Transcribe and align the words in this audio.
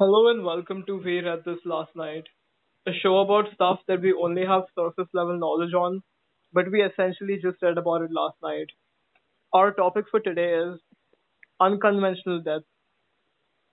Hello 0.00 0.28
and 0.28 0.42
welcome 0.46 0.82
to 0.86 0.96
We 0.96 1.20
Read 1.20 1.40
This 1.44 1.58
Last 1.66 1.94
Night, 1.94 2.24
a 2.86 2.90
show 3.02 3.18
about 3.18 3.52
stuff 3.52 3.80
that 3.86 4.00
we 4.00 4.14
only 4.14 4.46
have 4.46 4.62
surface 4.74 5.08
level 5.12 5.38
knowledge 5.38 5.74
on, 5.74 6.02
but 6.54 6.72
we 6.72 6.82
essentially 6.82 7.34
just 7.34 7.60
read 7.60 7.76
about 7.76 8.00
it 8.00 8.10
last 8.10 8.36
night. 8.42 8.68
Our 9.52 9.74
topic 9.74 10.06
for 10.10 10.18
today 10.20 10.54
is 10.54 10.80
unconventional 11.60 12.40
death. 12.40 12.62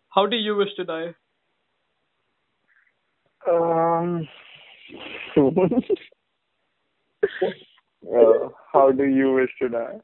How 0.09 0.25
do 0.25 0.35
you 0.35 0.57
wish 0.57 0.75
to 0.75 0.83
die? 0.83 1.15
Um, 3.49 4.27
uh, 8.03 8.49
how 8.73 8.91
do 8.91 9.05
you 9.05 9.31
wish 9.31 9.51
to 9.61 9.69
die? 9.69 9.99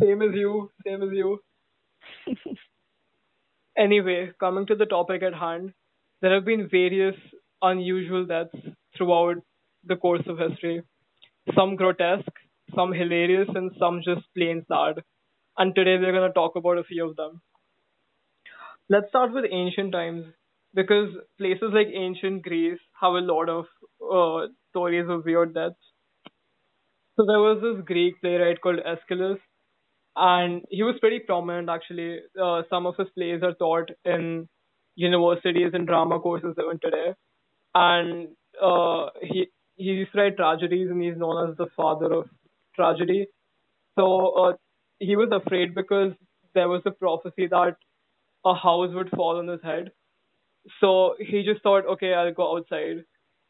Same 0.00 0.22
as 0.22 0.30
you, 0.32 0.70
same 0.86 1.02
as 1.02 1.08
you. 1.10 1.40
Anyway, 3.76 4.32
coming 4.38 4.64
to 4.66 4.76
the 4.76 4.86
topic 4.86 5.22
at 5.22 5.34
hand, 5.34 5.72
there 6.20 6.32
have 6.32 6.44
been 6.44 6.68
various 6.68 7.16
unusual 7.62 8.24
deaths 8.24 8.54
throughout 8.96 9.38
the 9.84 9.96
course 9.96 10.26
of 10.26 10.38
history. 10.38 10.82
Some 11.54 11.76
grotesque, 11.76 12.32
some 12.74 12.92
hilarious, 12.92 13.48
and 13.54 13.72
some 13.78 14.02
just 14.02 14.26
plain 14.34 14.64
sad. 14.68 15.02
And 15.58 15.74
today 15.74 15.98
we're 15.98 16.12
going 16.12 16.28
to 16.28 16.34
talk 16.34 16.56
about 16.56 16.78
a 16.78 16.84
few 16.84 17.08
of 17.08 17.16
them. 17.16 17.42
Let's 18.90 19.08
start 19.08 19.32
with 19.32 19.46
ancient 19.50 19.92
times 19.92 20.26
because 20.74 21.14
places 21.38 21.72
like 21.72 21.88
ancient 21.94 22.42
Greece 22.42 22.78
have 23.00 23.14
a 23.14 23.20
lot 23.20 23.48
of 23.48 23.66
uh, 24.02 24.48
stories 24.70 25.08
of 25.08 25.24
weird 25.24 25.54
deaths. 25.54 25.78
So 27.16 27.24
there 27.24 27.38
was 27.38 27.60
this 27.62 27.84
Greek 27.84 28.20
playwright 28.20 28.60
called 28.60 28.80
Aeschylus 28.80 29.38
and 30.16 30.62
he 30.70 30.82
was 30.82 30.96
pretty 31.00 31.20
prominent 31.20 31.68
actually. 31.68 32.20
Uh, 32.40 32.62
some 32.70 32.86
of 32.86 32.96
his 32.96 33.08
plays 33.16 33.42
are 33.42 33.54
taught 33.54 33.90
in 34.04 34.48
universities 34.96 35.70
and 35.72 35.86
drama 35.86 36.20
courses 36.20 36.54
even 36.58 36.78
today, 36.80 37.14
and 37.74 38.28
uh, 38.62 39.06
he 39.22 39.48
he 39.76 39.84
used 39.84 40.12
to 40.12 40.18
write 40.18 40.36
tragedies, 40.36 40.90
and 40.90 41.02
he's 41.02 41.16
known 41.16 41.50
as 41.50 41.56
the 41.56 41.66
father 41.76 42.12
of 42.12 42.28
tragedy. 42.76 43.26
So 43.98 44.28
uh, 44.44 44.52
he 44.98 45.16
was 45.16 45.30
afraid 45.32 45.74
because 45.74 46.12
there 46.54 46.68
was 46.68 46.82
a 46.86 46.90
prophecy 46.92 47.46
that 47.48 47.76
a 48.44 48.54
house 48.54 48.94
would 48.94 49.10
fall 49.10 49.38
on 49.38 49.48
his 49.48 49.62
head. 49.62 49.92
So 50.80 51.16
he 51.18 51.42
just 51.42 51.62
thought, 51.62 51.86
okay, 51.86 52.14
I'll 52.14 52.32
go 52.34 52.56
outside. 52.56 53.04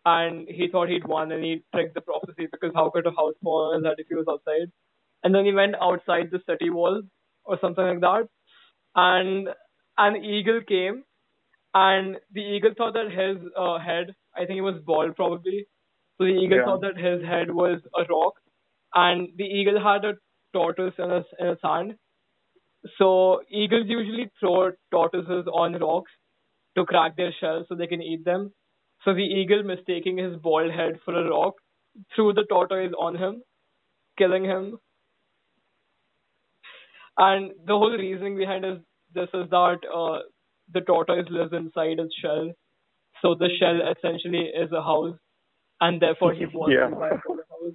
And 0.05 0.49
he 0.49 0.69
thought 0.69 0.89
he'd 0.89 1.07
won 1.07 1.31
and 1.33 1.45
he 1.45 1.63
tricked 1.75 1.95
the 1.95 2.01
prophecy 2.01 2.47
because 2.51 2.73
how 2.75 2.91
could 2.91 3.07
a 3.07 3.11
house 3.11 3.35
fall 3.43 3.71
on 3.73 3.77
his 3.77 3.87
head 3.87 3.97
if 3.99 4.07
he 4.09 4.15
was 4.15 4.27
outside? 4.29 4.73
And 5.25 5.35
then 5.35 5.45
he 5.45 5.53
went 5.53 5.75
outside 5.81 6.31
the 6.31 6.41
city 6.49 6.71
wall 6.71 7.03
or 7.45 7.59
something 7.61 7.85
like 7.85 8.01
that, 8.01 8.29
and 8.95 9.49
an 9.99 10.17
eagle 10.25 10.61
came, 10.67 11.05
and 11.75 12.19
the 12.33 12.41
eagle 12.43 12.73
thought 12.77 12.95
that 12.95 13.11
his 13.11 13.39
uh, 13.57 13.79
head, 13.79 14.15
I 14.37 14.47
think 14.47 14.59
it 14.59 14.63
was 14.63 14.83
bald 14.85 15.17
probably, 15.17 15.67
so 16.19 16.25
the 16.25 16.31
eagle 16.45 16.59
Yeah. 16.59 16.65
thought 16.65 16.83
that 16.83 16.97
his 16.99 17.23
head 17.25 17.51
was 17.51 17.81
a 17.97 18.05
rock, 18.13 18.35
and 18.95 19.29
the 19.37 19.45
eagle 19.45 19.81
had 19.83 20.05
a 20.05 20.15
tortoise 20.53 20.95
in 20.99 21.11
his 21.11 21.25
in 21.39 21.47
his 21.49 21.59
hand. 21.63 21.95
So 22.99 23.43
eagles 23.51 23.87
usually 23.89 24.31
throw 24.39 24.73
tortoises 24.91 25.47
on 25.53 25.75
rocks 25.81 26.11
to 26.77 26.85
crack 26.85 27.17
their 27.17 27.33
shells 27.41 27.67
so 27.69 27.75
they 27.75 27.87
can 27.87 28.03
eat 28.03 28.25
them. 28.25 28.53
So 29.05 29.15
the 29.15 29.23
eagle, 29.25 29.63
mistaking 29.63 30.19
his 30.19 30.37
bald 30.37 30.73
head 30.73 31.01
for 31.05 31.15
a 31.15 31.29
rock, 31.29 31.55
threw 32.15 32.33
the 32.33 32.45
tortoise 32.45 32.93
on 32.99 33.17
him, 33.17 33.43
killing 34.19 34.45
him 34.45 34.79
and 37.29 37.53
the 37.67 37.77
whole 37.83 37.97
reasoning 38.03 38.37
behind 38.37 38.65
is 38.65 38.79
this 39.15 39.29
is 39.35 39.49
that 39.51 39.79
uh, 40.01 40.19
the 40.73 40.81
tortoise 40.83 41.29
lives 41.31 41.53
inside 41.53 41.99
its 42.05 42.15
shell, 42.23 42.51
so 43.23 43.35
the 43.35 43.49
shell 43.59 43.81
essentially 43.95 44.45
is 44.65 44.73
a 44.73 44.83
house, 44.83 45.17
and 45.81 46.01
therefore 46.01 46.33
he 46.35 46.47
wants 46.47 46.75
Yeah. 46.77 46.89
to 46.91 46.97
buy 46.97 47.09
a 47.11 47.17
house. 47.17 47.75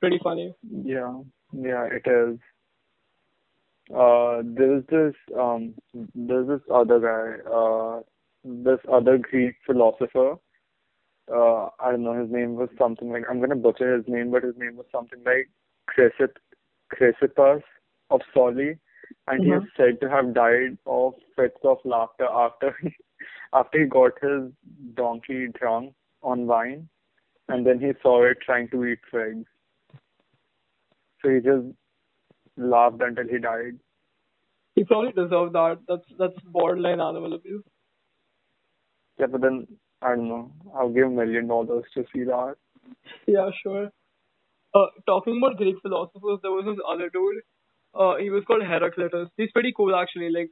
Pretty 0.00 0.18
funny. 0.22 0.52
Yeah, 0.94 1.14
yeah, 1.52 1.84
it 1.98 2.06
is. 2.06 2.38
Uh, 3.94 4.42
there's 4.44 4.84
this 4.88 5.14
um, 5.38 5.74
there's 6.14 6.48
this 6.48 6.60
other 6.80 6.98
guy, 7.00 7.50
uh, 7.58 8.00
this 8.44 8.80
other 8.92 9.16
Greek 9.18 9.54
philosopher. 9.64 10.34
Uh, 11.32 11.68
I 11.80 11.90
don't 11.92 12.04
know, 12.04 12.20
his 12.20 12.30
name 12.30 12.54
was 12.56 12.68
something 12.78 13.10
like 13.10 13.24
I'm 13.30 13.40
gonna 13.40 13.56
butcher 13.56 13.96
his 13.96 14.04
name, 14.08 14.30
but 14.30 14.42
his 14.44 14.54
name 14.58 14.76
was 14.76 14.86
something 14.92 15.20
like 15.24 15.48
Chrysippus 16.92 17.62
of 18.10 18.20
Soli, 18.34 18.78
and 19.28 19.44
he 19.44 19.50
is 19.50 19.62
said 19.76 20.00
to 20.00 20.10
have 20.10 20.34
died 20.34 20.78
of 20.86 21.14
fits 21.34 21.58
of 21.64 21.78
laughter 21.84 22.26
after 22.30 22.76
he, 22.82 22.90
after 23.54 23.80
he 23.80 23.86
got 23.86 24.12
his 24.22 24.52
donkey 24.94 25.48
drunk 25.58 25.94
on 26.22 26.46
wine, 26.46 26.88
and 27.48 27.66
then 27.66 27.80
he 27.80 27.92
saw 28.02 28.24
it 28.24 28.38
trying 28.44 28.68
to 28.70 28.84
eat 28.84 28.98
figs. 29.10 29.46
So 31.22 31.30
he 31.30 31.40
just 31.40 31.66
laughed 32.56 33.00
until 33.00 33.28
he 33.28 33.38
died. 33.38 33.78
He 34.74 34.84
probably 34.84 35.12
deserved 35.12 35.54
that. 35.54 35.78
That's 35.88 36.04
that's 36.18 36.38
borderline 36.44 37.00
animal 37.00 37.32
abuse. 37.34 37.64
Yeah, 39.18 39.26
but 39.26 39.40
then 39.40 39.66
I 40.02 40.10
don't 40.14 40.28
know. 40.28 40.52
I'll 40.74 40.90
give 40.90 41.06
a 41.06 41.10
million 41.10 41.48
dollars 41.48 41.84
to 41.94 42.04
see 42.14 42.24
that. 42.24 42.56
Yeah, 43.26 43.50
sure. 43.62 43.90
Uh, 44.74 44.86
talking 45.06 45.38
about 45.42 45.56
Greek 45.56 45.76
philosophers, 45.82 46.38
there 46.42 46.52
was 46.52 46.66
this 46.66 46.78
other 46.86 47.08
dude. 47.08 47.42
Uh, 47.98 48.16
he 48.16 48.30
was 48.30 48.44
called 48.46 48.62
Heraclitus. 48.62 49.28
He's 49.36 49.50
pretty 49.52 49.72
cool 49.76 49.94
actually. 49.96 50.30
Like, 50.30 50.50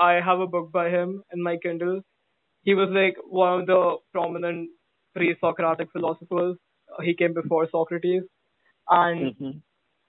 I 0.00 0.14
have 0.14 0.40
a 0.40 0.46
book 0.46 0.72
by 0.72 0.90
him 0.90 1.22
in 1.32 1.42
my 1.42 1.56
Kindle. 1.62 2.02
He 2.62 2.74
was 2.74 2.88
like 2.90 3.16
one 3.26 3.60
of 3.60 3.66
the 3.66 3.96
prominent 4.12 4.70
pre-Socratic 5.14 5.88
philosophers. 5.92 6.56
Uh, 6.92 7.02
he 7.02 7.14
came 7.14 7.34
before 7.34 7.68
Socrates, 7.70 8.22
and 8.90 9.34
hmm 9.38 9.58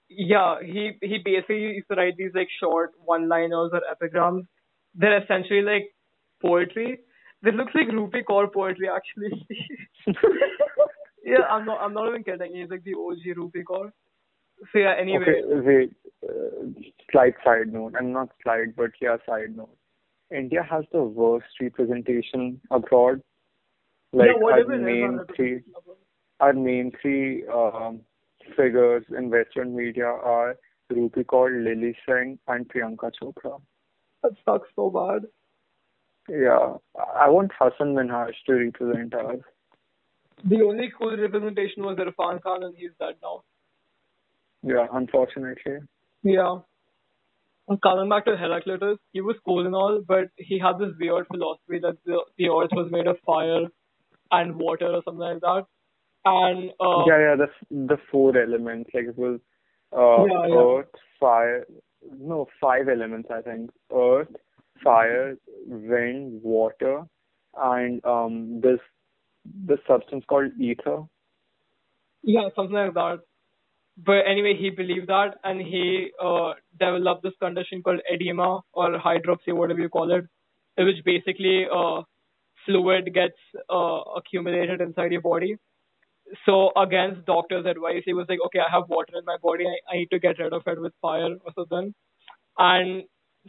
yeah, 0.08 0.56
he 0.62 0.92
he 1.02 1.18
basically 1.24 1.74
used 1.76 1.88
to 1.90 1.96
write 1.96 2.16
these 2.16 2.32
like 2.34 2.48
short 2.60 2.92
one-liners 3.04 3.70
or 3.72 3.80
epigrams. 3.90 4.44
They're 4.94 5.22
essentially 5.22 5.62
like 5.62 5.94
poetry. 6.42 7.00
This 7.42 7.54
looks 7.54 7.74
like 7.74 7.88
Rupi 7.88 8.22
Kaur 8.28 8.52
poetry 8.52 8.88
actually. 8.88 9.46
yeah, 11.24 11.42
I'm 11.50 11.64
not 11.64 11.80
I'm 11.80 11.94
not 11.94 12.08
even 12.08 12.24
kidding. 12.24 12.54
He's 12.54 12.70
like 12.70 12.84
the 12.84 12.94
OG 12.94 13.36
Rupi 13.36 13.62
Kaur. 13.68 13.90
So 14.72 14.78
yeah, 14.78 14.94
anyway, 14.98 15.22
Okay, 15.22 15.42
wait. 15.48 15.92
Uh, 16.26 16.80
slight 17.12 17.34
side 17.44 17.72
note, 17.72 17.94
and 17.98 18.12
not 18.12 18.30
slight, 18.42 18.74
but 18.76 18.90
yeah, 19.00 19.16
side 19.26 19.56
note. 19.56 19.76
India 20.30 20.62
has 20.68 20.84
the 20.92 21.02
worst 21.02 21.46
representation 21.60 22.60
abroad. 22.70 23.22
Like 24.12 24.28
yeah, 24.40 24.50
our 24.50 24.78
main 24.78 25.20
three, 25.36 25.62
our 26.40 26.52
main 26.52 26.92
three 27.00 27.46
um, 27.46 28.00
figures 28.56 29.04
in 29.16 29.30
Western 29.30 29.76
media 29.76 30.06
are 30.06 30.56
Rupi 30.92 31.24
Kaur, 31.24 31.62
Lilly 31.62 31.96
Singh, 32.06 32.38
and 32.48 32.68
Priyanka 32.68 33.10
Chopra. 33.20 33.60
that 34.22 34.32
sucks 34.44 34.68
so 34.74 34.90
bad. 34.90 35.28
Yeah, 36.28 36.74
I 37.14 37.28
want 37.28 37.52
Hasan 37.58 37.94
Minhaj 37.94 38.32
to 38.46 38.54
represent 38.54 39.14
us. 39.14 39.36
The 40.44 40.62
only 40.62 40.92
cool 40.98 41.16
representation 41.16 41.84
was 41.84 41.96
Irrfan 41.98 42.42
Khan, 42.42 42.64
and 42.64 42.74
he's 42.76 42.90
dead 42.98 43.14
now. 43.22 43.44
Yeah, 44.66 44.86
unfortunately. 44.92 45.78
Yeah. 46.22 46.56
Coming 47.82 48.08
back 48.08 48.24
to 48.26 48.36
Heraclitus, 48.36 48.98
he 49.12 49.20
was 49.20 49.36
cool 49.44 49.66
and 49.66 49.74
all, 49.74 50.00
but 50.06 50.28
he 50.36 50.58
had 50.58 50.78
this 50.78 50.94
weird 51.00 51.26
philosophy 51.26 51.80
that 51.80 51.96
the, 52.04 52.20
the 52.38 52.48
earth 52.48 52.70
was 52.72 52.88
made 52.92 53.06
of 53.08 53.16
fire 53.26 53.66
and 54.30 54.56
water 54.56 54.86
or 54.86 55.02
something 55.04 55.18
like 55.20 55.40
that. 55.40 55.64
And 56.24 56.70
uh, 56.80 57.04
yeah, 57.06 57.18
yeah, 57.26 57.36
the 57.36 57.48
the 57.70 57.98
four 58.10 58.36
elements, 58.36 58.90
like 58.94 59.06
it 59.06 59.18
was 59.18 59.40
uh, 59.92 60.24
Yeah, 60.26 60.46
yeah. 60.48 60.56
earth, 60.56 60.94
fire, 61.20 61.66
no, 62.18 62.46
five 62.60 62.88
elements, 62.88 63.28
I 63.32 63.42
think. 63.42 63.70
Earth, 63.92 64.34
fire, 64.82 65.36
wind, 65.66 66.42
water, 66.42 67.04
and 67.56 68.04
um, 68.04 68.60
this 68.60 68.80
this 69.70 69.78
substance 69.88 70.24
called 70.28 70.52
ether. 70.60 71.04
yeah, 72.22 72.48
something 72.56 72.74
like 72.76 72.94
that. 72.94 73.20
But 73.96 74.26
anyway, 74.26 74.56
he 74.58 74.70
believed 74.70 75.08
that, 75.08 75.38
and 75.42 75.60
he 75.60 76.10
uh, 76.22 76.52
developed 76.78 77.22
this 77.22 77.32
condition 77.40 77.82
called 77.82 78.00
edema 78.12 78.60
or 78.72 78.98
hydropsy, 78.98 79.52
whatever 79.52 79.80
you 79.80 79.88
call 79.88 80.12
it, 80.12 80.26
which 80.76 81.02
basically 81.04 81.66
uh, 81.74 82.02
fluid 82.66 83.14
gets 83.14 83.38
uh, 83.70 84.00
accumulated 84.16 84.82
inside 84.82 85.12
your 85.12 85.22
body. 85.22 85.56
So 86.44 86.72
against 86.76 87.24
doctor's 87.24 87.64
advice, 87.64 88.02
he 88.04 88.12
was 88.12 88.26
like, 88.28 88.40
okay, 88.46 88.58
I 88.58 88.70
have 88.70 88.88
water 88.88 89.16
in 89.16 89.24
my 89.24 89.36
body. 89.42 89.64
I, 89.64 89.94
I 89.94 89.98
need 89.98 90.10
to 90.10 90.18
get 90.18 90.38
rid 90.38 90.52
of 90.52 90.62
it 90.66 90.80
with 90.80 90.92
fire 91.00 91.36
or 91.44 91.52
something. 91.54 91.94
And 92.58 93.04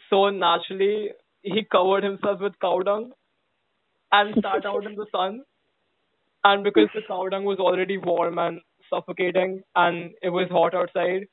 so 0.09 0.29
naturally, 0.29 1.09
he 1.41 1.63
covered 1.69 2.03
himself 2.03 2.39
with 2.39 2.53
cow 2.61 2.79
dung 2.79 3.11
and 4.11 4.35
sat 4.35 4.65
out 4.65 4.85
in 4.85 4.95
the 4.95 5.07
sun. 5.11 5.41
And 6.43 6.63
because 6.63 6.87
the 6.93 7.01
cow 7.07 7.27
dung 7.29 7.43
was 7.45 7.57
already 7.59 7.97
warm 7.97 8.37
and 8.37 8.61
suffocating 8.89 9.61
and 9.75 10.11
it 10.21 10.29
was 10.29 10.47
hot 10.49 10.73
outside, 10.75 11.27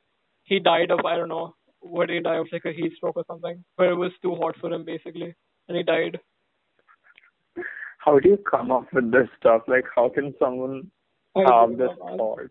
he 0.44 0.58
died 0.60 0.90
of, 0.90 1.04
I 1.04 1.16
don't 1.16 1.28
know, 1.28 1.54
what 1.80 2.08
did 2.08 2.16
he 2.16 2.22
die 2.22 2.36
of, 2.36 2.48
like 2.52 2.64
a 2.64 2.72
heat 2.72 2.92
stroke 2.96 3.16
or 3.16 3.24
something. 3.26 3.64
But 3.76 3.88
it 3.88 3.94
was 3.94 4.12
too 4.22 4.34
hot 4.34 4.56
for 4.60 4.72
him 4.72 4.84
basically. 4.84 5.34
And 5.68 5.76
he 5.76 5.82
died. 5.82 6.18
how 7.98 8.18
do 8.18 8.28
you 8.28 8.38
come 8.50 8.70
up 8.70 8.86
with 8.92 9.10
this 9.10 9.28
stuff? 9.38 9.62
Like, 9.66 9.84
how 9.94 10.08
can 10.10 10.34
someone 10.38 10.90
have 11.36 11.76
this 11.78 11.88
thought? 11.98 12.50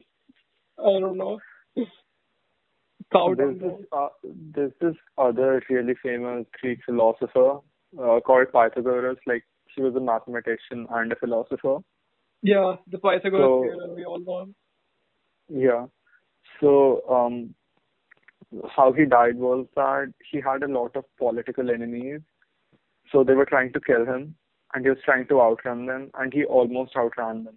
I 0.79 0.99
don't 0.99 1.17
know. 1.17 1.39
There's 3.37 3.59
this, 3.59 3.71
uh, 3.91 4.07
there's 4.55 4.71
this 4.81 4.95
other 5.19 5.61
really 5.69 5.93
famous 6.01 6.45
Greek 6.59 6.79
philosopher 6.83 7.59
uh, 8.01 8.19
called 8.25 8.47
Pythagoras. 8.51 9.17
Like, 9.27 9.43
he 9.75 9.81
was 9.81 9.95
a 9.95 9.99
mathematician 9.99 10.87
and 10.89 11.11
a 11.11 11.15
philosopher. 11.15 11.77
Yeah, 12.41 12.77
the 12.87 12.97
Pythagoras 12.97 13.43
So- 13.43 13.61
theorem, 13.63 13.95
we 13.95 14.05
all 14.05 14.19
know. 14.19 14.47
Yeah. 15.49 15.87
So, 16.59 17.01
um, 17.09 17.53
how 18.69 18.93
he 18.93 19.05
died 19.05 19.35
was 19.35 19.65
that 19.75 20.13
he 20.31 20.39
had 20.39 20.63
a 20.63 20.67
lot 20.67 20.95
of 20.95 21.05
political 21.17 21.69
enemies. 21.71 22.21
So 23.11 23.23
they 23.23 23.33
were 23.33 23.45
trying 23.45 23.73
to 23.73 23.79
kill 23.79 24.05
him, 24.05 24.35
and 24.73 24.85
he 24.85 24.89
was 24.89 24.99
trying 25.03 25.27
to 25.27 25.41
outrun 25.41 25.85
them, 25.85 26.11
and 26.19 26.33
he 26.33 26.45
almost 26.45 26.95
outran 26.95 27.43
them. 27.43 27.55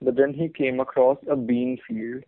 But 0.00 0.16
then 0.16 0.32
he 0.32 0.48
came 0.48 0.80
across 0.80 1.18
a 1.30 1.36
bean 1.36 1.78
field, 1.86 2.24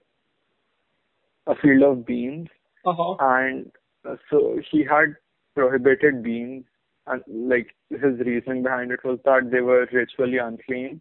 a 1.47 1.55
field 1.55 1.83
of 1.83 2.07
beans, 2.07 2.49
Uh-huh. 2.85 3.17
and 3.21 3.71
uh, 4.09 4.17
so 4.31 4.59
he 4.71 4.85
had 4.85 5.15
prohibited 5.55 6.23
beans, 6.23 6.65
and 7.07 7.23
like 7.29 7.75
his 7.91 8.19
reasoning 8.27 8.63
behind 8.63 8.91
it 8.93 9.05
was 9.05 9.19
that 9.25 9.51
they 9.51 9.61
were 9.61 9.87
ritually 9.93 10.39
unclean. 10.39 11.01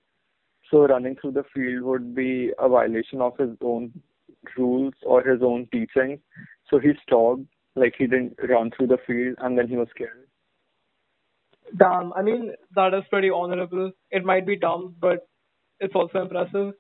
So 0.70 0.86
running 0.86 1.16
through 1.20 1.32
the 1.32 1.44
field 1.54 1.84
would 1.84 2.16
be 2.16 2.52
a 2.60 2.70
violation 2.70 3.22
of 3.22 3.38
his 3.38 3.50
own 3.62 3.92
rules 4.58 4.94
or 5.04 5.24
his 5.24 5.42
own 5.42 5.68
teachings. 5.72 6.20
So 6.70 6.80
he 6.80 6.92
stopped, 7.04 7.42
like 7.76 7.96
he 7.98 8.06
didn't 8.08 8.38
run 8.48 8.72
through 8.76 8.88
the 8.88 9.00
field, 9.08 9.36
and 9.40 9.58
then 9.58 9.68
he 9.68 9.76
was 9.76 9.88
killed. 9.98 10.10
Damn, 11.78 12.14
I 12.14 12.22
mean, 12.22 12.54
that 12.76 12.94
is 12.94 13.04
pretty 13.10 13.30
honorable. 13.30 13.92
It 14.12 14.24
might 14.24 14.46
be 14.46 14.58
dumb, 14.58 14.96
but 15.00 15.28
it's 15.80 15.94
also 15.96 16.22
impressive. 16.22 16.74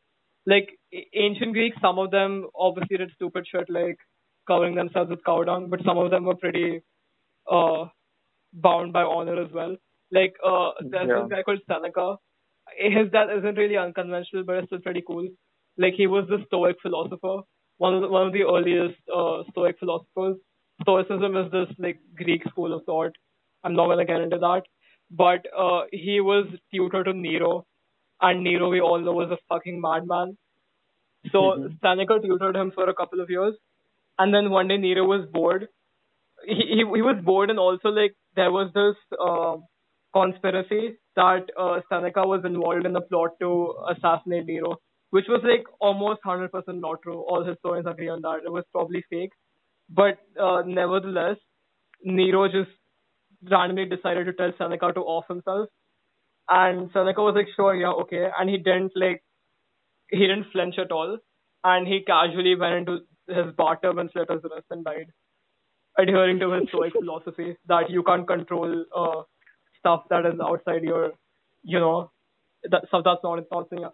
Like, 0.45 0.69
ancient 1.13 1.53
Greeks, 1.53 1.77
some 1.81 1.99
of 1.99 2.11
them 2.11 2.47
obviously 2.55 2.97
did 2.97 3.11
stupid 3.15 3.45
shit, 3.51 3.69
like 3.69 3.97
covering 4.47 4.75
themselves 4.75 5.09
with 5.11 5.23
cow 5.23 5.43
dung, 5.43 5.69
but 5.69 5.83
some 5.85 5.97
of 5.97 6.09
them 6.09 6.25
were 6.25 6.35
pretty 6.35 6.81
uh, 7.51 7.85
bound 8.53 8.93
by 8.93 9.03
honor 9.03 9.41
as 9.41 9.51
well. 9.51 9.75
Like, 10.11 10.33
uh, 10.45 10.71
there's 10.81 11.07
Yeah. 11.07 11.21
this 11.21 11.29
guy 11.29 11.43
called 11.43 11.59
Seneca. 11.67 12.17
His 12.77 13.11
death 13.11 13.29
isn't 13.37 13.57
really 13.57 13.77
unconventional, 13.77 14.43
but 14.43 14.57
it's 14.57 14.67
still 14.67 14.79
pretty 14.79 15.03
cool. 15.05 15.27
Like, 15.77 15.93
he 15.95 16.07
was 16.07 16.27
the 16.27 16.43
Stoic 16.47 16.77
philosopher, 16.81 17.41
one 17.77 17.95
of 17.95 18.01
the, 18.01 18.07
one 18.09 18.27
of 18.27 18.33
the 18.33 18.43
earliest 18.43 18.99
uh, 19.13 19.43
Stoic 19.51 19.77
philosophers. 19.79 20.37
Stoicism 20.81 21.35
is 21.37 21.51
this 21.51 21.67
like 21.77 21.99
Greek 22.15 22.43
school 22.49 22.73
of 22.73 22.83
thought. 22.85 23.11
I'm 23.63 23.75
not 23.75 23.87
gonna 23.87 24.05
get 24.05 24.21
into 24.21 24.37
that, 24.39 24.63
but 25.11 25.45
uh, 25.57 25.83
he 25.91 26.21
was 26.21 26.47
tutor 26.73 27.03
to 27.03 27.13
Nero, 27.13 27.65
and 28.21 28.43
Nero 28.43 28.69
we 28.69 28.81
all 28.81 28.99
know 28.99 29.13
was 29.13 29.31
a 29.31 29.37
fucking 29.49 29.81
madman. 29.81 30.37
So 31.31 31.39
Mhm. 31.39 31.79
Seneca 31.81 32.19
tutored 32.19 32.55
him 32.55 32.71
for 32.71 32.89
a 32.89 32.93
couple 32.93 33.21
of 33.21 33.29
years, 33.29 33.55
and 34.19 34.33
then 34.33 34.49
one 34.51 34.67
day 34.67 34.77
Nero 34.77 35.05
was 35.05 35.25
bored. 35.27 35.67
He 36.45 36.55
he, 36.55 36.77
he 36.99 37.03
was 37.09 37.21
bored, 37.23 37.49
and 37.49 37.59
also 37.59 37.89
like 37.89 38.15
there 38.35 38.51
was 38.51 38.71
this 38.73 38.97
uh, 39.19 39.57
conspiracy 40.13 40.97
that 41.15 41.45
uh, 41.59 41.81
Seneca 41.89 42.25
was 42.27 42.43
involved 42.45 42.85
in 42.85 42.95
a 42.95 43.01
plot 43.01 43.31
to 43.41 43.73
assassinate 43.89 44.45
Nero, 44.45 44.77
which 45.11 45.25
was 45.27 45.41
like 45.43 45.65
almost 45.79 46.21
hundred 46.23 46.51
percent 46.51 46.79
not 46.81 47.01
true. 47.03 47.19
All 47.19 47.43
historians 47.43 47.87
agree 47.87 48.09
on 48.09 48.21
that. 48.21 48.41
It 48.45 48.51
was 48.51 48.63
probably 48.71 49.03
fake, 49.09 49.31
but 49.89 50.19
uh, 50.41 50.63
nevertheless, 50.65 51.37
Nero 52.03 52.47
just 52.47 52.71
randomly 53.49 53.85
decided 53.85 54.25
to 54.25 54.33
tell 54.33 54.51
Seneca 54.57 54.93
to 54.93 55.01
off 55.01 55.25
himself. 55.27 55.69
And 56.49 56.89
Seneca 56.93 57.21
was 57.21 57.35
like, 57.35 57.47
sure, 57.55 57.75
yeah, 57.75 57.91
okay. 57.91 58.29
And 58.37 58.49
he 58.49 58.57
didn't 58.57 58.91
like, 58.95 59.23
he 60.09 60.19
didn't 60.19 60.47
flinch 60.51 60.77
at 60.79 60.91
all. 60.91 61.17
And 61.63 61.87
he 61.87 62.01
casually 62.05 62.55
went 62.55 62.75
into 62.75 62.99
his 63.27 63.53
bathtub 63.57 63.97
and 63.97 64.09
slit 64.11 64.29
his 64.31 64.43
wrist 64.43 64.67
and 64.71 64.85
died. 64.85 65.07
Adhering 65.99 66.39
to 66.39 66.51
his 66.53 66.63
Stoic 66.69 66.93
philosophy 66.93 67.57
that 67.67 67.89
you 67.89 68.03
can't 68.03 68.27
control 68.27 68.85
uh, 68.95 69.23
stuff 69.79 70.03
that 70.09 70.25
is 70.25 70.39
outside 70.41 70.83
your, 70.83 71.11
you 71.63 71.79
know, 71.79 72.11
that 72.69 72.87
stuff 72.87 73.03
that's 73.05 73.23
not 73.23 73.43
not 73.51 73.67
in 73.71 73.85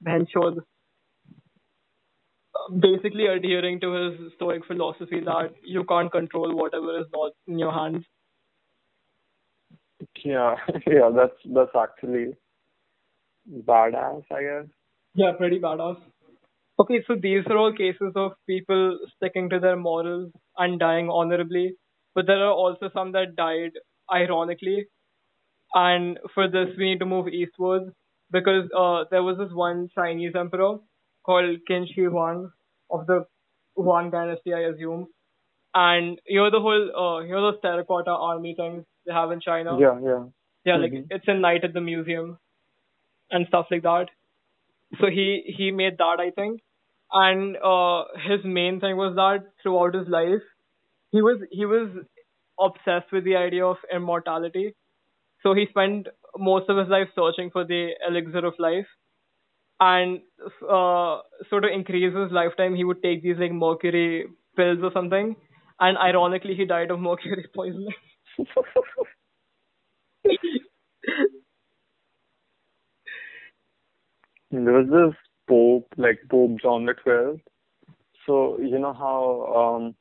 Ben 0.00 0.26
showed 0.32 0.62
basically 2.80 3.26
adhering 3.26 3.80
to 3.80 3.92
his 3.92 4.32
Stoic 4.34 4.64
philosophy 4.66 5.20
that 5.24 5.54
you 5.62 5.84
can't 5.84 6.10
control 6.10 6.54
whatever 6.56 7.00
is 7.00 7.06
not 7.12 7.32
in 7.46 7.58
your 7.58 7.72
hands. 7.72 8.04
Yeah, 10.24 10.56
yeah, 10.86 11.10
that's 11.14 11.36
that's 11.54 11.76
actually 11.76 12.34
badass, 13.50 14.24
I 14.30 14.42
guess. 14.42 14.70
Yeah, 15.14 15.32
pretty 15.38 15.58
badass. 15.58 15.96
Okay, 16.78 17.02
so 17.06 17.14
these 17.20 17.42
are 17.48 17.56
all 17.56 17.72
cases 17.72 18.12
of 18.16 18.32
people 18.46 18.98
sticking 19.16 19.48
to 19.50 19.58
their 19.58 19.76
morals 19.76 20.30
and 20.58 20.78
dying 20.78 21.08
honorably, 21.08 21.74
but 22.14 22.26
there 22.26 22.44
are 22.44 22.52
also 22.52 22.90
some 22.92 23.12
that 23.12 23.34
died 23.34 23.72
ironically. 24.12 24.86
And 25.74 26.18
for 26.34 26.48
this, 26.48 26.68
we 26.78 26.90
need 26.90 27.00
to 27.00 27.06
move 27.06 27.28
eastwards 27.28 27.90
because 28.30 28.68
uh, 28.76 29.04
there 29.10 29.22
was 29.22 29.38
this 29.38 29.52
one 29.52 29.88
Chinese 29.94 30.32
emperor 30.38 30.78
called 31.24 31.58
Qin 31.68 31.86
Shi 31.92 32.04
Huang 32.04 32.50
of 32.90 33.06
the 33.06 33.26
Huang 33.76 34.10
dynasty, 34.10 34.54
I 34.54 34.60
assume. 34.60 35.08
And 35.74 36.20
you 36.26 36.40
know 36.42 36.50
the 36.50 36.60
whole, 36.60 36.90
uh, 36.96 37.20
you 37.20 37.32
know 37.34 37.50
those 37.50 37.60
terracotta 37.62 38.10
army 38.10 38.54
things 38.56 38.84
they 39.06 39.12
have 39.12 39.30
in 39.32 39.40
China. 39.40 39.78
Yeah, 39.78 39.98
yeah. 40.02 40.24
Yeah, 40.64 40.76
like 40.76 40.92
Mhm. 40.92 41.06
it's 41.10 41.28
a 41.28 41.34
night 41.34 41.64
at 41.64 41.74
the 41.74 41.80
museum 41.80 42.38
and 43.30 43.46
stuff 43.48 43.66
like 43.70 43.82
that. 43.82 44.10
So 45.00 45.06
he 45.08 45.42
he 45.56 45.70
made 45.70 45.98
that 45.98 46.20
I 46.20 46.30
think, 46.30 46.60
and 47.12 47.56
uh, 47.58 48.04
his 48.28 48.44
main 48.44 48.80
thing 48.80 48.96
was 48.96 49.14
that 49.16 49.46
throughout 49.62 49.94
his 49.94 50.08
life, 50.08 50.42
he 51.12 51.22
was 51.22 51.40
he 51.50 51.66
was 51.66 51.88
obsessed 52.58 53.12
with 53.12 53.24
the 53.24 53.36
idea 53.36 53.64
of 53.66 53.76
immortality. 53.94 54.74
So 55.42 55.54
he 55.54 55.66
spent 55.70 56.08
most 56.38 56.68
of 56.68 56.76
his 56.78 56.88
life 56.88 57.08
searching 57.14 57.50
for 57.50 57.64
the 57.64 57.90
elixir 58.08 58.44
of 58.44 58.54
life, 58.58 58.86
and 59.80 60.20
uh, 60.62 61.18
so 61.50 61.60
to 61.60 61.68
increase 61.68 62.14
his 62.14 62.32
lifetime, 62.32 62.74
he 62.74 62.84
would 62.84 63.02
take 63.02 63.22
these 63.22 63.36
like 63.38 63.52
mercury 63.52 64.26
pills 64.56 64.78
or 64.82 64.90
something. 64.92 65.36
And 65.78 65.98
ironically, 65.98 66.54
he 66.54 66.64
died 66.64 66.90
of 66.90 67.00
mercury 67.10 67.46
poisoning. 67.54 67.94
There 74.50 74.72
was 74.72 74.86
this 74.88 75.16
Pope, 75.48 75.86
like 75.96 76.18
Pope 76.30 76.60
John 76.60 76.84
the. 76.86 77.40
So 78.26 78.58
you 78.58 78.78
know 78.78 78.92
how 78.92 79.76
um, 79.76 79.94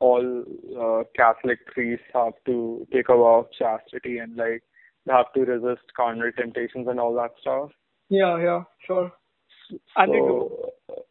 all 0.00 0.44
uh, 0.78 1.04
Catholic 1.16 1.66
priests 1.66 2.04
have 2.14 2.34
to 2.46 2.86
take 2.92 3.08
a 3.08 3.16
vow 3.16 3.40
of 3.40 3.52
chastity 3.52 4.18
and 4.18 4.36
like 4.36 4.62
they 5.06 5.12
have 5.12 5.32
to 5.34 5.40
resist 5.40 5.82
carnal 5.96 6.30
temptations 6.36 6.88
and 6.88 6.98
all 6.98 7.14
that 7.14 7.30
stuff. 7.40 7.70
yeah, 8.08 8.38
yeah, 8.38 8.62
sure. 8.86 9.12
And 9.96 10.12
they 10.12 10.18
do. 10.18 10.50
So 10.88 11.04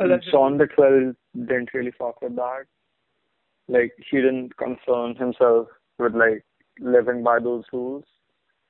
Allegedly. 0.00 0.32
John 0.32 0.58
the 0.58 0.66
Twelfth 0.66 1.16
didn't 1.34 1.74
really 1.74 1.92
fuck 1.98 2.22
with 2.22 2.36
that. 2.36 2.64
Like 3.68 3.92
he 4.10 4.18
didn't 4.18 4.56
concern 4.56 5.16
himself 5.16 5.68
with 5.98 6.14
like 6.14 6.44
living 6.80 7.22
by 7.22 7.38
those 7.38 7.64
rules. 7.72 8.04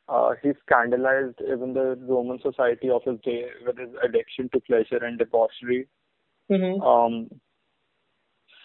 Uh, 0.08 0.32
he 0.42 0.50
scandalized 0.66 1.40
even 1.40 1.72
the 1.74 1.96
Roman 2.08 2.38
society 2.42 2.90
of 2.90 3.02
his 3.04 3.18
day 3.24 3.46
with 3.64 3.78
his 3.78 3.90
addiction 4.04 4.48
to 4.52 4.60
pleasure 4.60 5.02
and 5.04 5.18
debauchery. 5.18 5.88
Mm-hmm. 6.50 6.82
Um, 6.82 7.28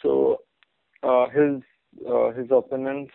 so 0.02 0.34
uh, 0.34 0.36
his 1.30 1.62
uh, 2.08 2.32
his 2.32 2.48
opponents 2.52 3.14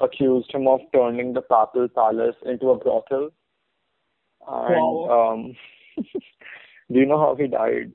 accused 0.00 0.52
him 0.54 0.66
of 0.68 0.80
turning 0.94 1.32
the 1.32 1.42
papal 1.42 1.88
palace 1.94 2.36
into 2.44 2.70
a 2.70 2.78
brothel. 2.78 3.30
And 4.46 5.04
Wow. 5.08 5.32
um, 5.34 5.56
do 6.92 6.98
you 6.98 7.06
know 7.06 7.18
how 7.18 7.34
he 7.36 7.46
died? 7.48 7.92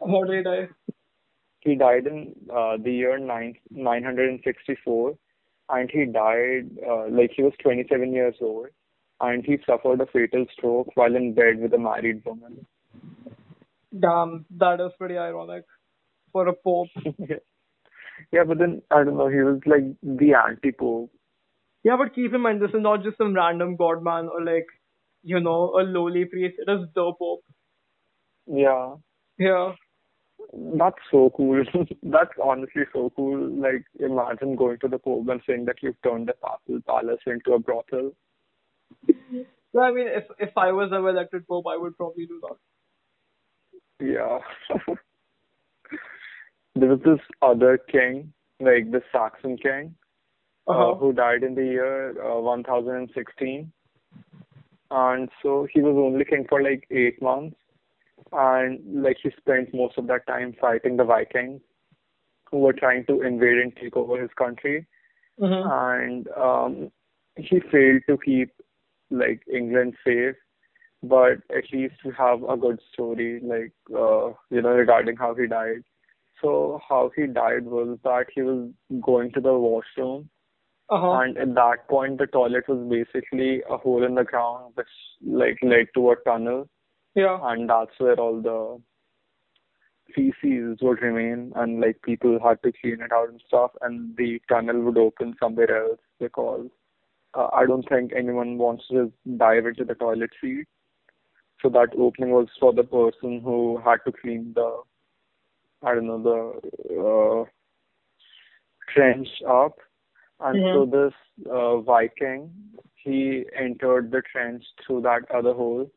How 0.00 0.24
did 0.24 0.36
he 0.38 0.42
die? 0.42 0.68
He 1.60 1.74
died 1.74 2.06
in 2.06 2.34
uh, 2.54 2.76
the 2.82 2.92
year 2.92 3.18
nine, 3.18 3.56
964 3.70 5.14
and 5.70 5.90
he 5.90 6.04
died 6.06 6.70
uh, 6.86 7.08
like 7.10 7.32
he 7.36 7.42
was 7.42 7.52
27 7.62 8.12
years 8.12 8.36
old 8.40 8.68
and 9.20 9.44
he 9.44 9.58
suffered 9.66 10.00
a 10.00 10.06
fatal 10.06 10.46
stroke 10.52 10.88
while 10.94 11.14
in 11.16 11.34
bed 11.34 11.58
with 11.60 11.72
a 11.74 11.78
married 11.78 12.22
woman. 12.24 12.66
Damn, 13.98 14.46
that 14.58 14.80
is 14.80 14.92
pretty 14.98 15.16
ironic 15.18 15.64
for 16.32 16.48
a 16.48 16.54
pope. 16.54 16.88
yeah, 18.32 18.44
but 18.44 18.58
then 18.58 18.82
I 18.90 19.04
don't 19.04 19.16
know, 19.16 19.28
he 19.28 19.38
was 19.42 19.60
like 19.66 19.84
the 20.02 20.34
anti-pope. 20.34 21.10
Yeah, 21.84 21.96
but 21.96 22.14
keep 22.14 22.34
in 22.34 22.40
mind, 22.40 22.60
this 22.60 22.70
is 22.70 22.82
not 22.82 23.02
just 23.04 23.18
some 23.18 23.34
random 23.34 23.76
godman 23.76 24.28
or 24.28 24.44
like, 24.44 24.66
you 25.22 25.40
know, 25.40 25.74
a 25.80 25.82
lowly 25.82 26.24
priest. 26.24 26.56
It 26.58 26.70
is 26.70 26.88
the 26.94 27.12
pope. 27.18 27.44
Yeah. 28.46 28.94
Yeah. 29.38 29.74
That's 30.52 30.96
so 31.10 31.30
cool. 31.36 31.64
That's 32.02 32.30
honestly 32.42 32.82
so 32.92 33.12
cool. 33.16 33.48
Like, 33.60 33.84
imagine 33.98 34.56
going 34.56 34.78
to 34.80 34.88
the 34.88 34.98
Pope 34.98 35.28
and 35.28 35.40
saying 35.46 35.64
that 35.66 35.76
you've 35.82 36.00
turned 36.02 36.28
the 36.28 36.34
papal 36.34 36.80
palace 36.86 37.20
into 37.26 37.54
a 37.54 37.58
brothel. 37.58 38.12
Yeah, 39.74 39.80
I 39.82 39.92
mean, 39.92 40.08
if 40.08 40.24
if 40.38 40.56
I 40.56 40.72
was 40.72 40.90
ever 40.92 41.10
elected 41.10 41.46
pope, 41.46 41.66
I 41.68 41.76
would 41.76 41.96
probably 41.96 42.26
do 42.26 42.40
that. 42.42 42.56
Yeah. 44.00 44.38
there 46.76 46.90
was 46.90 47.00
this 47.04 47.20
other 47.42 47.78
king, 47.78 48.32
like 48.60 48.90
the 48.90 49.02
Saxon 49.12 49.56
king, 49.56 49.94
Uh-huh. 50.68 50.90
uh, 50.90 50.94
who 50.96 51.12
died 51.12 51.42
in 51.42 51.54
the 51.54 51.64
year 51.64 51.94
uh, 52.22 52.40
1016. 52.40 53.72
And 54.90 55.28
so 55.42 55.66
he 55.72 55.80
was 55.80 55.96
only 55.96 56.24
king 56.24 56.46
for 56.48 56.62
like 56.62 56.86
eight 56.90 57.20
months. 57.20 57.56
And 58.32 59.02
like 59.02 59.18
he 59.22 59.30
spent 59.38 59.74
most 59.74 59.98
of 59.98 60.06
that 60.08 60.26
time 60.26 60.54
fighting 60.60 60.96
the 60.96 61.04
Vikings 61.04 61.60
who 62.50 62.58
were 62.58 62.72
trying 62.72 63.04
to 63.06 63.22
invade 63.22 63.58
and 63.58 63.76
take 63.76 63.96
over 63.96 64.20
his 64.20 64.30
country. 64.36 64.86
Mhm. 65.40 65.62
And 65.84 66.28
um, 66.48 66.92
he 67.36 67.60
failed 67.72 68.02
to 68.08 68.18
keep 68.24 68.50
like 69.10 69.42
England 69.60 69.96
safe. 70.04 70.36
But 71.02 71.42
at 71.56 71.72
least 71.72 71.94
we 72.04 72.12
have 72.18 72.42
a 72.42 72.56
good 72.56 72.80
story, 72.92 73.40
like, 73.42 73.72
uh, 73.94 74.32
you 74.50 74.62
know, 74.62 74.70
regarding 74.84 75.16
how 75.16 75.34
he 75.34 75.46
died. 75.46 75.82
So 76.42 76.80
how 76.88 77.10
he 77.16 77.26
died 77.26 77.64
was 77.64 77.98
that 78.04 78.26
he 78.34 78.42
was 78.42 78.70
going 79.00 79.32
to 79.32 79.40
the 79.40 79.54
washroom 79.66 80.28
Uh-huh. 80.94 81.12
and 81.20 81.38
at 81.44 81.54
that 81.54 81.88
point 81.92 82.18
the 82.18 82.26
toilet 82.34 82.68
was 82.72 82.82
basically 82.90 83.62
a 83.68 83.76
hole 83.84 84.04
in 84.08 84.14
the 84.18 84.24
ground 84.32 84.74
which 84.80 84.92
like 85.42 85.58
led 85.70 85.88
to 85.94 86.10
a 86.10 86.16
tunnel 86.26 86.68
Yeah. 87.20 87.38
and 87.52 87.68
that's 87.72 87.98
where 88.04 88.20
all 88.24 88.36
the 88.40 88.58
feces 90.14 90.78
would 90.82 91.02
remain 91.02 91.52
and 91.56 91.80
like 91.80 92.00
people 92.02 92.38
had 92.44 92.62
to 92.62 92.72
clean 92.80 93.00
it 93.00 93.12
out 93.12 93.28
and 93.28 93.42
stuff 93.46 93.72
and 93.82 94.16
the 94.16 94.40
tunnel 94.48 94.80
would 94.82 94.96
open 94.98 95.34
somewhere 95.40 95.76
else 95.82 95.98
because 96.20 96.68
uh, 97.34 97.48
I 97.52 97.66
don't 97.66 97.88
think 97.88 98.12
anyone 98.16 98.56
wants 98.56 98.84
to 98.90 99.12
dive 99.36 99.66
into 99.66 99.84
the 99.84 99.94
toilet 99.94 100.30
seat. 100.40 100.66
So 101.62 101.68
that 101.70 101.88
opening 101.98 102.30
was 102.30 102.48
for 102.60 102.72
the 102.72 102.84
person 102.84 103.40
who 103.42 103.80
had 103.84 103.98
to 104.06 104.12
clean 104.12 104.52
the 104.54 104.82
I 105.86 105.94
don't 105.94 106.06
know 106.06 106.22
the 106.22 107.46
uh, 107.46 108.92
trench 108.92 109.28
up 109.48 109.78
and 110.40 110.58
so 110.72 110.84
this 110.84 111.14
uh, 111.50 111.78
Viking, 111.80 112.50
he 113.02 113.44
entered 113.58 114.10
the 114.10 114.22
trench 114.30 114.64
through 114.86 115.02
that 115.02 115.22
other 115.34 115.54
hole. 115.54 115.90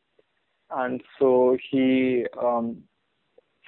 And 0.72 1.02
so 1.18 1.58
he, 1.70 2.26
um, 2.42 2.84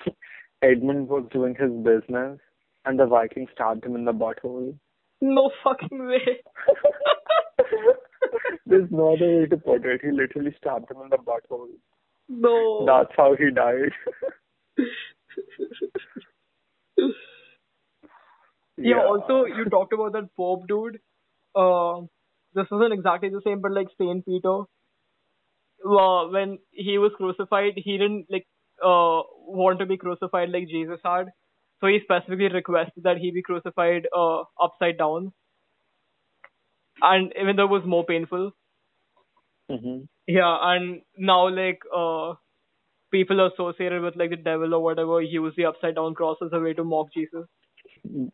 Edmund 0.62 1.10
was 1.10 1.26
doing 1.32 1.56
his 1.56 1.72
business 1.72 2.40
and 2.86 3.00
the 3.00 3.06
Viking 3.06 3.48
stabbed 3.54 3.86
him 3.86 3.96
in 3.96 4.06
the 4.06 4.14
butthole. 4.14 4.78
No 5.20 5.52
fucking 5.64 6.08
way. 6.08 6.42
There's 8.66 8.90
no 8.92 9.16
other 9.16 9.40
way 9.40 9.46
to 9.48 9.58
put 9.58 9.86
it. 9.86 10.02
He 10.04 10.12
literally 10.12 10.56
stabbed 10.58 10.90
him 10.90 11.02
in 11.04 11.10
the 11.10 11.18
butthole. 11.18 11.68
No. 12.30 12.86
That's 12.86 13.12
how 13.18 13.36
he 13.36 13.52
died. 13.52 13.92
yeah, 18.82 18.98
also 19.00 19.46
you 19.58 19.66
talked 19.70 19.94
about 19.94 20.14
that 20.14 20.30
Pope 20.36 20.68
dude. 20.68 21.00
Uh, 21.56 22.02
this 22.54 22.68
wasn't 22.72 22.94
exactly 22.94 23.30
the 23.30 23.42
same, 23.44 23.62
but 23.62 23.72
like 23.72 23.88
Saint 23.98 24.26
Peter. 24.26 24.64
Uh, 25.86 26.28
when 26.28 26.60
he 26.72 26.98
was 26.98 27.12
crucified, 27.18 27.74
he 27.76 27.98
didn't 27.98 28.26
like 28.30 28.48
uh 28.84 29.22
want 29.48 29.80
to 29.80 29.86
be 29.86 29.98
crucified 29.98 30.50
like 30.50 30.68
Jesus 30.68 31.00
had. 31.04 31.32
So 31.80 31.88
he 31.88 32.00
specifically 32.04 32.50
requested 32.50 33.04
that 33.04 33.18
he 33.18 33.32
be 33.32 33.42
crucified 33.42 34.08
uh 34.16 34.44
upside 34.62 34.98
down. 34.98 35.34
And 37.02 37.34
even 37.40 37.56
though 37.56 37.66
it 37.66 37.70
was 37.70 37.86
more 37.86 38.06
painful. 38.06 38.54
hmm 39.70 40.06
Yeah, 40.28 40.58
and 40.62 41.02
now 41.18 41.50
like 41.50 41.80
uh 41.96 42.36
people 43.12 43.48
associated 43.48 44.02
with 44.02 44.16
like 44.16 44.30
the 44.30 44.38
devil 44.38 44.74
or 44.74 44.84
whatever 44.84 45.22
use 45.22 45.54
the 45.58 45.66
upside 45.66 45.96
down 45.96 46.14
cross 46.14 46.38
as 46.44 46.50
a 46.54 46.60
way 46.60 46.74
to 46.74 46.84
mock 46.84 47.08
Jesus. 47.14 47.46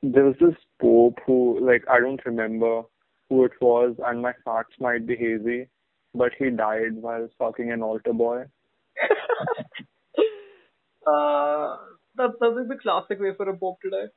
There 0.02 0.26
was 0.26 0.36
this 0.40 0.56
pope 0.80 1.18
who, 1.26 1.60
like, 1.62 1.84
I 1.90 2.00
don't 2.00 2.24
remember 2.26 2.84
who 3.30 3.44
it 3.46 3.52
was, 3.60 3.96
and 4.06 4.22
my 4.22 4.34
facts 4.46 4.76
might 4.80 5.06
be 5.06 5.16
hazy, 5.16 5.68
but 6.14 6.32
he 6.38 6.50
died 6.50 6.94
while 6.94 7.28
fucking 7.38 7.72
an 7.72 7.82
altar 7.84 8.14
boy. 8.14 8.44
uh, 11.06 11.78
that, 12.16 12.32
that's 12.40 12.56
like 12.56 12.68
the 12.70 12.78
classic 12.82 13.20
way 13.20 13.32
for 13.36 13.50
a 13.50 13.58
pope 13.58 13.80
to 13.82 13.90
die. 13.90 14.08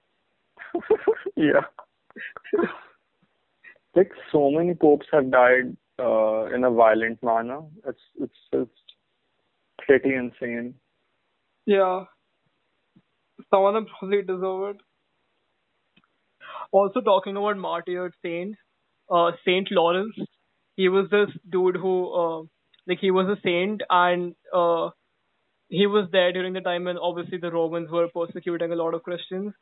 yeah. 1.37 1.63
like 3.95 4.11
so 4.31 4.51
many 4.51 4.75
popes 4.75 5.07
have 5.13 5.31
died 5.31 5.77
uh, 5.99 6.47
in 6.55 6.65
a 6.65 6.71
violent 6.71 7.23
manner. 7.23 7.61
It's 7.87 8.01
it's 8.21 8.39
just 8.53 8.71
pretty 9.87 10.15
insane. 10.15 10.75
Yeah. 11.67 12.05
Some 13.51 13.65
of 13.65 13.75
them 13.75 13.87
probably 13.87 14.23
deserve 14.23 14.77
it. 14.77 14.81
Also 16.73 17.01
talking 17.01 17.37
about 17.37 17.57
martyred 17.57 18.15
saints, 18.23 18.59
uh, 19.11 19.33
Saint 19.45 19.69
Lawrence, 19.71 20.15
he 20.77 20.89
was 20.89 21.09
this 21.11 21.29
dude 21.49 21.77
who, 21.77 22.13
uh, 22.13 22.43
like 22.87 22.99
he 23.01 23.11
was 23.11 23.27
a 23.29 23.41
saint 23.43 23.83
and, 23.91 24.35
uh, 24.55 24.91
he 25.69 25.87
was 25.87 26.09
there 26.13 26.33
during 26.33 26.53
the 26.53 26.61
time 26.61 26.85
when 26.85 26.99
obviously 26.99 27.39
the 27.39 27.51
Romans 27.51 27.91
were 27.91 28.09
persecuting 28.09 28.73
a 28.73 28.77
lot 28.77 28.95
of 28.95 29.03
Christians. 29.03 29.53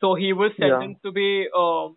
So 0.00 0.14
he 0.14 0.32
was 0.32 0.52
Yeah. 0.58 0.78
sentenced 0.80 1.02
to 1.04 1.12
be, 1.12 1.48
uh, 1.54 1.88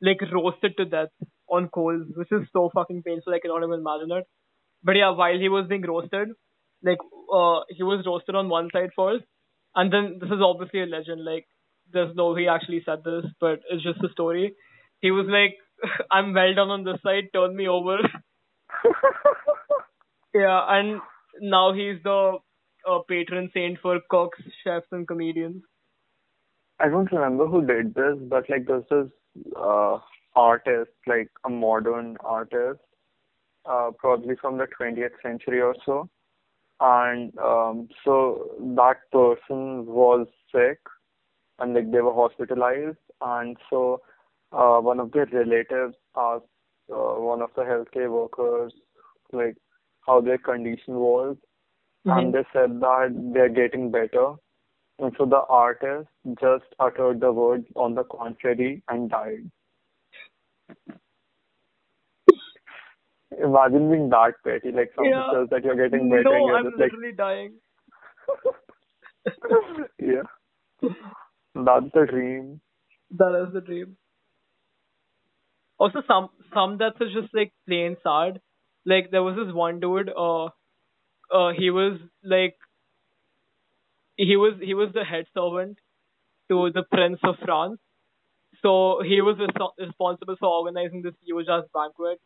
like 0.00 0.20
roasted 0.32 0.76
to 0.78 0.84
death 0.84 1.10
on 1.48 1.68
coals, 1.68 2.06
which 2.16 2.32
is 2.32 2.48
so 2.52 2.70
fucking 2.70 3.02
painful. 3.02 3.34
I 3.34 3.40
cannot 3.40 3.62
even 3.64 3.80
imagine 3.80 4.12
it. 4.12 4.26
But 4.82 4.96
yeah, 4.96 5.10
while 5.10 5.38
he 5.38 5.48
was 5.48 5.66
being 5.68 5.82
roasted, 5.82 6.30
like 6.82 6.98
uh, 7.32 7.60
he 7.68 7.82
was 7.82 8.04
roasted 8.06 8.34
on 8.34 8.48
one 8.48 8.68
side 8.72 8.90
first, 8.96 9.24
and 9.74 9.92
then 9.92 10.18
this 10.20 10.28
is 10.28 10.42
obviously 10.42 10.82
a 10.82 10.86
legend. 10.86 11.24
Like 11.24 11.46
there's 11.92 12.14
no 12.14 12.34
he 12.34 12.48
actually 12.48 12.82
said 12.84 13.04
this, 13.04 13.24
but 13.40 13.60
it's 13.70 13.82
just 13.82 14.02
a 14.04 14.12
story. 14.12 14.54
He 15.00 15.10
was 15.10 15.26
like, 15.28 15.56
"I'm 16.10 16.34
well 16.34 16.54
done 16.54 16.70
on 16.70 16.84
this 16.84 17.00
side. 17.02 17.30
Turn 17.32 17.56
me 17.56 17.68
over." 17.68 17.98
yeah, 20.34 20.60
and 20.68 21.00
now 21.40 21.72
he's 21.72 22.02
the 22.02 22.38
uh, 22.88 22.98
patron 23.08 23.50
saint 23.52 23.78
for 23.80 23.98
cooks, 24.08 24.38
chefs, 24.64 24.86
and 24.92 25.06
comedians. 25.06 25.62
I 26.78 26.88
don't 26.88 27.10
remember 27.10 27.46
who 27.46 27.66
did 27.66 27.94
this, 27.94 28.16
but 28.28 28.48
like 28.50 28.66
this 28.66 28.84
is 28.90 29.10
uh, 29.56 29.98
artist, 30.34 30.90
like 31.06 31.30
a 31.44 31.50
modern 31.50 32.16
artist, 32.22 32.80
uh, 33.64 33.90
probably 33.98 34.34
from 34.40 34.58
the 34.58 34.66
20th 34.78 35.10
century 35.22 35.60
or 35.60 35.74
so. 35.84 36.08
And 36.80 37.36
um, 37.38 37.88
so 38.04 38.50
that 38.76 39.10
person 39.10 39.86
was 39.86 40.26
sick 40.54 40.78
and 41.58 41.74
like 41.74 41.90
they 41.90 42.00
were 42.00 42.12
hospitalized. 42.14 42.98
And 43.20 43.56
so 43.70 44.02
uh, 44.52 44.78
one 44.78 45.00
of 45.00 45.12
their 45.12 45.26
relatives 45.26 45.96
asked 46.16 46.44
uh, 46.92 47.14
one 47.20 47.40
of 47.42 47.50
the 47.56 47.62
healthcare 47.62 48.10
workers 48.10 48.72
like 49.32 49.56
how 50.06 50.20
their 50.20 50.38
condition 50.38 50.94
was. 50.94 51.36
And 52.04 52.32
they 52.32 52.44
said 52.52 52.80
that 52.80 53.30
they're 53.34 53.48
getting 53.48 53.90
better. 53.90 54.34
And 54.98 55.12
so 55.18 55.26
the 55.26 55.42
artist 55.48 56.08
just 56.40 56.64
uttered 56.78 57.20
the 57.20 57.32
words 57.32 57.66
on 57.74 57.94
the 57.94 58.04
contrary 58.04 58.82
and 58.88 59.10
died. 59.10 59.50
Imagine 63.42 63.90
being 63.90 64.08
that 64.10 64.34
petty, 64.44 64.72
like 64.72 64.92
someone 64.94 65.12
Yeah. 65.12 65.32
says 65.32 65.48
that 65.50 65.64
you're 65.64 65.76
getting 65.76 66.10
and 66.12 66.24
no, 66.24 66.32
you're 66.32 66.56
I'm 66.56 66.64
just 66.64 66.78
like, 66.78 66.92
literally 66.92 67.12
dying. 67.16 67.60
yeah. 69.98 70.22
That's 71.54 71.86
the 71.94 72.06
dream. 72.08 72.60
That 73.10 73.46
is 73.46 73.52
the 73.52 73.60
dream. 73.60 73.96
Also, 75.78 76.02
some 76.06 76.28
some 76.54 76.78
deaths 76.78 77.00
are 77.00 77.12
just 77.12 77.34
like 77.34 77.52
plain 77.66 77.96
sad. 78.02 78.40
Like 78.84 79.10
there 79.10 79.22
was 79.22 79.36
this 79.36 79.54
one 79.54 79.80
dude. 79.80 80.10
Uh, 80.16 80.46
uh, 81.32 81.52
he 81.56 81.70
was 81.70 81.98
like, 82.24 82.56
he 84.16 84.36
was 84.36 84.54
he 84.60 84.74
was 84.74 84.90
the 84.94 85.04
head 85.04 85.26
servant 85.34 85.78
to 86.50 86.70
the 86.72 86.82
Prince 86.84 87.20
of 87.24 87.36
France. 87.44 87.78
So 88.62 89.02
he 89.02 89.20
was 89.22 89.36
res- 89.38 89.86
responsible 89.86 90.36
for 90.38 90.48
organizing 90.48 91.02
this 91.02 91.14
huge 91.24 91.48
ass 91.48 91.64
banquet, 91.74 92.20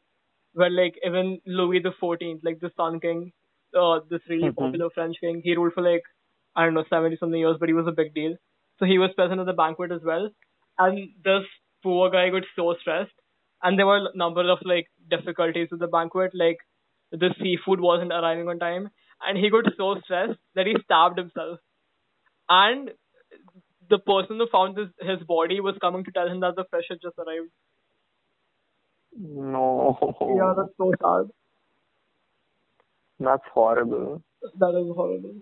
where 0.55 0.71
like 0.71 0.95
even 1.05 1.41
Louis 1.47 1.81
the 1.81 1.93
Fourteenth, 2.01 2.43
like 2.45 2.61
the 2.61 2.71
Sun 2.77 3.01
King, 3.01 3.33
uh, 3.77 4.01
this 4.11 4.23
really 4.29 4.51
Mhm. 4.51 4.57
popular 4.57 4.91
French 4.91 5.17
king, 5.21 5.41
he 5.45 5.57
ruled 5.57 5.75
for 5.75 5.83
like 5.83 6.03
I 6.57 6.65
don't 6.65 6.75
know 6.75 6.85
seventy 6.91 7.17
something 7.17 7.41
years, 7.41 7.57
but 7.59 7.69
he 7.69 7.75
was 7.75 7.87
a 7.87 7.93
big 8.01 8.15
deal. 8.15 8.37
So 8.79 8.87
he 8.87 8.99
was 8.99 9.13
present 9.15 9.41
at 9.41 9.47
the 9.47 9.53
banquet 9.53 9.93
as 9.93 10.03
well. 10.03 10.31
And 10.79 11.11
this 11.25 11.45
poor 11.83 12.11
guy 12.11 12.29
got 12.31 12.45
so 12.57 12.75
stressed. 12.81 13.13
And 13.63 13.79
there 13.79 13.87
were 13.87 13.99
a 13.99 14.17
number 14.17 14.49
of 14.51 14.59
like 14.65 14.89
difficulties 15.09 15.69
with 15.71 15.81
the 15.81 15.87
banquet, 15.89 16.35
like 16.35 16.59
the 17.13 17.35
seafood 17.41 17.81
wasn't 17.81 18.13
arriving 18.13 18.49
on 18.49 18.59
time. 18.59 18.91
And 19.21 19.37
he 19.39 19.51
got 19.51 19.65
so 19.77 20.01
stressed 20.01 20.39
that 20.55 20.67
he 20.67 20.77
stabbed 20.85 21.19
himself. 21.19 21.59
And 22.49 22.91
the 23.89 23.99
person 23.99 24.39
who 24.39 24.47
found 24.51 24.77
his, 24.79 24.89
his 25.01 25.21
body 25.27 25.61
was 25.61 25.77
coming 25.81 26.05
to 26.05 26.13
tell 26.13 26.29
him 26.29 26.41
that 26.41 26.57
the 26.57 26.65
fish 26.71 26.87
had 26.89 27.01
just 27.03 27.19
arrived. 27.19 27.51
No. 29.19 29.99
Yeah, 30.21 30.55
that's 30.57 30.77
so 30.77 30.93
sad. 31.03 31.31
That's 33.19 33.43
horrible. 33.53 34.23
That 34.59 34.71
is 34.71 34.95
horrible. 34.97 35.35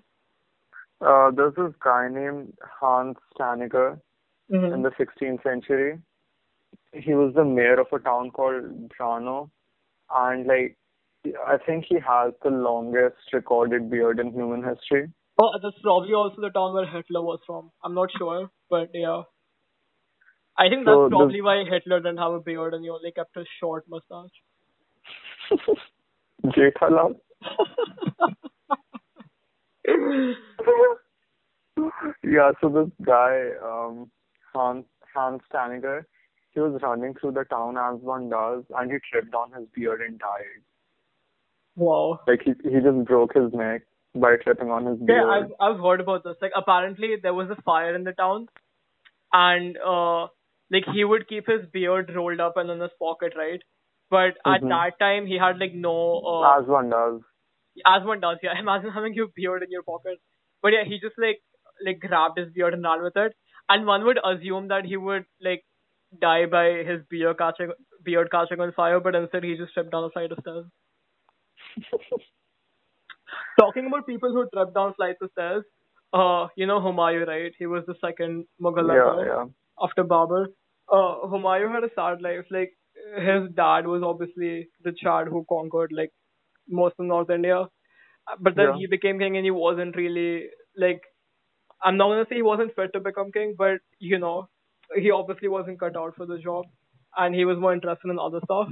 Uh, 1.01 1.31
there's 1.31 1.55
this 1.55 1.75
guy 1.83 2.09
named 2.11 2.55
Hans 2.81 3.17
Steininger 3.39 4.01
Mm-hmm. 4.51 4.73
in 4.73 4.81
the 4.83 4.89
16th 4.93 5.43
century. 5.43 5.99
He 6.95 7.13
was 7.13 7.35
the 7.35 7.45
mayor 7.45 7.79
of 7.79 7.89
a 7.93 7.99
town 7.99 8.31
called 8.31 8.89
Braunau, 8.89 9.51
and 10.11 10.47
like 10.47 10.79
I 11.47 11.59
think 11.67 11.85
he 11.87 11.97
has 11.97 12.33
the 12.43 12.49
longest 12.49 13.17
recorded 13.35 13.91
beard 13.91 14.19
in 14.19 14.33
human 14.33 14.63
history. 14.65 15.13
Oh, 15.39 15.51
that's 15.63 15.77
probably 15.83 16.15
also 16.15 16.41
the 16.41 16.49
town 16.49 16.73
where 16.73 16.87
Hitler 16.87 17.21
was 17.21 17.41
from. 17.47 17.71
I'm 17.85 17.93
not 17.95 18.09
sure, 18.17 18.51
but 18.71 18.89
yeah. 18.95 19.25
I 20.59 20.69
think 20.69 20.85
that's 20.87 20.95
So 20.97 21.05
the- 21.09 21.17
probably 21.17 21.41
why 21.41 21.65
Hitler 21.65 22.01
didn't 22.01 22.19
have 22.19 22.33
a 22.33 22.41
beard 22.41 22.75
and 22.75 22.83
he 22.85 22.91
only 22.91 23.13
kept 23.13 23.37
a 23.37 23.45
short 23.61 23.85
mustache. 23.89 24.31
Jethalal. 26.45 27.15
yeah, 32.25 32.51
so 32.61 32.69
this 32.69 33.07
guy, 33.07 33.51
um, 33.65 34.11
Hans, 34.55 34.85
Hans 35.15 35.41
Steininger, 35.53 36.05
he 36.51 36.61
was 36.61 36.81
running 36.83 37.15
through 37.21 37.33
the 37.33 37.45
town 37.45 37.77
as 37.79 38.01
one 38.01 38.29
does, 38.29 38.65
and 38.77 38.91
he 38.91 38.99
tripped 39.11 39.35
on 39.35 39.53
his 39.53 39.69
beard 39.75 40.01
and 40.01 40.19
died. 40.19 40.63
wow. 41.77 42.19
Like 42.27 42.41
he 42.45 42.53
he 42.69 42.81
just 42.81 43.05
broke 43.07 43.35
his 43.35 43.53
neck 43.53 43.83
by 44.15 44.37
tripping 44.43 44.71
on 44.71 44.87
his 44.87 44.99
beard. 44.99 45.23
Yeah, 45.25 45.31
I've 45.31 45.51
I've 45.61 45.81
heard 45.81 46.01
about 46.01 46.25
this. 46.25 46.37
Like 46.43 46.53
apparently 46.57 47.17
there 47.23 47.35
was 47.35 47.49
a 47.51 47.63
fire 47.63 47.95
in 47.95 48.05
the 48.05 48.13
town, 48.13 48.49
and 49.33 49.77
uh, 49.79 50.27
like 50.71 50.85
he 50.93 51.05
would 51.05 51.29
keep 51.29 51.47
his 51.47 51.67
beard 51.73 52.13
rolled 52.15 52.41
up 52.41 52.57
and 52.57 52.71
in 52.71 52.81
his 52.81 52.91
pocket, 52.99 53.35
right? 53.37 53.61
But 54.11 54.37
at 54.47 54.63
Mhm. 54.63 54.69
that 54.69 54.99
time 54.99 55.27
he 55.27 55.39
had 55.39 55.59
like 55.59 55.75
no 55.75 55.97
uh, 56.21 56.55
as 56.59 56.67
one 56.67 56.91
does. 56.91 57.21
as 57.87 58.05
one 58.05 58.21
does. 58.21 58.39
Yeah, 58.43 58.59
imagine 58.59 58.91
having 58.91 59.15
your 59.15 59.29
beard 59.35 59.63
in 59.63 59.71
your 59.71 59.83
pocket. 59.83 60.19
But 60.63 60.73
yeah, 60.73 60.85
he 60.85 60.99
just 61.01 61.17
like 61.19 61.41
like 61.85 62.01
grabbed 62.01 62.39
his 62.39 62.53
beard 62.53 62.75
and 62.75 62.83
ran 62.85 63.03
with 63.03 63.17
it. 63.17 63.35
And 63.69 63.87
one 63.87 64.05
would 64.05 64.19
assume 64.25 64.69
that 64.69 64.85
he 64.85 64.97
would 64.97 65.25
like 65.41 65.65
die 66.21 66.47
by 66.47 66.83
his 66.91 67.03
beard 67.11 67.39
catching 67.39 67.73
beard 68.05 68.31
catching 68.31 68.61
on 68.61 68.73
fire, 68.73 69.01
but 69.01 69.15
instead 69.15 69.45
he 69.45 69.57
just 69.57 69.75
tripped 69.75 69.91
down 69.93 70.05
a 70.05 70.11
flight 70.11 70.33
of 70.33 70.39
stairs. 70.41 70.67
Talking 73.61 73.87
about 73.87 74.07
people 74.07 74.33
who 74.33 74.49
tripped 74.53 74.75
down 74.75 74.95
flights 74.95 75.21
of 75.23 75.31
stairs, 75.33 75.65
uh, 76.13 76.49
you 76.57 76.67
know 76.67 76.81
Humayun, 76.81 77.27
right? 77.27 77.53
He 77.59 77.67
was 77.67 77.85
the 77.87 77.95
second 78.01 78.47
Mughal 78.61 78.91
Yeah, 78.91 78.95
emperor 78.95 79.27
yeah. 79.27 79.45
After 79.83 80.05
Babur. 80.05 80.47
Uh, 80.93 81.27
Humayun 81.33 81.73
had 81.73 81.85
a 81.85 81.91
sad 81.95 82.23
life. 82.23 82.47
Like 82.51 82.73
his 83.19 83.51
dad 83.57 83.87
was 83.87 84.03
obviously 84.03 84.69
the 84.85 84.93
Chad 85.03 85.29
who 85.29 85.45
conquered 85.49 85.93
like 85.93 86.11
most 86.69 86.95
of 86.99 87.07
North 87.07 87.31
India, 87.31 87.67
but 88.41 88.57
then 88.57 88.73
Yeah. 88.73 88.75
he 88.75 88.87
became 88.87 89.19
king 89.19 89.37
and 89.37 89.45
he 89.45 89.51
wasn't 89.51 89.97
really 89.97 90.47
like. 90.77 91.03
I'm 91.83 91.97
not 91.97 92.09
gonna 92.09 92.27
say 92.29 92.37
he 92.37 92.43
wasn't 92.43 92.75
fit 92.75 92.93
to 92.95 93.01
become 93.01 93.33
king, 93.33 93.55
but 93.57 93.79
you 93.99 94.19
know, 94.19 94.49
he 94.97 95.11
obviously 95.11 95.49
wasn't 95.49 95.81
cut 95.81 95.97
out 95.97 96.15
for 96.17 96.27
the 96.27 96.39
job, 96.39 96.67
and 97.17 97.35
he 97.35 97.45
was 97.45 97.59
more 97.59 97.73
interested 97.75 98.11
in 98.11 98.19
other 98.19 98.41
stuff. 98.45 98.69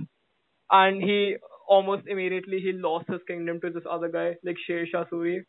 And 0.71 1.03
he 1.03 1.37
almost 1.69 2.07
immediately 2.09 2.61
he 2.61 2.73
lost 2.73 3.09
his 3.09 3.21
kingdom 3.27 3.61
to 3.61 3.71
this 3.71 3.85
other 3.91 4.09
guy 4.09 4.37
like 4.45 4.57
Sher 4.67 4.87
Shah 4.87 5.05
Suri, 5.13 5.41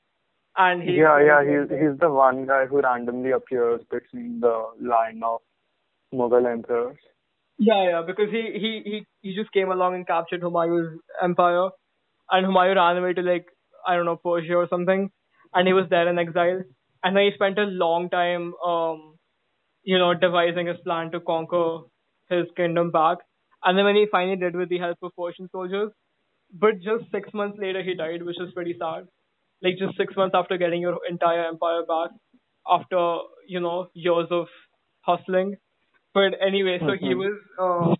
and 0.57 0.81
he 0.81 0.95
Yeah, 0.97 1.19
yeah, 1.23 1.41
he's 1.49 1.69
he's 1.79 1.97
the 1.99 2.09
one 2.09 2.45
guy 2.47 2.65
who 2.65 2.81
randomly 2.81 3.31
appears 3.31 3.81
between 3.91 4.39
the 4.39 4.55
line 4.81 5.21
of 5.23 5.41
Mughal 6.13 6.51
emperors. 6.51 6.97
Yeah, 7.59 7.83
yeah, 7.89 8.01
because 8.05 8.29
he 8.31 8.41
he 8.63 8.71
he 8.85 9.05
he 9.21 9.35
just 9.35 9.51
came 9.51 9.71
along 9.71 9.95
and 9.95 10.07
captured 10.07 10.41
Humayun's 10.41 10.99
empire, 11.23 11.69
and 12.31 12.45
Humayun 12.47 12.75
ran 12.75 12.97
away 12.97 13.13
to 13.13 13.21
like 13.21 13.45
I 13.85 13.95
don't 13.95 14.05
know 14.05 14.17
Persia 14.17 14.55
or 14.55 14.67
something, 14.69 15.09
and 15.53 15.67
he 15.67 15.73
was 15.73 15.87
there 15.89 16.07
in 16.07 16.19
exile, 16.19 16.61
and 17.03 17.15
then 17.15 17.23
he 17.25 17.31
spent 17.33 17.57
a 17.59 17.63
long 17.63 18.09
time, 18.09 18.53
um, 18.65 19.15
you 19.83 19.97
know, 19.97 20.13
devising 20.13 20.67
his 20.67 20.77
plan 20.83 21.11
to 21.11 21.19
conquer 21.19 21.79
his 22.29 22.45
kingdom 22.55 22.91
back, 22.91 23.17
and 23.63 23.77
then 23.77 23.85
when 23.85 23.95
he 23.95 24.07
finally 24.11 24.37
did 24.37 24.55
with 24.55 24.69
the 24.69 24.79
help 24.79 24.97
of 25.01 25.11
Persian 25.17 25.49
soldiers, 25.51 25.91
but 26.53 26.79
just 26.89 27.09
six 27.11 27.33
months 27.33 27.57
later 27.59 27.83
he 27.83 27.95
died, 27.95 28.23
which 28.23 28.39
is 28.39 28.53
pretty 28.53 28.75
sad. 28.79 29.07
Like 29.61 29.77
just 29.79 29.97
six 29.97 30.15
months 30.15 30.35
after 30.35 30.57
getting 30.57 30.81
your 30.81 30.97
entire 31.09 31.45
empire 31.47 31.83
back, 31.87 32.11
after 32.69 33.17
you 33.47 33.59
know 33.59 33.89
years 33.93 34.27
of 34.31 34.47
hustling. 35.01 35.55
But 36.13 36.35
anyway, 36.41 36.79
so 36.79 36.93
he 36.93 37.13
Mhm. 37.13 37.17
was. 37.23 37.37
Uh, 37.59 37.95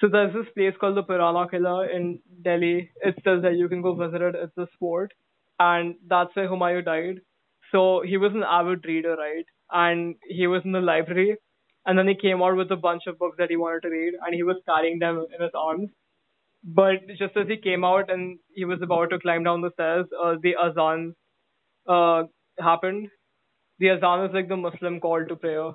so 0.00 0.08
there's 0.08 0.32
this 0.34 0.48
place 0.54 0.76
called 0.78 0.96
the 0.96 1.02
Purana 1.04 1.46
Qila 1.52 1.90
in 1.94 2.20
Delhi. 2.42 2.90
It 3.02 3.16
says 3.24 3.42
that 3.42 3.56
you 3.56 3.68
can 3.68 3.82
go 3.82 3.94
visit 3.94 4.22
it. 4.22 4.34
It's 4.34 4.58
a 4.58 4.66
sport, 4.74 5.12
and 5.60 5.96
that's 6.14 6.34
where 6.36 6.48
Humayun 6.48 6.84
died. 6.84 7.20
So 7.72 8.00
he 8.02 8.16
was 8.16 8.34
an 8.34 8.42
avid 8.42 8.84
reader, 8.84 9.16
right? 9.16 9.46
And 9.70 10.16
he 10.38 10.46
was 10.48 10.64
in 10.64 10.72
the 10.72 10.80
library, 10.80 11.36
and 11.86 11.98
then 11.98 12.08
he 12.08 12.14
came 12.14 12.42
out 12.42 12.56
with 12.56 12.70
a 12.72 12.76
bunch 12.88 13.06
of 13.06 13.18
books 13.18 13.36
that 13.38 13.50
he 13.50 13.56
wanted 13.56 13.82
to 13.82 13.90
read, 13.90 14.14
and 14.24 14.34
he 14.34 14.42
was 14.42 14.62
carrying 14.66 14.98
them 14.98 15.24
in 15.34 15.40
his 15.42 15.54
arms. 15.54 15.90
But 16.64 17.06
just 17.18 17.36
as 17.36 17.48
he 17.48 17.56
came 17.56 17.84
out 17.84 18.10
and 18.10 18.38
he 18.54 18.64
was 18.64 18.80
about 18.82 19.10
to 19.10 19.18
climb 19.18 19.44
down 19.44 19.60
the 19.62 19.70
stairs, 19.72 20.06
uh, 20.20 20.36
the 20.42 20.56
azan 20.56 21.14
uh, 21.88 22.24
happened. 22.58 23.08
The 23.78 23.90
azan 23.90 24.26
is 24.26 24.34
like 24.34 24.48
the 24.48 24.56
Muslim 24.56 25.00
call 25.00 25.24
to 25.26 25.36
prayer. 25.36 25.72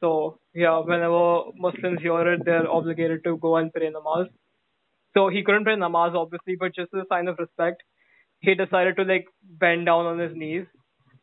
So 0.00 0.38
yeah, 0.54 0.78
whenever 0.80 1.44
Muslims 1.56 2.00
hear 2.02 2.32
it, 2.34 2.44
they're 2.44 2.70
obligated 2.70 3.24
to 3.24 3.36
go 3.38 3.56
and 3.56 3.72
pray 3.72 3.90
namaz. 3.90 4.28
So 5.14 5.28
he 5.28 5.42
couldn't 5.44 5.64
pray 5.64 5.76
namaz 5.76 6.14
obviously, 6.14 6.56
but 6.56 6.74
just 6.74 6.94
as 6.94 7.02
a 7.02 7.06
sign 7.08 7.28
of 7.28 7.38
respect, 7.38 7.82
he 8.40 8.54
decided 8.54 8.96
to 8.96 9.04
like 9.04 9.26
bend 9.42 9.86
down 9.86 10.06
on 10.06 10.18
his 10.18 10.34
knees, 10.36 10.66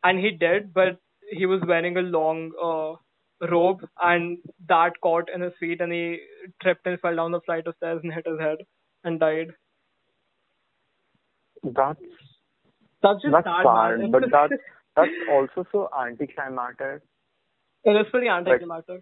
and 0.03 0.19
he 0.19 0.31
did. 0.31 0.73
But 0.73 0.99
he 1.31 1.45
was 1.45 1.61
wearing 1.67 1.97
a 1.97 2.01
long 2.01 2.51
uh, 2.63 3.47
robe, 3.51 3.85
and 4.01 4.37
that 4.67 4.93
caught 5.01 5.29
in 5.33 5.41
his 5.41 5.53
feet, 5.59 5.81
and 5.81 5.91
he 5.91 6.19
tripped 6.61 6.87
and 6.87 6.99
fell 7.01 7.15
down 7.15 7.31
the 7.31 7.41
flight 7.41 7.67
of 7.67 7.75
stairs 7.77 8.01
and 8.03 8.13
hit 8.13 8.27
his 8.27 8.39
head 8.39 8.57
and 9.03 9.19
died. 9.19 9.53
That's 11.63 11.99
That's 13.01 13.21
just 13.21 13.31
that's 13.31 13.45
sad, 13.45 13.63
sad, 13.63 14.11
but 14.11 14.23
that's 14.31 14.53
that's 14.95 15.11
also 15.31 15.65
so 15.71 15.89
anticlimactic 15.97 17.01
it 17.83 17.91
is 17.91 18.07
pretty 18.11 18.27
anticlimactic. 18.27 19.01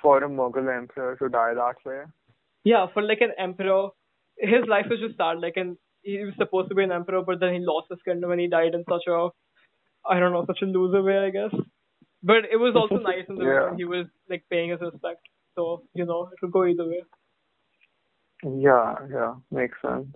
for 0.00 0.22
a 0.22 0.28
Mughal 0.28 0.68
emperor 0.76 1.16
to 1.16 1.28
die 1.28 1.54
that 1.54 1.76
way. 1.84 2.02
Yeah, 2.64 2.86
for 2.92 3.02
like 3.02 3.20
an 3.20 3.32
emperor, 3.38 3.88
his 4.38 4.66
life 4.66 4.86
was 4.90 5.00
just 5.00 5.16
sad. 5.16 5.40
Like, 5.40 5.56
and 5.56 5.76
he 6.02 6.18
was 6.24 6.34
supposed 6.38 6.68
to 6.70 6.74
be 6.74 6.82
an 6.84 6.92
emperor, 6.92 7.22
but 7.22 7.40
then 7.40 7.52
he 7.54 7.60
lost 7.60 7.88
his 7.90 8.00
kingdom 8.04 8.30
and 8.30 8.40
he 8.40 8.48
died 8.48 8.74
in 8.74 8.84
such 8.88 9.02
a, 9.08 9.28
I 10.08 10.18
don't 10.20 10.32
know, 10.32 10.44
such 10.46 10.62
a 10.62 10.66
loser 10.66 11.02
way, 11.02 11.18
I 11.18 11.30
guess. 11.30 11.54
But 12.22 12.44
it 12.50 12.56
was 12.56 12.74
also 12.76 12.96
nice 13.02 13.24
in 13.28 13.36
the 13.36 13.44
way 13.44 13.54
Yeah. 13.54 13.64
when 13.70 13.76
he 13.78 13.84
was 13.84 14.06
like 14.28 14.44
paying 14.50 14.70
his 14.70 14.80
respect. 14.80 15.22
So 15.54 15.82
you 15.94 16.04
know, 16.06 16.28
it 16.32 16.38
could 16.40 16.52
go 16.52 16.64
either 16.66 16.86
way. 16.86 17.02
Yeah, 18.44 18.94
yeah, 19.10 19.34
makes 19.50 19.78
sense. 19.80 20.06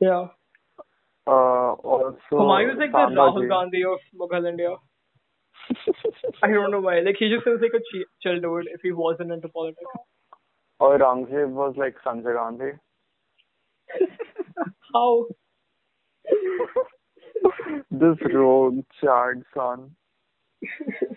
Yeah. 0.00 0.26
Uh, 1.26 1.72
also, 1.72 2.18
Humayun 2.32 2.72
is 2.72 2.78
like 2.78 2.92
the 2.92 3.14
Rahul. 3.14 3.48
Gandhi 3.48 3.82
of 3.84 3.98
Mughal 4.18 4.48
India. 4.48 4.74
I 6.42 6.48
don't 6.48 6.70
know 6.70 6.80
why. 6.80 7.00
Like 7.00 7.16
he 7.18 7.28
just 7.28 7.44
seems 7.44 7.60
like 7.60 7.72
a 7.74 7.78
chi- 7.78 8.10
chill 8.22 8.40
dude 8.40 8.68
if 8.72 8.80
he 8.82 8.92
wasn't 8.92 9.32
into 9.32 9.48
politics. 9.48 9.80
Or 10.78 10.98
Aurangzeb 10.98 11.50
was 11.50 11.74
like 11.76 11.96
Sanjay 12.04 12.34
Gandhi. 12.34 12.72
How? 14.94 15.26
this 17.90 18.18
rogue 18.32 18.84
Chad 19.00 19.42
son. 19.54 19.96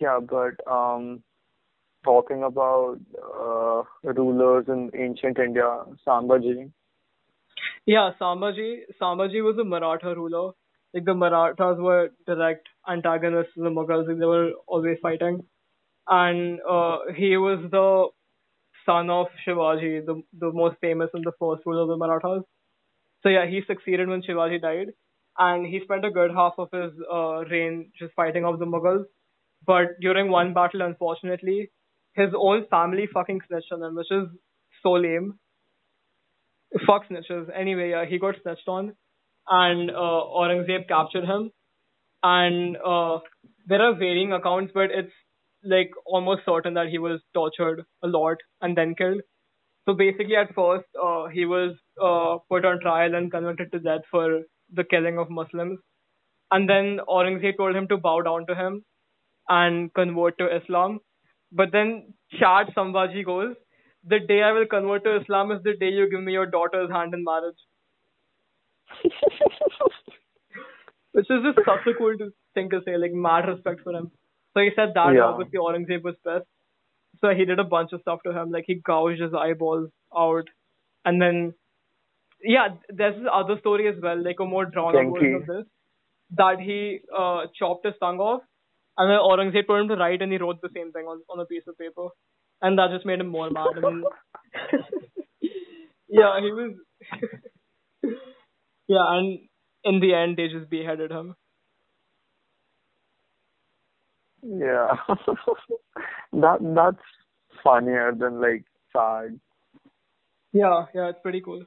Yeah, 0.00 0.18
but 0.20 0.60
um, 0.70 1.22
talking 2.04 2.42
about 2.42 2.98
uh, 3.22 3.82
rulers 4.02 4.66
in 4.68 4.90
ancient 4.94 5.38
India, 5.38 5.82
Sambhaji. 6.06 6.70
Yeah, 7.86 8.10
Sambhaji. 8.20 8.80
Sambhaji 9.00 9.42
was 9.42 9.58
a 9.58 9.64
Maratha 9.64 10.14
ruler. 10.14 10.52
Like 10.94 11.04
the 11.04 11.14
Marathas 11.14 11.78
were 11.78 12.10
direct 12.26 12.66
antagonists 12.88 13.54
to 13.54 13.62
the 13.62 13.70
Mughals. 13.70 14.08
Like, 14.08 14.18
they 14.18 14.24
were 14.24 14.52
always 14.66 14.98
fighting, 15.02 15.42
and 16.08 16.60
uh, 16.68 16.98
he 17.14 17.36
was 17.36 17.58
the 17.70 18.08
son 18.86 19.10
of 19.10 19.26
Shivaji, 19.46 20.06
the 20.06 20.22
the 20.38 20.50
most 20.52 20.76
famous 20.80 21.10
and 21.12 21.24
the 21.24 21.32
first 21.38 21.66
ruler 21.66 21.82
of 21.82 21.88
the 21.88 21.96
Marathas. 21.96 22.42
So 23.22 23.28
yeah, 23.28 23.46
he 23.46 23.60
succeeded 23.66 24.08
when 24.08 24.22
Shivaji 24.22 24.62
died, 24.62 24.88
and 25.38 25.66
he 25.66 25.80
spent 25.84 26.04
a 26.06 26.10
good 26.10 26.30
half 26.30 26.54
of 26.58 26.68
his 26.72 26.92
uh, 27.12 27.44
reign 27.50 27.92
just 27.98 28.14
fighting 28.14 28.44
off 28.44 28.58
the 28.58 28.66
Mughals. 28.66 29.04
But 29.66 30.00
during 30.00 30.30
one 30.30 30.54
battle, 30.54 30.82
unfortunately, 30.82 31.70
his 32.18 32.34
own 32.36 32.66
family 32.70 33.08
fucking 33.12 33.40
snitched 33.48 33.72
on 33.72 33.82
him, 33.82 33.94
which 33.94 34.10
is 34.10 34.28
so 34.82 34.92
lame. 34.92 35.38
Fuck 36.86 37.08
snitches. 37.08 37.48
Anyway, 37.54 37.90
yeah, 37.90 38.04
he 38.04 38.18
got 38.18 38.34
snitched 38.42 38.68
on, 38.68 38.92
and 39.48 39.90
uh, 39.90 39.94
Aurangzeb 40.40 40.88
captured 40.88 41.24
him. 41.24 41.50
And 42.22 42.76
uh, 42.76 43.18
there 43.66 43.80
are 43.80 43.94
varying 43.94 44.32
accounts, 44.32 44.72
but 44.74 44.90
it's 44.90 45.12
like 45.62 45.90
almost 46.04 46.42
certain 46.44 46.74
that 46.74 46.88
he 46.88 46.98
was 46.98 47.20
tortured 47.34 47.84
a 48.02 48.08
lot 48.08 48.36
and 48.60 48.76
then 48.76 48.94
killed. 48.94 49.20
So 49.88 49.94
basically, 49.94 50.36
at 50.36 50.54
first, 50.54 50.86
uh, 51.02 51.28
he 51.28 51.46
was 51.46 51.76
uh, 52.02 52.38
put 52.50 52.64
on 52.64 52.80
trial 52.80 53.14
and 53.14 53.30
convicted 53.30 53.72
to 53.72 53.78
death 53.78 54.02
for 54.10 54.42
the 54.72 54.84
killing 54.84 55.18
of 55.18 55.30
Muslims. 55.30 55.78
And 56.50 56.68
then 56.68 57.00
Aurangzeb 57.08 57.56
told 57.56 57.76
him 57.76 57.88
to 57.88 57.96
bow 57.96 58.20
down 58.22 58.46
to 58.48 58.54
him 58.54 58.84
and 59.48 59.92
convert 59.94 60.38
to 60.38 60.54
Islam. 60.54 61.00
But 61.52 61.72
then 61.72 62.14
Chad 62.38 62.68
Sambhaji 62.76 63.24
goes, 63.24 63.54
the 64.04 64.20
day 64.20 64.42
I 64.42 64.52
will 64.52 64.66
convert 64.66 65.04
to 65.04 65.16
Islam 65.20 65.50
is 65.50 65.62
the 65.62 65.74
day 65.76 65.88
you 65.90 66.08
give 66.10 66.22
me 66.22 66.32
your 66.32 66.46
daughter's 66.46 66.90
hand 66.90 67.14
in 67.14 67.24
marriage. 67.24 67.56
Which 71.12 71.30
is 71.30 71.42
just 71.42 71.58
such 71.66 71.86
a 71.86 71.94
cool 71.94 72.16
thing 72.54 72.70
to 72.70 72.80
say, 72.84 72.96
like 72.96 73.12
mad 73.12 73.48
respect 73.48 73.80
for 73.82 73.92
him. 73.92 74.10
So 74.54 74.60
he 74.60 74.70
said 74.76 74.92
that 74.94 75.14
Yeah. 75.14 75.24
obviously 75.24 75.58
Aurangzeb 75.58 76.02
was 76.02 76.14
pissed. 76.24 76.46
So 77.20 77.30
he 77.34 77.44
did 77.44 77.58
a 77.58 77.64
bunch 77.64 77.92
of 77.92 78.00
stuff 78.02 78.22
to 78.24 78.32
him, 78.32 78.50
like 78.50 78.64
he 78.66 78.76
gouged 78.76 79.20
his 79.20 79.34
eyeballs 79.34 79.90
out, 80.16 80.48
and 81.04 81.20
then 81.20 81.54
yeah, 82.42 82.68
there's 82.88 83.16
this 83.16 83.26
other 83.32 83.58
story 83.58 83.88
as 83.88 83.96
well, 84.00 84.22
like 84.22 84.38
a 84.40 84.44
more 84.44 84.64
drawn 84.64 84.94
out 84.94 85.12
version 85.12 85.34
of 85.34 85.46
this, 85.46 85.64
that 86.36 86.60
he 86.60 87.00
uh, 87.16 87.46
chopped 87.58 87.84
his 87.84 87.94
tongue 88.00 88.20
off, 88.20 88.42
and 88.98 89.10
then 89.10 89.18
Aurangzeb 89.18 89.66
told 89.66 89.80
him 89.82 89.88
to 89.88 89.96
write, 89.96 90.20
and 90.22 90.32
he 90.32 90.38
wrote 90.38 90.60
the 90.60 90.70
same 90.74 90.92
thing 90.92 91.06
on 91.06 91.22
on 91.30 91.40
a 91.40 91.46
piece 91.46 91.66
of 91.66 91.78
paper, 91.78 92.08
and 92.60 92.78
that 92.78 92.90
just 92.92 93.06
made 93.06 93.20
him 93.20 93.28
more 93.28 93.50
mad. 93.50 93.78
And 93.82 94.04
yeah, 96.08 96.40
he 96.40 96.52
was. 96.52 96.72
yeah, 98.88 99.04
and 99.08 99.38
in 99.84 100.00
the 100.00 100.14
end, 100.14 100.36
they 100.36 100.48
just 100.48 100.68
beheaded 100.68 101.10
him. 101.10 101.34
Yeah. 104.42 104.88
that 106.32 106.58
that's 106.74 107.06
funnier 107.62 108.12
than 108.18 108.40
like 108.40 108.64
sad. 108.92 109.38
Yeah, 110.52 110.86
yeah, 110.94 111.10
it's 111.10 111.18
pretty 111.22 111.40
cool. 111.40 111.64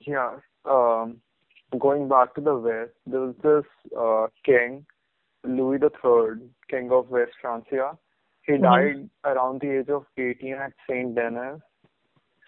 Yeah. 0.00 0.38
Um 0.64 1.20
going 1.78 2.08
back 2.08 2.34
to 2.34 2.40
the 2.40 2.54
West, 2.54 2.92
there 3.06 3.20
was 3.20 3.34
this 3.42 3.64
uh 3.98 4.26
king, 4.44 4.86
Louis 5.44 5.78
the 5.78 5.90
Third, 6.02 6.42
king 6.68 6.90
of 6.92 7.10
West 7.10 7.32
Francia. 7.40 7.96
He 8.42 8.52
Mhm. 8.52 8.62
died 8.62 9.10
around 9.24 9.60
the 9.60 9.70
age 9.78 9.88
of 9.88 10.06
eighteen 10.16 10.54
at 10.54 10.72
Saint 10.88 11.14
Denis. 11.14 11.60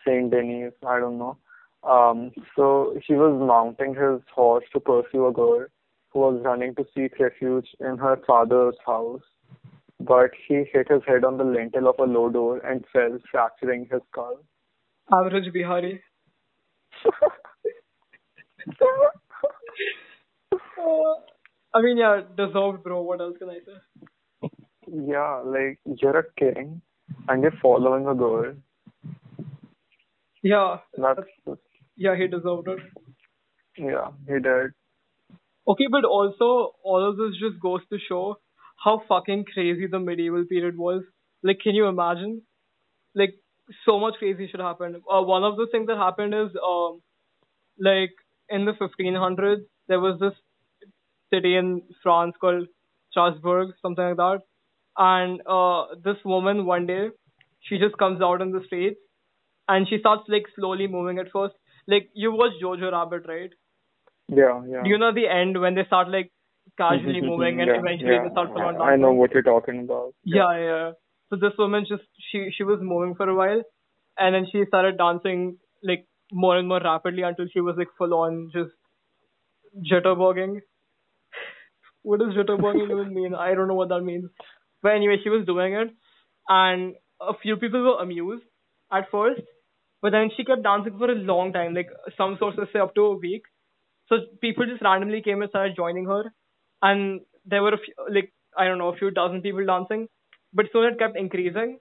Saint 0.04 0.30
Denis, 0.30 0.74
I 0.84 0.98
don't 1.00 1.18
know. 1.18 1.36
Um 1.82 2.32
so 2.56 2.94
he 3.06 3.14
was 3.14 3.34
mounting 3.52 3.94
his 3.94 4.20
horse 4.34 4.64
to 4.72 4.80
pursue 4.80 5.26
a 5.28 5.32
girl 5.32 5.66
who 6.10 6.20
was 6.20 6.40
running 6.42 6.74
to 6.76 6.84
seek 6.94 7.18
refuge 7.18 7.68
in 7.80 7.96
her 7.98 8.16
father's 8.26 8.76
house. 8.86 9.22
But 10.00 10.30
he 10.46 10.64
hit 10.64 10.88
his 10.88 11.02
head 11.04 11.24
on 11.24 11.36
the 11.38 11.44
lintel 11.44 11.88
of 11.88 11.98
a 11.98 12.04
low 12.04 12.28
door 12.30 12.58
and 12.58 12.84
fell, 12.92 13.18
fracturing 13.30 13.86
his 13.90 14.02
skull. 14.10 14.38
Average 15.12 15.52
Bihari. 15.52 16.02
I 21.76 21.82
mean, 21.82 21.98
yeah, 21.98 22.22
deserved, 22.36 22.82
bro. 22.82 23.02
What 23.02 23.20
else 23.20 23.36
can 23.38 23.50
I 23.50 23.58
say? 23.66 23.78
Yeah, 24.88 25.42
like 25.44 25.78
you're 25.84 26.18
a 26.18 26.24
king 26.38 26.80
and 27.28 27.42
you're 27.42 27.58
following 27.62 28.06
a 28.06 28.14
girl. 28.14 28.54
Yeah, 30.42 30.78
That's 30.96 31.20
yeah, 31.96 32.16
he 32.16 32.26
deserved 32.28 32.68
it. 32.68 32.80
yeah, 33.78 34.10
he 34.26 34.34
did. 34.34 34.72
Okay, 35.68 35.86
but 35.90 36.04
also 36.04 36.74
all 36.84 37.08
of 37.08 37.16
this 37.16 37.38
just 37.40 37.60
goes 37.60 37.80
to 37.90 37.98
show 38.08 38.36
how 38.82 39.02
fucking 39.08 39.44
crazy 39.52 39.86
the 39.86 39.98
medieval 39.98 40.44
period 40.44 40.76
was. 40.78 41.02
Like, 41.42 41.60
can 41.62 41.74
you 41.74 41.86
imagine? 41.86 42.42
Like, 43.14 43.34
so 43.84 43.98
much 44.00 44.14
crazy 44.18 44.48
shit 44.50 44.60
happened. 44.60 44.96
Uh, 44.96 45.22
one 45.22 45.44
of 45.44 45.56
the 45.56 45.66
things 45.72 45.88
that 45.88 45.96
happened 45.96 46.34
is, 46.34 46.50
um, 46.64 47.02
like 47.80 48.12
in 48.48 48.64
the 48.66 48.72
1500s, 48.74 49.64
there 49.88 50.00
was 50.00 50.20
this 50.20 50.34
city 51.32 51.56
in 51.56 51.82
France 52.02 52.34
called 52.40 52.66
Strasbourg, 53.10 53.70
something 53.82 54.04
like 54.04 54.16
that. 54.16 54.40
And 54.98 55.40
uh, 55.46 55.94
this 56.02 56.16
woman 56.24 56.66
one 56.66 56.86
day, 56.86 57.08
she 57.60 57.78
just 57.78 57.96
comes 57.98 58.22
out 58.22 58.40
in 58.40 58.52
the 58.52 58.62
streets 58.66 59.00
and 59.68 59.86
she 59.88 59.98
starts 59.98 60.22
like 60.28 60.44
slowly 60.56 60.86
moving 60.86 61.18
at 61.18 61.30
first. 61.32 61.54
Like 61.86 62.08
you 62.14 62.32
watch 62.32 62.52
Jojo 62.62 62.92
Rabbit, 62.92 63.28
right? 63.28 63.50
Yeah, 64.28 64.62
yeah. 64.68 64.82
Do 64.82 64.90
you 64.90 64.98
know 64.98 65.12
the 65.12 65.28
end 65.28 65.60
when 65.60 65.74
they 65.74 65.84
start 65.84 66.08
like 66.08 66.30
casually 66.76 67.20
moving 67.20 67.60
and 67.60 67.68
Yeah, 67.68 67.78
eventually 67.78 68.14
yeah. 68.14 68.24
they 68.24 68.30
start 68.30 68.48
full 68.48 68.62
on 68.62 68.80
I 68.80 68.92
I 68.92 68.96
know 68.96 69.12
what 69.12 69.32
you're 69.32 69.42
talking 69.42 69.80
about. 69.84 70.14
Yeah, 70.24 70.58
yeah. 70.58 70.90
So 71.30 71.36
this 71.36 71.52
woman 71.58 71.86
just 71.88 72.02
she 72.30 72.50
she 72.56 72.64
was 72.64 72.80
moving 72.80 73.14
for 73.14 73.28
a 73.28 73.34
while, 73.34 73.62
and 74.18 74.34
then 74.34 74.46
she 74.50 74.64
started 74.66 74.98
dancing 74.98 75.58
like 75.82 76.06
more 76.32 76.56
and 76.56 76.68
more 76.68 76.80
rapidly 76.80 77.22
until 77.22 77.46
she 77.52 77.60
was 77.60 77.76
like 77.76 77.88
full 77.98 78.14
on 78.14 78.50
just 78.52 78.72
jitterbugging. 79.90 80.60
What 82.06 82.20
does 82.20 82.34
jitterbugging 82.38 82.90
even 82.90 83.14
mean? 83.14 83.34
I 83.34 83.54
don't 83.54 83.68
know 83.68 83.74
what 83.74 83.88
that 83.90 84.02
means. 84.02 84.30
But 84.82 84.92
anyway, 84.94 85.16
she 85.22 85.30
was 85.30 85.46
doing 85.46 85.74
it, 85.74 85.90
and 86.48 86.94
a 87.20 87.34
few 87.42 87.56
people 87.56 87.82
were 87.82 88.02
amused 88.02 88.44
at 88.92 89.10
first, 89.10 89.42
but 90.02 90.12
then 90.12 90.30
she 90.36 90.44
kept 90.44 90.62
dancing 90.62 90.98
for 90.98 91.10
a 91.10 91.16
long 91.30 91.52
time. 91.52 91.74
Like 91.74 91.88
some 92.16 92.36
sources 92.38 92.68
say 92.72 92.78
up 92.78 92.94
to 92.94 93.06
a 93.06 93.16
week. 93.18 93.42
So 94.08 94.18
people 94.40 94.66
just 94.66 94.82
randomly 94.82 95.22
came 95.22 95.42
and 95.42 95.50
started 95.50 95.76
joining 95.76 96.06
her, 96.06 96.32
and 96.82 97.22
there 97.44 97.62
were 97.62 97.74
a 97.74 97.78
few, 97.78 97.94
like 98.18 98.32
I 98.56 98.66
don't 98.66 98.78
know, 98.78 98.90
a 98.90 98.96
few 98.96 99.10
dozen 99.10 99.42
people 99.42 99.66
dancing, 99.66 100.06
but 100.52 100.66
soon 100.72 100.84
it 100.92 100.98
kept 100.98 101.16
increasing, 101.16 101.78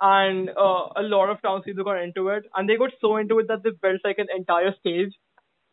and 0.00 0.48
uh, 0.50 0.86
a 0.96 1.02
lot 1.02 1.28
of 1.30 1.42
townspeople 1.42 1.84
got 1.84 2.00
into 2.02 2.28
it, 2.28 2.44
and 2.54 2.68
they 2.68 2.76
got 2.76 2.92
so 3.00 3.16
into 3.18 3.38
it 3.40 3.48
that 3.48 3.62
they 3.62 3.70
built 3.82 4.00
like 4.04 4.18
an 4.18 4.32
entire 4.34 4.74
stage 4.80 5.12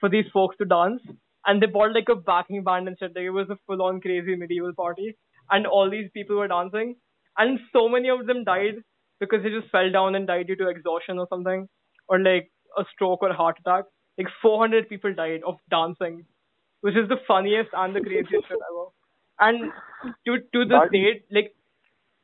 for 0.02 0.10
these 0.10 0.26
folks 0.34 0.58
to 0.58 0.66
dance, 0.66 1.02
and 1.48 1.62
they 1.62 1.68
bought 1.68 1.94
like 1.94 2.10
a 2.10 2.16
backing 2.16 2.64
band 2.64 2.88
and 2.88 2.98
shit. 3.00 3.16
Like 3.16 3.26
it 3.26 3.32
was 3.32 3.50
a 3.50 3.58
full-on 3.68 4.02
crazy 4.02 4.36
medieval 4.36 4.74
party, 4.74 5.18
and 5.52 5.68
all 5.68 5.90
these 5.90 6.10
people 6.14 6.38
were 6.38 6.48
dancing, 6.48 6.96
and 7.38 7.60
so 7.74 7.90
many 7.90 8.10
of 8.10 8.26
them 8.28 8.44
died 8.44 8.76
because 9.20 9.44
they 9.44 9.50
just 9.50 9.70
fell 9.72 9.92
down 9.92 10.16
and 10.16 10.28
died 10.28 10.48
due 10.48 10.56
to 10.58 10.70
exhaustion 10.70 11.20
or 11.20 11.28
something, 11.30 11.68
or 12.10 12.20
like 12.20 12.52
a 12.78 12.86
stroke 12.94 13.24
or 13.24 13.34
heart 13.34 13.58
attack. 13.60 13.86
Like 14.18 14.28
400 14.42 14.90
people 14.90 15.14
died 15.14 15.42
of 15.46 15.58
dancing, 15.70 16.26
which 16.82 16.96
is 16.96 17.08
the 17.10 17.18
funniest 17.28 17.70
and 17.74 17.96
the 17.96 18.02
craziest 18.02 18.48
shit 18.48 18.60
ever. 18.72 18.88
And 19.40 19.72
to 20.26 20.40
to 20.54 20.66
this 20.66 20.84
date, 20.92 21.26
like 21.32 21.56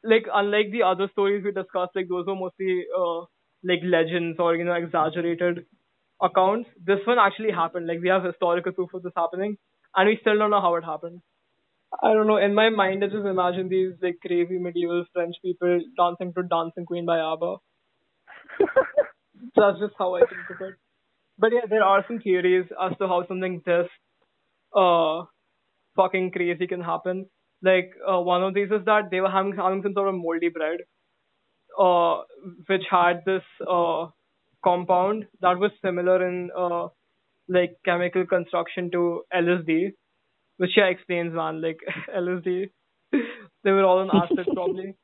like 0.04 0.26
unlike 0.34 0.72
the 0.72 0.84
other 0.84 1.08
stories 1.12 1.44
we 1.44 1.52
discussed, 1.52 1.96
like 1.96 2.10
those 2.10 2.26
were 2.26 2.36
mostly 2.36 2.86
uh 2.98 3.22
like 3.64 3.80
legends 3.84 4.40
or 4.40 4.56
you 4.56 4.64
know 4.64 4.74
exaggerated 4.74 5.66
accounts. 6.24 6.70
This 6.86 7.00
one 7.06 7.20
actually 7.20 7.52
happened. 7.52 7.88
Like 7.88 8.02
we 8.02 8.10
have 8.10 8.24
historical 8.24 8.72
proof 8.74 8.94
of 8.96 9.04
this 9.04 9.14
happening, 9.18 9.58
and 9.96 10.10
we 10.10 10.18
still 10.22 10.38
don't 10.40 10.52
know 10.52 10.62
how 10.62 10.76
it 10.76 10.86
happened. 10.86 11.22
I 12.04 12.14
don't 12.14 12.28
know. 12.28 12.38
In 12.38 12.56
my 12.56 12.70
mind, 12.70 13.04
I 13.04 13.08
just 13.08 13.26
imagine 13.26 13.70
these 13.70 13.94
like 14.02 14.18
crazy 14.26 14.60
medieval 14.60 15.06
French 15.14 15.36
people 15.44 15.80
dancing 15.98 16.34
to 16.36 16.44
"Dancing 16.44 16.86
Queen" 16.86 17.06
by 17.06 17.20
ABBA. 17.20 17.56
That's 19.56 19.80
just 19.80 19.94
how 19.98 20.16
I 20.16 20.20
think 20.22 20.50
of 20.50 20.68
it. 20.68 20.76
But 21.38 21.52
yeah, 21.54 21.68
there 21.70 21.84
are 21.84 22.04
some 22.08 22.20
theories 22.20 22.66
as 22.82 22.98
to 23.00 23.08
how 23.08 23.26
something 23.28 23.62
this 23.66 23.88
uh 24.76 25.24
fucking 25.96 26.32
crazy 26.32 26.68
can 26.68 26.82
happen. 26.82 27.28
Like 27.62 27.92
uh, 28.08 28.20
one 28.22 28.44
of 28.44 28.54
these 28.54 28.72
is 28.72 28.86
that 28.86 29.10
they 29.12 29.22
were 29.22 29.32
having 29.32 29.56
having 29.56 29.84
some 29.84 29.94
sort 29.94 30.10
of 30.10 30.16
moldy 30.16 30.50
bread, 30.50 30.82
uh, 31.80 32.24
which 32.68 32.84
had 32.90 33.24
this 33.26 33.44
uh 33.68 34.08
compound 34.64 35.26
that 35.42 35.58
was 35.60 35.72
similar 35.84 36.28
in 36.28 36.50
uh 36.58 36.88
like 37.48 37.78
chemical 37.86 38.26
construction 38.26 38.90
to 38.92 39.24
LSD, 39.34 39.92
which 40.58 40.72
yeah 40.78 40.86
explains 40.86 41.34
man 41.34 41.62
like 41.62 41.80
LSD. 42.16 42.70
they 43.64 43.72
were 43.72 43.84
all 43.84 44.00
on 44.00 44.12
acid 44.12 44.48
probably. 44.54 44.96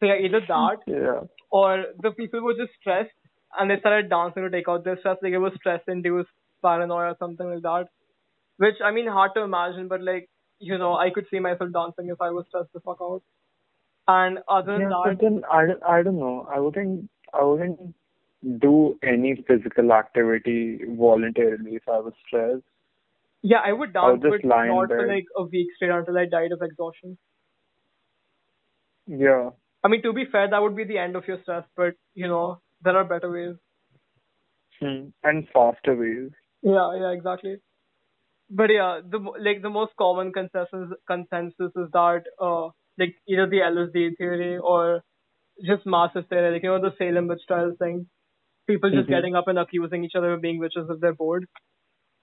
So 0.00 0.06
yeah, 0.06 0.16
either 0.18 0.40
that 0.48 0.78
Yeah. 0.86 1.20
or 1.50 1.84
the 2.02 2.12
people 2.12 2.42
were 2.42 2.54
just 2.54 2.72
stressed 2.80 3.12
and 3.58 3.70
they 3.70 3.78
started 3.80 4.10
dancing 4.10 4.42
to 4.44 4.50
take 4.50 4.68
out 4.68 4.84
their 4.84 4.98
stress. 4.98 5.18
Like 5.22 5.32
it 5.32 5.38
was 5.38 5.52
stress 5.56 5.80
induced 5.88 6.30
paranoia 6.62 7.12
or 7.12 7.16
something 7.18 7.50
like 7.52 7.62
that. 7.62 7.86
Which 8.58 8.76
I 8.84 8.90
mean 8.92 9.06
hard 9.06 9.32
to 9.36 9.42
imagine, 9.42 9.88
but 9.88 10.02
like 10.02 10.28
you 10.60 10.78
know, 10.78 10.94
I 10.96 11.10
could 11.10 11.26
see 11.30 11.40
myself 11.40 11.72
dancing 11.72 12.08
if 12.08 12.20
I 12.20 12.30
was 12.30 12.46
stressed 12.48 12.72
the 12.72 12.80
fuck 12.80 12.98
out. 13.02 13.22
And 14.08 14.38
other 14.48 14.72
than 14.72 14.82
Yeah, 14.82 14.88
that, 14.88 15.02
but 15.04 15.20
then 15.20 15.42
I, 15.50 15.66
don't- 15.66 15.82
I 15.84 16.02
don't 16.02 16.18
know. 16.18 16.46
I 16.54 16.60
wouldn't 16.60 17.10
I 17.32 17.42
wouldn't 17.44 17.94
do 18.60 18.98
any 19.02 19.44
physical 19.46 19.92
activity 19.92 20.80
voluntarily 20.86 21.76
if 21.76 21.82
I 21.88 21.98
was 21.98 22.12
stressed. 22.26 22.62
yeah, 23.42 23.58
I 23.64 23.72
would 23.72 23.92
dance, 23.92 24.20
but 24.22 24.44
not 24.44 24.88
for 24.88 25.06
like 25.06 25.26
a 25.36 25.44
week 25.44 25.68
straight 25.76 25.90
until 25.90 26.18
I 26.18 26.26
died 26.26 26.52
of 26.52 26.62
exhaustion. 26.62 27.18
Yeah. 29.06 29.50
I 29.82 29.88
mean, 29.88 30.02
to 30.02 30.12
be 30.12 30.24
fair, 30.30 30.48
that 30.48 30.62
would 30.62 30.76
be 30.76 30.84
the 30.84 30.98
end 30.98 31.14
of 31.16 31.28
your 31.28 31.40
stress, 31.42 31.64
but 31.76 31.94
you 32.14 32.26
know, 32.26 32.60
there 32.82 32.96
are 32.96 33.04
better 33.04 33.30
ways. 33.30 33.56
Hmm. 34.80 35.08
And 35.22 35.46
faster 35.52 35.94
ways. 35.94 36.30
Yeah, 36.62 36.96
yeah, 36.98 37.10
exactly. 37.12 37.56
But 38.50 38.70
yeah, 38.70 39.00
the 39.08 39.18
like 39.18 39.62
the 39.62 39.70
most 39.70 39.92
common 39.98 40.32
consensus 40.32 40.96
consensus 41.06 41.72
is 41.76 41.88
that 41.92 42.22
uh 42.40 42.68
like 42.98 43.14
either 43.28 43.46
the 43.46 43.58
LSD 43.58 44.16
theory 44.16 44.58
or 44.58 45.02
just 45.64 45.86
mass 45.86 46.10
hysteria, 46.14 46.52
like 46.52 46.62
you 46.62 46.70
know 46.70 46.80
the 46.80 46.94
Salem 46.98 47.28
witch 47.28 47.42
trials 47.46 47.76
thing. 47.78 48.06
People 48.66 48.90
just 48.90 49.08
Mhm. 49.08 49.14
getting 49.16 49.34
up 49.36 49.48
and 49.48 49.58
accusing 49.58 50.04
each 50.04 50.14
other 50.16 50.32
of 50.34 50.40
being 50.40 50.58
witches 50.58 50.88
if 50.90 51.00
they're 51.00 51.14
bored. 51.14 51.46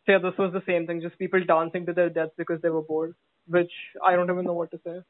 So 0.05 0.13
yeah, 0.13 0.17
this 0.19 0.37
was 0.37 0.51
the 0.53 0.63
same 0.65 0.87
thing, 0.87 1.01
just 1.01 1.17
people 1.19 1.43
dancing 1.43 1.85
to 1.87 1.93
their 1.93 2.09
deaths 2.09 2.33
because 2.37 2.61
they 2.61 2.69
were 2.69 2.81
bored, 2.83 3.15
which 3.47 3.71
I 4.03 4.15
don't 4.15 4.29
even 4.31 4.45
know 4.45 4.53
what 4.53 4.71
to 4.71 4.79
say. 4.85 5.01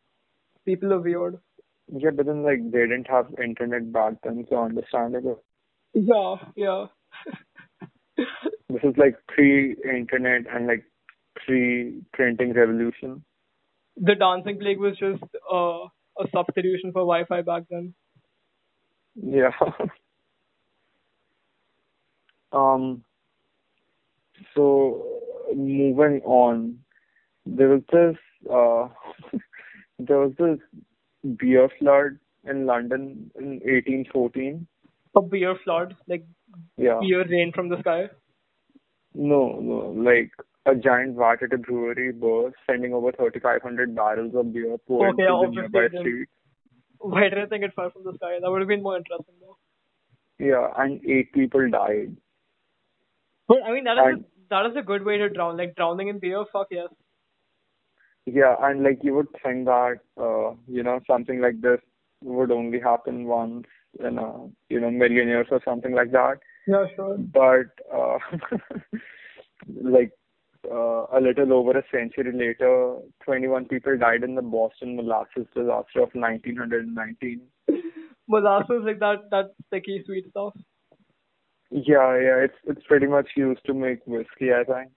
People 0.66 0.94
are 0.94 1.00
weird. 1.02 1.40
Yeah, 1.88 2.12
but 2.12 2.26
then 2.26 2.44
like 2.44 2.64
they 2.72 2.82
didn't 2.88 3.08
have 3.08 3.34
internet 3.44 3.92
back 3.92 4.16
then, 4.24 4.46
so 4.50 4.64
understandable. 4.64 5.44
Yeah, 5.94 6.36
yeah. 6.56 6.88
This 8.70 8.84
is 8.84 8.96
like 8.98 9.16
pre-internet 9.28 10.46
and 10.54 10.68
like 10.68 10.86
pre-printing 11.36 12.54
revolution. 12.54 13.24
the 13.98 14.16
dancing 14.16 14.58
plague 14.60 14.80
was 14.80 14.98
just 14.98 15.24
uh, 15.54 15.80
a 16.24 16.28
substitution 16.34 16.92
for 16.94 17.02
Wi-Fi 17.02 17.42
back 17.42 17.64
then. 17.70 17.94
Yeah. 19.16 19.52
um. 22.52 23.04
So 24.56 25.20
moving 25.56 26.22
on, 26.24 26.80
there 27.46 27.70
was 27.70 27.84
this 27.92 28.18
uh, 28.50 28.90
there 30.00 30.20
was 30.20 30.34
this 30.38 30.60
beer 31.38 31.70
flood 31.80 32.20
in 32.46 32.66
London 32.66 33.32
in 33.36 33.62
1814. 33.66 34.68
A 35.16 35.22
beer 35.22 35.56
flood, 35.64 35.96
like 36.08 36.26
Yeah. 36.78 37.00
beer 37.00 37.26
rain 37.28 37.52
from 37.54 37.70
the 37.70 37.80
sky. 37.80 38.10
No, 39.14 39.60
no, 39.60 39.92
like 39.92 40.32
a 40.66 40.76
giant 40.76 41.16
vat 41.18 41.42
at 41.44 41.54
a 41.54 41.58
brewery 41.58 42.12
burst, 42.12 42.56
sending 42.66 42.94
over 42.94 43.12
3,500 43.12 43.96
barrels 43.96 44.34
of 44.36 44.54
beer 44.54 44.78
poured 44.80 45.14
Okay, 45.14 45.24
to 45.28 45.28
the 45.28 45.48
obviously 45.48 45.62
nearby 45.62 45.86
it 45.86 45.92
didn't. 45.92 46.28
Why 47.00 47.30
did 47.30 47.40
I 47.40 47.46
think 47.48 47.64
it 47.64 47.74
fell 47.76 47.90
from 47.92 48.04
the 48.04 48.14
sky? 48.16 48.40
That 48.42 48.50
would 48.52 48.62
have 48.62 48.68
been 48.68 48.84
more 48.84 48.98
interesting 48.98 49.36
though. 49.42 49.58
Yeah, 50.40 50.68
and 50.78 51.04
eight 51.06 51.32
people 51.34 51.70
died. 51.70 52.18
But 53.52 53.64
I 53.64 53.72
mean 53.74 53.84
that 53.86 53.98
is 53.98 54.04
a, 54.06 54.10
And- 54.10 54.26
that 54.50 54.66
is 54.72 54.76
a 54.78 54.82
good 54.92 55.04
way 55.04 55.18
to 55.18 55.30
drown. 55.30 55.58
Like 55.58 55.76
drowning 55.76 56.08
in 56.10 56.20
beer, 56.20 56.46
fuck 56.54 56.68
yes. 56.72 56.90
Yeah, 58.26 58.56
and 58.62 58.84
like 58.84 59.00
you 59.04 59.16
would 59.16 59.28
think 59.44 59.66
that, 59.66 60.00
uh, 60.20 60.52
you 60.68 60.84
know, 60.84 61.00
something 61.08 61.42
like 61.42 61.62
this 61.62 61.80
would 62.24 62.52
only 62.52 62.80
happen 62.80 63.26
once 63.26 63.66
in 64.00 64.18
a, 64.20 64.48
you 64.70 64.80
know, 64.80 64.92
million 64.92 65.28
years 65.28 65.48
or 65.52 65.60
something 65.66 65.94
like 65.94 66.12
that. 66.12 66.38
Yeah, 66.68 66.86
sure. 66.96 67.18
But, 67.18 67.72
uh, 67.94 68.20
like, 69.82 70.12
uh, 70.70 71.06
a 71.12 71.20
little 71.20 71.54
over 71.54 71.72
a 71.80 71.84
century 71.92 72.32
later, 72.32 72.98
21 73.26 73.66
people 73.66 73.98
died 73.98 74.24
in 74.24 74.36
the 74.36 74.42
Boston 74.44 74.96
molasses 74.96 75.48
disaster 75.56 76.02
of 76.02 76.10
1919. 76.14 77.42
Molasses 78.28 78.84
like 78.86 79.00
that 79.00 79.30
that 79.32 79.48
sticky 79.68 80.04
sweet 80.06 80.30
stuff. 80.30 80.54
Yeah, 81.72 82.16
yeah, 82.20 82.38
it's 82.46 82.58
it's 82.66 82.86
pretty 82.88 83.08
much 83.08 83.30
used 83.36 83.66
to 83.66 83.74
make 83.74 84.00
whiskey, 84.06 84.52
I 84.54 84.64
think. 84.64 84.92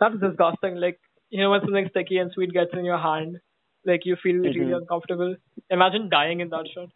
That's 0.00 0.18
disgusting. 0.20 0.76
Like 0.76 0.98
you 1.30 1.40
know 1.42 1.50
when 1.50 1.60
something 1.60 1.88
sticky 1.90 2.18
and 2.18 2.32
sweet 2.32 2.52
gets 2.52 2.72
in 2.72 2.84
your 2.84 2.98
hand, 2.98 3.38
like 3.84 4.04
you 4.04 4.16
feel 4.22 4.36
really 4.36 4.60
Mhm. 4.72 4.76
uncomfortable. 4.78 5.36
Imagine 5.70 6.08
dying 6.08 6.40
in 6.40 6.48
that 6.50 6.66
shit. 6.74 6.90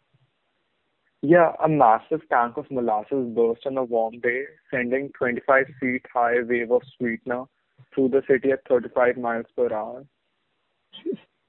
Yeah, 1.21 1.53
a 1.63 1.69
massive 1.69 2.27
tank 2.29 2.57
of 2.57 2.69
molasses 2.69 3.33
burst 3.33 3.65
on 3.65 3.77
a 3.77 3.83
warm 3.83 4.19
day, 4.19 4.45
sending 4.69 5.09
25 5.13 5.67
feet 5.79 6.05
high 6.13 6.41
wave 6.41 6.71
of 6.71 6.83
sweetener 6.97 7.45
through 7.93 8.09
the 8.09 8.21
city 8.27 8.51
at 8.51 8.67
35 8.67 9.15
miles 9.17 9.45
per 9.55 9.71
hour. 9.73 10.05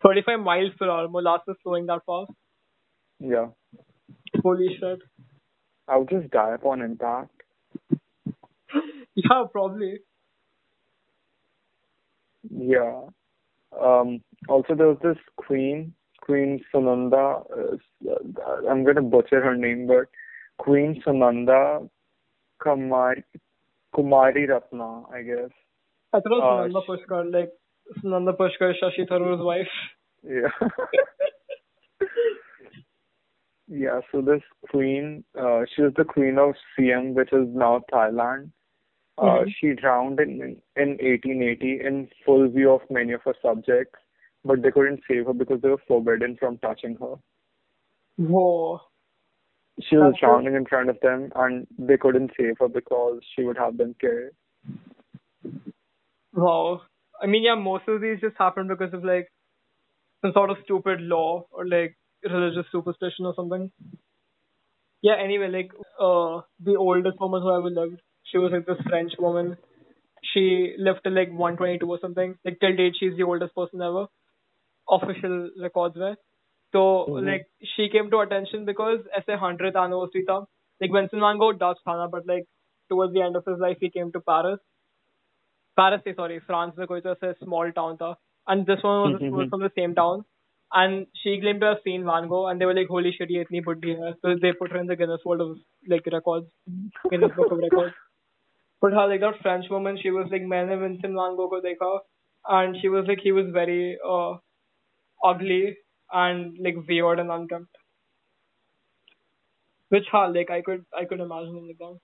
35 0.05 0.39
miles 0.41 0.73
per 0.79 0.89
hour, 0.89 1.09
molasses 1.09 1.57
flowing 1.65 1.87
that 1.87 2.05
fast. 2.07 2.31
Yeah, 3.19 3.49
Holy 4.43 4.77
shit. 4.79 5.03
I 5.89 5.97
would 5.99 6.09
just 6.09 6.31
die 6.31 6.55
upon 6.55 6.83
impact. 6.83 7.31
Yeah, 9.15 9.45
probably. 9.53 10.01
Yeah. 12.51 13.03
Um, 13.81 14.21
also, 14.49 14.75
there 14.75 14.89
was 14.89 14.99
this 15.03 15.17
queen, 15.37 15.95
Queen 16.21 16.61
Sunanda. 16.75 17.45
Uh, 17.51 18.69
I'm 18.69 18.85
going 18.85 18.97
to 18.97 19.03
butcher 19.03 19.43
her 19.43 19.57
name, 19.57 19.87
but 19.87 20.07
Queen 20.59 21.03
Sunanda 21.07 21.89
Kumari, 22.61 23.23
Kumari 23.95 24.49
Ratna, 24.49 25.05
I 25.13 25.23
guess. 25.23 25.51
I 26.13 26.21
thought 26.21 26.27
it 26.27 26.73
was 26.73 26.73
Uh, 26.75 26.79
Sunanda 26.79 26.87
Pushkar, 26.89 27.33
like 27.33 27.53
Sunanda 28.03 28.37
Pushkar, 28.37 28.73
Shashi 28.83 29.09
Tharoor's 29.09 29.41
wife. 29.43 29.69
Yeah. 30.23 30.49
yeah, 33.75 34.01
so 34.13 34.21
this 34.23 34.43
queen, 34.71 35.25
uh, 35.39 35.63
she 35.75 35.83
was 35.83 35.93
the 35.97 36.05
queen 36.05 36.39
of 36.39 36.55
Siam, 36.77 37.15
which 37.15 37.33
is 37.33 37.49
now 37.55 37.81
Thailand. 37.93 38.51
Uh, 39.19 39.45
Mhm. 39.45 39.55
She 39.57 39.73
drowned 39.75 40.21
in, 40.21 40.61
in 40.77 40.99
1880 41.01 41.81
in 41.81 42.09
full 42.25 42.49
view 42.49 42.73
of 42.73 42.89
many 42.91 43.13
of 43.13 43.23
her 43.23 43.35
subjects, 43.43 43.99
but 44.45 44.63
they 44.63 44.71
couldn't 44.73 45.03
save 45.09 45.27
her 45.27 45.33
because 45.33 45.61
they 45.61 45.71
were 45.71 45.85
forbidden 45.89 46.37
from 46.37 46.59
touching 46.59 46.97
her. 46.97 47.15
Whoa. 48.17 48.81
She 49.81 49.97
was 49.97 50.13
That's 50.13 50.21
drowning 50.21 50.55
in 50.55 50.67
front 50.67 50.89
of 50.91 51.01
them, 51.01 51.33
and 51.35 51.67
they 51.79 51.97
couldn't 51.97 52.33
save 52.39 52.59
her 52.61 52.69
because 52.69 53.21
she 53.35 53.45
would 53.45 53.59
have 53.59 53.77
been 53.77 53.95
killed. 53.95 54.33
Wow. 56.33 56.83
I 57.21 57.27
mean, 57.27 57.43
yeah, 57.43 57.55
most 57.55 57.89
of 57.89 58.01
these 58.01 58.21
just 58.21 58.37
happen 58.37 58.69
because 58.69 58.93
of 58.93 59.05
like 59.05 59.29
some 60.23 60.33
sort 60.33 60.51
of 60.51 60.59
stupid 60.65 61.01
law 61.01 61.47
or 61.51 61.67
like 61.67 61.97
religious 62.24 62.66
superstition 62.72 63.26
or 63.26 63.34
something. 63.36 63.72
Yeah, 65.02 65.16
anyway, 65.24 65.48
like 65.50 65.72
uh 66.00 66.42
the 66.60 66.76
oldest 66.76 67.20
woman 67.20 67.42
who 67.42 67.56
ever 67.58 67.70
lived, 67.70 68.02
she 68.24 68.38
was 68.38 68.52
like 68.52 68.66
this 68.66 68.82
French 68.88 69.14
woman. 69.20 69.58
She 70.34 70.76
lived 70.78 71.00
till 71.04 71.14
like 71.14 71.32
122 71.32 71.90
or 71.90 72.00
something. 72.02 72.36
Like 72.46 72.60
till 72.60 72.76
date, 72.76 72.96
she's 73.00 73.16
the 73.16 73.24
oldest 73.24 73.56
person 73.56 73.82
ever. 73.82 74.08
Official 74.90 75.50
records 75.62 75.96
were. 75.96 76.16
So 76.74 76.82
Mhm. 77.10 77.26
like 77.26 77.48
she 77.76 77.90
came 77.90 78.10
to 78.12 78.20
attention 78.20 78.66
because 78.66 79.00
ऐसे 79.18 79.38
100th 79.40 79.76
anniversary 79.76 80.26
था. 80.30 80.46
Like 80.82 80.92
Vincent 80.92 81.22
van 81.22 81.38
Gogh 81.38 81.54
Dutch 81.54 81.80
था 81.88 81.96
ना, 81.96 82.10
but 82.12 82.28
like 82.28 82.46
towards 82.90 83.14
the 83.14 83.22
end 83.22 83.36
of 83.36 83.46
his 83.46 83.60
life 83.60 83.78
he 83.80 83.90
came 83.90 84.12
to 84.12 84.20
Paris. 84.20 84.60
Paris 85.80 86.02
से 86.08 86.16
sorry, 86.16 86.40
France 86.40 86.78
में 86.78 86.88
कोई 86.88 87.02
तो 87.02 87.10
ऐसे 87.10 87.34
small 87.34 87.72
town 87.72 87.98
था. 87.98 88.16
And 88.48 88.66
this 88.66 88.84
one 88.84 89.00
was, 89.04 89.22
Mhm. 89.22 89.32
was 89.32 89.50
from 89.50 89.64
the 89.64 89.72
same 89.80 89.96
town. 89.96 90.24
And 90.74 91.08
she 91.24 91.40
claimed 91.42 91.62
to 91.62 91.68
have 91.68 91.78
seen 91.84 92.06
Van 92.06 92.28
Gogh, 92.28 92.48
and 92.48 92.62
they 92.62 92.66
were 92.66 92.76
like, 92.76 92.88
"Holy 92.96 93.12
shit, 93.12 93.32
ये 93.32 93.42
इतनी 93.42 93.62
बुड्ढी 93.66 93.96
है." 94.02 94.14
So 94.22 94.36
they 94.36 94.52
put 94.54 94.72
her 94.72 94.78
in 94.78 94.88
the 94.88 94.96
Guinness 94.96 95.26
World 95.26 95.42
of 95.42 95.58
like 95.88 96.06
records, 96.06 96.48
Guinness 97.10 97.36
Book 97.36 97.52
of 97.52 97.58
Records. 97.58 97.96
But 98.82 98.94
how 98.94 99.08
like 99.10 99.22
that 99.22 99.42
French 99.42 99.70
woman, 99.70 99.98
she 100.02 100.12
was 100.12 100.28
like, 100.32 100.44
मैंने 100.54 100.80
Vincent 100.80 101.16
Van 101.22 101.36
Gogh 101.36 101.50
को 101.50 101.62
देखा, 101.64 102.00
and 102.60 102.78
she 102.82 102.90
was 102.90 103.08
like, 103.08 103.20
he 103.20 103.32
was 103.32 103.50
very 103.52 103.98
uh, 104.08 104.38
ugly 105.24 105.78
and 106.12 106.58
like 106.60 106.76
weird 106.88 107.20
and 107.20 107.32
unkempt. 107.32 107.76
Which 109.90 110.06
how 110.12 110.32
like 110.34 110.52
I 110.52 110.62
could 110.62 110.86
I 110.98 111.06
could 111.06 111.20
imagine 111.20 111.58
him 111.58 111.68
like 111.68 111.78
that. 111.80 111.98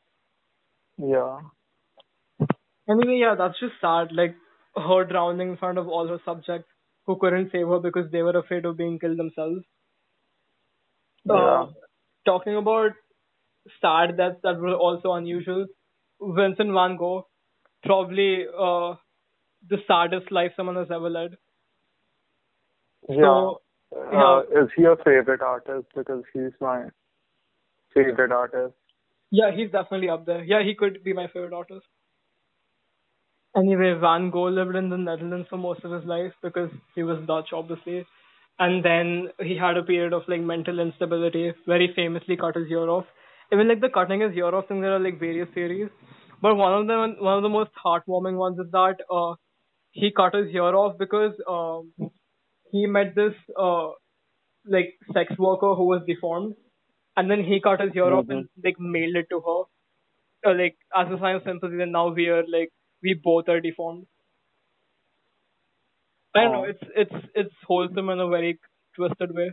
Yeah. 0.98 2.48
Anyway, 2.90 3.20
yeah, 3.20 3.36
that's 3.38 3.60
just 3.60 3.80
sad. 3.80 4.12
Like 4.12 4.36
her 4.76 5.04
drowning 5.06 5.50
in 5.52 5.58
front 5.58 5.78
of 5.78 5.88
all 5.88 6.08
her 6.08 6.20
subjects 6.26 6.68
who 7.11 7.19
couldn't 7.21 7.53
save 7.53 7.69
her 7.69 7.81
because 7.81 8.11
they 8.13 8.23
were 8.23 8.39
afraid 8.39 8.65
of 8.65 8.77
being 8.77 8.99
killed 8.99 9.19
themselves. 9.19 9.65
Yeah. 11.25 11.35
Uh, 11.35 11.67
talking 12.25 12.57
about 12.57 12.93
sad 13.81 14.17
deaths 14.17 14.41
that 14.43 14.59
were 14.59 14.75
also 14.75 15.13
unusual, 15.13 15.67
Vincent 16.21 16.73
Van 16.73 16.97
Gogh, 16.97 17.27
probably 17.85 18.47
uh, 18.49 18.95
the 19.69 19.79
saddest 19.87 20.31
life 20.33 20.53
someone 20.57 20.77
has 20.77 20.91
ever 20.91 21.11
led. 21.11 21.37
Yeah. 23.09 23.17
So, 23.23 23.61
Uh, 23.97 24.43
is 24.63 24.71
he 24.77 24.83
your 24.83 24.97
favorite 24.97 25.43
artist? 25.43 25.87
Because 25.95 26.25
he's 26.33 26.53
my 26.61 26.91
favorite 27.95 28.33
artist. 28.33 28.75
yeah, 29.31 29.51
he's 29.55 29.71
definitely 29.71 30.09
up 30.09 30.27
there. 30.27 30.43
Yeah, 30.45 30.63
he 30.63 30.75
could 30.75 31.03
be 31.05 31.13
my 31.13 31.27
favorite 31.29 31.53
artist. 31.53 31.87
Anyway, 33.57 33.93
Van 33.95 34.31
Gogh 34.31 34.49
lived 34.49 34.77
in 34.77 34.91
the 34.91 34.97
Netherlands 34.97 35.49
for 35.49 35.57
most 35.57 35.85
of 35.85 35.93
his 35.93 36.05
life 36.05 36.33
because 36.43 36.71
he 36.95 37.03
was 37.03 37.25
Dutch, 37.27 37.53
obviously. 37.53 38.07
And 38.59 38.85
then 38.85 39.29
he 39.41 39.57
had 39.57 39.77
a 39.77 39.83
period 39.83 40.13
of 40.13 40.23
like 40.29 40.41
mental 40.41 40.79
instability, 40.79 41.53
very 41.67 41.93
famously 41.95 42.37
cut 42.37 42.57
his 42.57 42.69
ear 42.71 42.89
off. 42.89 43.07
Even 43.53 43.69
like 43.69 43.81
the 43.81 43.89
cutting 43.89 44.21
his 44.21 44.37
ear 44.37 44.55
off 44.55 44.69
thing, 44.69 44.81
there 44.81 44.95
are 44.95 45.01
like 45.01 45.19
various 45.19 45.49
theories. 45.55 45.89
But 46.43 46.57
one 46.57 46.73
of 46.75 46.87
them, 46.87 47.17
one 47.19 47.37
of 47.37 47.43
the 47.43 47.49
most 47.49 47.71
heartwarming 47.85 48.37
ones 48.37 48.59
is 48.59 48.71
that 48.73 48.97
uh, 49.13 49.35
he 49.93 50.13
cut 50.13 50.35
his 50.35 50.49
ear 50.55 50.75
off 50.77 50.97
because 50.99 51.33
um, 51.49 51.93
he 52.71 52.87
met 52.87 53.15
this 53.15 53.35
uh, 53.59 53.89
like 54.67 54.95
sex 55.13 55.33
worker 55.39 55.75
who 55.75 55.87
was 55.87 56.03
deformed, 56.07 56.55
and 57.17 57.31
then 57.31 57.45
he 57.45 57.61
cut 57.61 57.81
his 57.81 57.95
ear 57.95 58.13
off 58.13 58.27
and 58.29 58.49
like 58.65 58.79
mailed 58.81 59.17
it 59.17 59.27
to 59.31 59.41
her, 59.41 60.51
uh, 60.51 60.55
like 60.57 60.77
as 60.97 61.09
a 61.13 61.19
sign 61.19 61.37
of 61.37 61.43
sympathy. 61.45 61.81
And 61.83 61.93
now 61.93 62.09
we 62.13 62.29
are 62.29 62.45
like 62.47 62.71
we 63.03 63.15
both 63.15 63.49
are 63.49 63.61
deformed. 63.61 64.07
I 66.35 66.43
don't 66.43 66.53
know. 66.53 66.65
Oh. 66.65 66.65
It's 66.65 66.85
it's 66.97 67.27
it's 67.35 67.55
wholesome 67.67 68.09
in 68.11 68.21
a 68.21 68.29
very 68.29 68.59
twisted 68.97 69.35
way. 69.35 69.53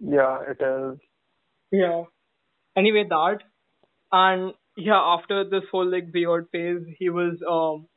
Yeah, 0.00 0.38
it 0.48 0.60
is. 0.62 0.98
Yeah. 1.72 2.04
Anyway, 2.76 3.04
that 3.08 3.38
and 4.12 4.54
yeah, 4.76 4.98
after 5.00 5.44
this 5.44 5.64
whole 5.70 5.90
like 5.90 6.12
beard 6.12 6.48
phase, 6.52 6.82
he 6.98 7.10
was 7.10 7.38
um 7.50 7.88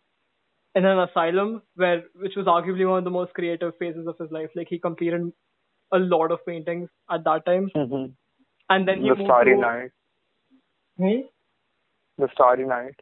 in 0.75 0.85
an 0.85 0.99
asylum 0.99 1.61
where 1.75 2.03
which 2.15 2.35
was 2.35 2.47
arguably 2.47 2.87
one 2.89 2.99
of 2.99 3.03
the 3.03 3.11
most 3.11 3.33
creative 3.33 3.73
phases 3.79 4.07
of 4.07 4.17
his 4.19 4.31
life. 4.31 4.49
Like 4.55 4.67
he 4.69 4.79
completed 4.79 5.31
a 5.93 5.97
lot 5.99 6.31
of 6.31 6.45
paintings 6.45 6.89
at 7.11 7.23
that 7.25 7.45
time, 7.45 7.69
hmm 7.75 8.05
and 8.69 8.87
then 8.87 9.01
he 9.01 9.09
The 9.09 9.15
moved 9.15 9.23
Starry 9.25 9.45
to. 9.45 9.57
Night. 9.57 9.91
Hmm? 10.97 11.21
The 12.17 12.27
Starry 12.33 12.65
Night. 12.65 12.99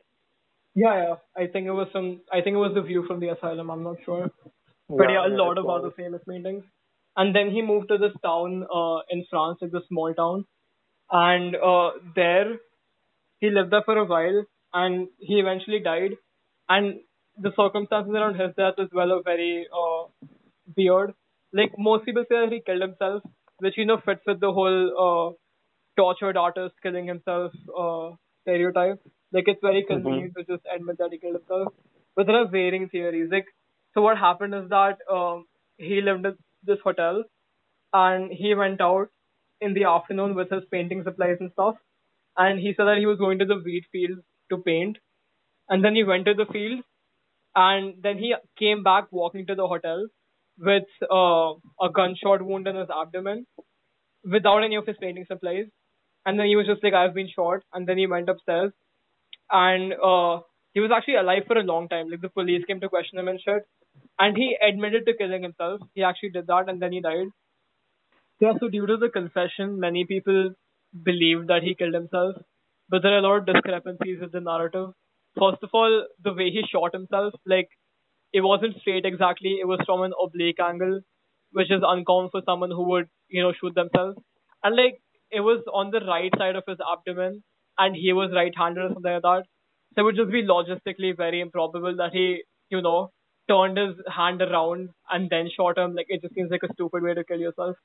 Yeah, 0.76 0.96
yeah. 1.04 1.16
I 1.36 1.48
think 1.48 1.68
it 1.68 1.72
was 1.72 1.88
some. 1.92 2.22
I 2.32 2.42
think 2.42 2.56
it 2.56 2.64
was 2.66 2.74
the 2.74 2.82
view 2.82 3.04
from 3.08 3.20
the 3.20 3.30
asylum. 3.30 3.70
I'm 3.70 3.84
not 3.84 3.98
sure. 4.06 4.30
But 4.98 5.10
yeah, 5.10 5.26
a 5.28 5.34
lot 5.42 5.58
of 5.58 5.70
other 5.70 5.92
famous 5.92 6.22
paintings. 6.28 6.64
And 7.18 7.36
then 7.36 7.52
he 7.52 7.62
moved 7.62 7.90
to 7.90 7.98
this 7.98 8.14
town 8.24 8.66
uh, 8.74 9.00
in 9.10 9.26
France, 9.30 9.60
like 9.62 9.72
the 9.72 9.82
small 9.90 10.14
town, 10.14 10.46
and 11.12 11.56
uh, 11.56 11.92
there 12.16 12.56
he 13.40 13.50
lived 13.50 13.72
there 13.72 13.84
for 13.86 13.98
a 13.98 14.06
while, 14.06 14.46
and 14.74 15.08
he 15.20 15.40
eventually 15.40 15.80
died. 15.80 16.12
And 16.70 17.02
the 17.38 17.52
circumstances 17.58 18.14
around 18.14 18.36
his 18.40 18.56
death 18.58 18.76
as 18.80 18.90
well 18.94 19.12
are 19.14 19.24
very 19.24 19.68
uh, 19.74 20.04
weird. 20.78 21.14
Like 21.54 21.74
most 21.78 22.06
people 22.06 22.24
say 22.30 22.42
that 22.46 22.52
he 22.54 22.62
killed 22.62 22.82
himself, 22.82 23.24
which 23.60 23.78
you 23.78 23.86
know 23.86 24.00
fits 24.06 24.22
with 24.26 24.40
the 24.40 24.52
whole 24.54 24.82
uh, 25.06 25.34
tortured 25.98 26.38
artist 26.38 26.76
killing 26.84 27.08
himself 27.08 27.52
uh, 27.78 28.12
stereotype. 28.44 29.02
Like 29.32 29.46
it's 29.48 29.62
very 29.62 29.84
convenient 29.84 30.34
to 30.38 30.44
just 30.44 30.63
admit 30.74 30.98
that 31.00 31.10
he 31.12 31.20
killed 31.20 31.36
himself. 31.36 31.74
But 32.15 32.28
there 32.28 32.36
are 32.38 32.48
varying 32.48 32.89
theories. 32.89 33.30
Like 33.32 33.46
so, 33.94 34.02
what 34.02 34.17
happened 34.17 34.54
is 34.56 34.70
that 34.70 34.98
um, 35.12 35.46
he 35.78 36.02
lived 36.02 36.26
at 36.26 36.36
this 36.63 36.80
hotel, 36.84 37.24
and 37.94 38.32
he 38.32 38.54
went 38.56 38.82
out 38.82 39.08
in 39.62 39.74
the 39.74 39.86
afternoon 39.86 40.36
with 40.36 40.50
his 40.50 40.63
painting 40.72 41.04
supplies 41.04 41.38
and 41.39 41.52
stuff. 41.52 41.76
And 42.38 42.60
he 42.60 42.74
said 42.76 42.86
that 42.86 42.98
he 42.98 43.06
was 43.06 43.17
going 43.20 43.39
to 43.39 43.46
the 43.46 43.58
wheat 43.63 43.86
field 43.91 44.20
to 44.50 44.58
paint. 44.58 44.98
And 45.70 45.84
then 45.84 45.96
he 45.96 46.04
went 46.04 46.26
to 46.26 46.34
the 46.34 46.46
field, 46.46 46.84
and 47.56 47.96
then 48.02 48.17
he 48.17 48.36
came 48.58 48.84
back 48.84 49.08
walking 49.12 49.46
to 49.48 49.56
the 49.56 49.67
hotel 49.67 50.08
with 50.58 50.84
uh, 51.12 51.54
a 51.82 51.89
gunshot 51.94 52.41
wound 52.41 52.67
in 52.67 52.76
his 52.76 52.89
abdomen 52.89 53.46
without 54.24 54.63
any 54.63 54.76
of 54.76 54.86
his 54.86 54.98
painting 55.00 55.26
supplies. 55.28 55.65
And 56.26 56.39
then 56.39 56.48
he 56.48 56.56
was 56.56 56.67
just 56.67 56.84
like, 56.84 56.94
I've 56.94 57.13
been 57.13 57.30
shot. 57.34 57.62
And 57.74 57.88
then 57.88 57.98
he 57.98 58.08
went 58.08 58.30
upstairs. 58.30 58.72
And 59.52 59.94
uh, 59.94 60.42
he 60.74 60.80
was 60.80 60.92
actually 60.96 61.16
alive 61.16 61.44
for 61.48 61.58
a 61.58 61.64
long 61.64 61.90
time. 61.90 62.10
Like 62.10 62.22
the 62.22 62.30
police 62.30 62.64
came 62.66 62.80
to 62.80 62.90
question 62.90 63.20
him 63.20 63.28
and 63.28 63.40
shit. 63.40 63.64
And 64.18 64.38
he 64.38 64.56
admitted 64.62 65.06
to 65.06 65.18
killing 65.18 65.44
himself. 65.44 65.82
He 65.94 66.04
actually 66.04 66.30
did 66.30 66.48
that 66.48 66.70
and 66.70 66.82
then 66.82 66.94
he 66.94 67.02
died. 67.02 67.28
Yeah, 68.40 68.54
so 68.60 68.70
due 68.70 68.88
to 68.88 68.98
the 68.98 69.10
confession, 69.10 69.80
many 69.80 70.06
people 70.06 70.54
believe 71.04 71.48
that 71.48 71.64
he 71.64 71.76
killed 71.76 71.94
himself. 71.94 72.36
But 72.90 73.04
there 73.04 73.14
are 73.14 73.20
a 73.20 73.22
lot 73.22 73.38
of 73.38 73.46
discrepancies 73.46 74.20
with 74.20 74.32
the 74.32 74.42
narrative. 74.42 74.90
First 75.40 75.64
of 75.64 75.70
all, 75.74 76.08
the 76.24 76.34
way 76.34 76.50
he 76.50 76.64
shot 76.70 76.94
himself, 76.94 77.34
like, 77.46 77.70
it 78.34 78.42
wasn't 78.42 78.78
straight 78.80 79.06
exactly. 79.06 79.58
It 79.62 79.68
was 79.68 79.80
from 79.86 80.02
an 80.02 80.14
oblique 80.22 80.60
angle, 80.60 81.02
which 81.52 81.72
is 81.72 81.84
uncommon 81.86 82.30
for 82.32 82.42
someone 82.46 82.72
who 82.72 82.84
would, 82.90 83.08
you 83.30 83.42
know, 83.44 83.54
shoot 83.54 83.76
themselves. 83.76 84.18
And 84.64 84.76
like, 84.76 85.02
it 85.30 85.42
was 85.42 85.64
on 85.74 85.92
the 85.92 86.00
right 86.00 86.32
side 86.38 86.56
of 86.56 86.64
his 86.68 86.78
abdomen, 86.82 87.44
and 87.78 87.96
he 87.96 88.14
was 88.14 88.32
right-handed 88.34 88.84
or 88.84 88.94
something 88.94 89.12
like 89.14 89.22
that. 89.24 89.44
So 89.96 90.02
it 90.02 90.04
would 90.04 90.16
just 90.16 90.32
be 90.32 90.44
logistically 90.44 91.16
very 91.16 91.42
improbable 91.42 91.96
that 91.98 92.14
he, 92.14 92.44
you 92.70 92.82
know, 92.82 93.12
turned 93.50 93.78
his 93.78 93.96
hand 94.14 94.42
around 94.42 94.90
and 95.12 95.30
then 95.30 95.50
shot 95.56 95.78
him. 95.78 95.96
Like, 95.96 96.08
it 96.10 96.22
just 96.22 96.34
seems 96.36 96.52
like 96.52 96.64
a 96.64 96.74
stupid 96.74 97.04
way 97.04 97.14
to 97.14 97.24
kill 97.24 97.40
yourself. 97.40 97.76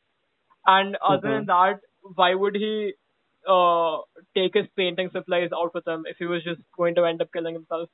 And 0.67 0.97
other 0.97 1.31
than 1.31 1.47
that, 1.47 1.81
why 2.15 2.35
would 2.35 2.55
he 2.57 2.95
uh 3.49 3.99
take 4.35 4.55
his 4.55 4.67
painting 4.77 5.09
supplies 5.13 5.51
out 5.55 5.73
with 5.75 5.87
him 5.87 6.05
if 6.07 6.17
he 6.19 6.27
was 6.27 6.43
just 6.43 6.61
going 6.77 6.95
to 6.97 7.05
end 7.05 7.23
up 7.23 7.33
killing 7.33 7.55
himself? 7.55 7.89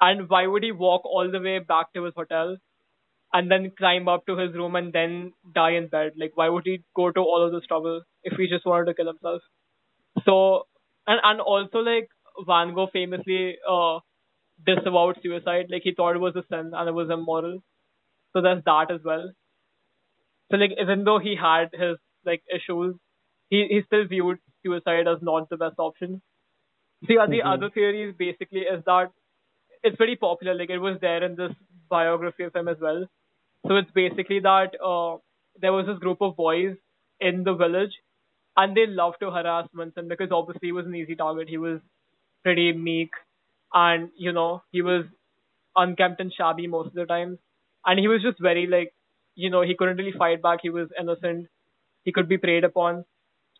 And 0.00 0.28
why 0.28 0.46
would 0.46 0.62
he 0.64 0.72
walk 0.72 1.04
all 1.04 1.30
the 1.30 1.40
way 1.40 1.58
back 1.60 1.92
to 1.94 2.04
his 2.04 2.14
hotel 2.16 2.56
and 3.32 3.50
then 3.50 3.72
climb 3.78 4.08
up 4.08 4.26
to 4.26 4.36
his 4.36 4.54
room 4.54 4.76
and 4.76 4.92
then 4.92 5.32
die 5.54 5.72
in 5.72 5.88
bed? 5.88 6.12
Like, 6.16 6.32
why 6.36 6.48
would 6.48 6.64
he 6.66 6.82
go 6.96 7.10
to 7.12 7.20
all 7.20 7.44
of 7.46 7.52
this 7.52 7.66
trouble 7.66 8.02
if 8.24 8.36
he 8.38 8.48
just 8.48 8.66
wanted 8.66 8.86
to 8.86 8.94
kill 8.94 9.06
himself? 9.08 9.42
So, 10.24 10.66
and 11.06 11.20
and 11.22 11.40
also 11.40 11.78
like 11.78 12.08
Van 12.46 12.74
Gogh 12.74 12.88
famously 12.92 13.56
uh 13.68 13.98
disavowed 14.66 15.18
suicide. 15.22 15.66
Like 15.70 15.82
he 15.84 15.94
thought 15.94 16.16
it 16.16 16.20
was 16.20 16.36
a 16.36 16.44
sin 16.50 16.72
and 16.74 16.88
it 16.88 16.92
was 16.92 17.10
immoral. 17.10 17.62
So 18.34 18.42
there's 18.42 18.64
that 18.64 18.90
as 18.90 19.00
well. 19.04 19.32
So 20.50 20.56
like 20.56 20.72
even 20.80 21.04
though 21.04 21.18
he 21.18 21.36
had 21.36 21.70
his 21.72 21.96
like 22.24 22.42
issues, 22.54 22.96
he 23.48 23.66
he 23.68 23.82
still 23.86 24.06
viewed 24.06 24.38
suicide 24.62 25.08
as 25.08 25.22
not 25.22 25.48
the 25.48 25.56
best 25.56 25.78
option. 25.78 26.20
So 27.06 27.14
yeah, 27.14 27.26
the 27.26 27.42
other 27.42 27.70
theory 27.70 28.02
is 28.10 28.16
basically 28.16 28.60
is 28.62 28.84
that 28.86 29.12
it's 29.82 29.96
very 29.98 30.16
popular. 30.16 30.54
Like 30.54 30.70
it 30.70 30.78
was 30.78 30.98
there 31.00 31.24
in 31.24 31.36
this 31.36 31.52
biography 31.88 32.44
of 32.44 32.54
him 32.54 32.68
as 32.68 32.78
well. 32.80 33.06
So 33.66 33.76
it's 33.76 33.90
basically 33.92 34.40
that 34.40 34.74
uh, 34.84 35.18
there 35.60 35.72
was 35.72 35.86
this 35.86 35.98
group 35.98 36.20
of 36.22 36.36
boys 36.36 36.76
in 37.20 37.44
the 37.44 37.54
village, 37.54 37.92
and 38.56 38.76
they 38.76 38.86
loved 38.86 39.18
to 39.20 39.30
harass 39.30 39.68
Vincent 39.74 40.08
because 40.08 40.30
obviously 40.32 40.68
he 40.68 40.72
was 40.72 40.86
an 40.86 40.94
easy 40.94 41.14
target. 41.16 41.48
He 41.48 41.58
was 41.58 41.80
pretty 42.42 42.72
meek, 42.72 43.10
and 43.72 44.10
you 44.16 44.32
know 44.32 44.62
he 44.72 44.82
was 44.82 45.04
unkempt 45.76 46.20
and 46.20 46.32
shabby 46.32 46.66
most 46.66 46.88
of 46.88 46.94
the 46.94 47.06
time, 47.06 47.38
and 47.86 47.98
he 47.98 48.08
was 48.08 48.22
just 48.22 48.40
very 48.40 48.66
like, 48.66 48.92
you 49.34 49.50
know, 49.50 49.62
he 49.62 49.74
couldn't 49.76 49.96
really 49.96 50.12
fight 50.16 50.42
back. 50.42 50.60
He 50.62 50.70
was 50.70 50.88
innocent. 50.98 51.48
He 52.04 52.12
could 52.12 52.28
be 52.28 52.38
preyed 52.38 52.64
upon. 52.64 53.04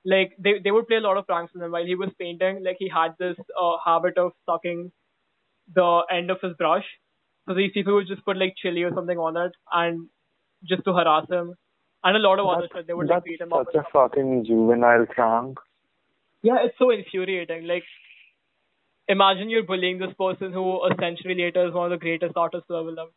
Like 0.04 0.32
they 0.38 0.58
they 0.62 0.70
would 0.70 0.88
play 0.88 0.96
a 0.98 1.00
lot 1.08 1.16
of 1.18 1.26
pranks 1.26 1.52
on 1.56 1.62
him 1.62 1.72
while 1.72 1.84
he 1.84 1.94
was 1.94 2.10
painting. 2.18 2.62
Like 2.64 2.76
he 2.78 2.88
had 2.88 3.14
this 3.18 3.36
uh, 3.60 3.76
habit 3.84 4.18
of 4.18 4.32
sucking 4.46 4.92
the 5.74 6.02
end 6.10 6.30
of 6.30 6.40
his 6.42 6.54
brush. 6.56 6.84
So 7.48 7.54
these 7.54 7.72
people 7.72 7.94
would 7.94 8.06
just 8.08 8.24
put 8.24 8.36
like 8.36 8.54
chili 8.56 8.82
or 8.82 8.92
something 8.94 9.18
on 9.18 9.36
it 9.36 9.52
and 9.72 10.08
just 10.64 10.84
to 10.84 10.92
harass 10.94 11.28
him. 11.30 11.54
And 12.02 12.16
a 12.16 12.20
lot 12.20 12.38
of 12.38 12.46
other 12.46 12.62
That's, 12.62 12.72
shit. 12.72 12.86
They 12.86 12.94
would 12.94 13.08
like 13.08 13.24
beat 13.24 13.40
him 13.40 13.52
up. 13.52 13.66
such 13.66 13.74
a 13.74 13.84
fucking 13.92 14.44
juvenile 14.46 15.06
prank. 15.06 15.58
Yeah, 16.42 16.64
it's 16.64 16.78
so 16.78 16.90
infuriating. 16.90 17.66
Like 17.66 17.84
imagine 19.08 19.50
you're 19.50 19.64
bullying 19.64 19.98
this 19.98 20.14
person 20.18 20.52
who 20.52 20.84
a 20.84 20.94
century 20.98 21.34
later 21.36 21.66
is 21.66 21.74
one 21.74 21.92
of 21.92 21.98
the 21.98 22.02
greatest 22.02 22.36
artists 22.36 22.66
who 22.68 22.76
ever 22.76 22.90
lived. 22.90 23.12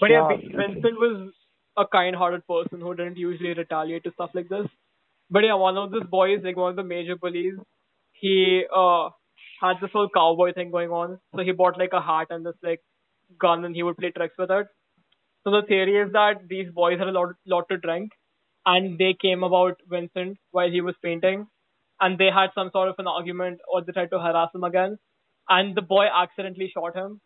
But 0.00 0.10
yeah, 0.10 0.28
Vin- 0.28 0.52
Vincent 0.56 0.98
was 0.98 1.32
a 1.76 1.86
kind-hearted 1.86 2.46
person 2.46 2.80
who 2.80 2.94
didn't 2.94 3.18
usually 3.18 3.52
retaliate 3.52 4.04
to 4.04 4.12
stuff 4.12 4.30
like 4.32 4.48
this. 4.48 4.66
But 5.30 5.44
yeah, 5.44 5.54
one 5.54 5.76
of 5.76 5.90
these 5.90 6.08
boys, 6.08 6.40
like 6.42 6.56
one 6.56 6.70
of 6.70 6.76
the 6.76 6.84
major 6.84 7.16
bullies, 7.16 7.54
he 8.12 8.64
uh 8.74 9.10
had 9.60 9.76
this 9.82 9.90
whole 9.92 10.08
cowboy 10.14 10.52
thing 10.54 10.70
going 10.70 10.90
on. 10.90 11.18
So 11.34 11.42
he 11.42 11.52
bought 11.52 11.78
like 11.78 11.92
a 11.92 12.00
hat 12.00 12.28
and 12.30 12.46
this 12.46 12.54
like 12.62 12.80
gun, 13.38 13.64
and 13.64 13.74
he 13.74 13.82
would 13.82 13.96
play 13.96 14.10
tricks 14.10 14.34
with 14.38 14.50
it. 14.50 14.66
So 15.44 15.50
the 15.50 15.62
theory 15.68 15.96
is 15.98 16.12
that 16.12 16.48
these 16.48 16.70
boys 16.72 16.98
had 16.98 17.08
a 17.08 17.12
lot 17.12 17.34
lot 17.46 17.68
to 17.70 17.76
drink, 17.76 18.12
and 18.66 18.98
they 18.98 19.14
came 19.20 19.42
about 19.42 19.80
Vincent 19.88 20.38
while 20.50 20.70
he 20.70 20.80
was 20.80 20.94
painting, 21.02 21.46
and 22.00 22.18
they 22.18 22.30
had 22.36 22.50
some 22.54 22.70
sort 22.72 22.88
of 22.88 22.94
an 22.98 23.06
argument, 23.06 23.60
or 23.70 23.82
they 23.82 23.92
tried 23.92 24.10
to 24.10 24.18
harass 24.18 24.54
him 24.54 24.64
again, 24.64 24.98
and 25.48 25.76
the 25.76 25.82
boy 25.82 26.06
accidentally 26.22 26.70
shot 26.72 26.96
him, 26.96 27.20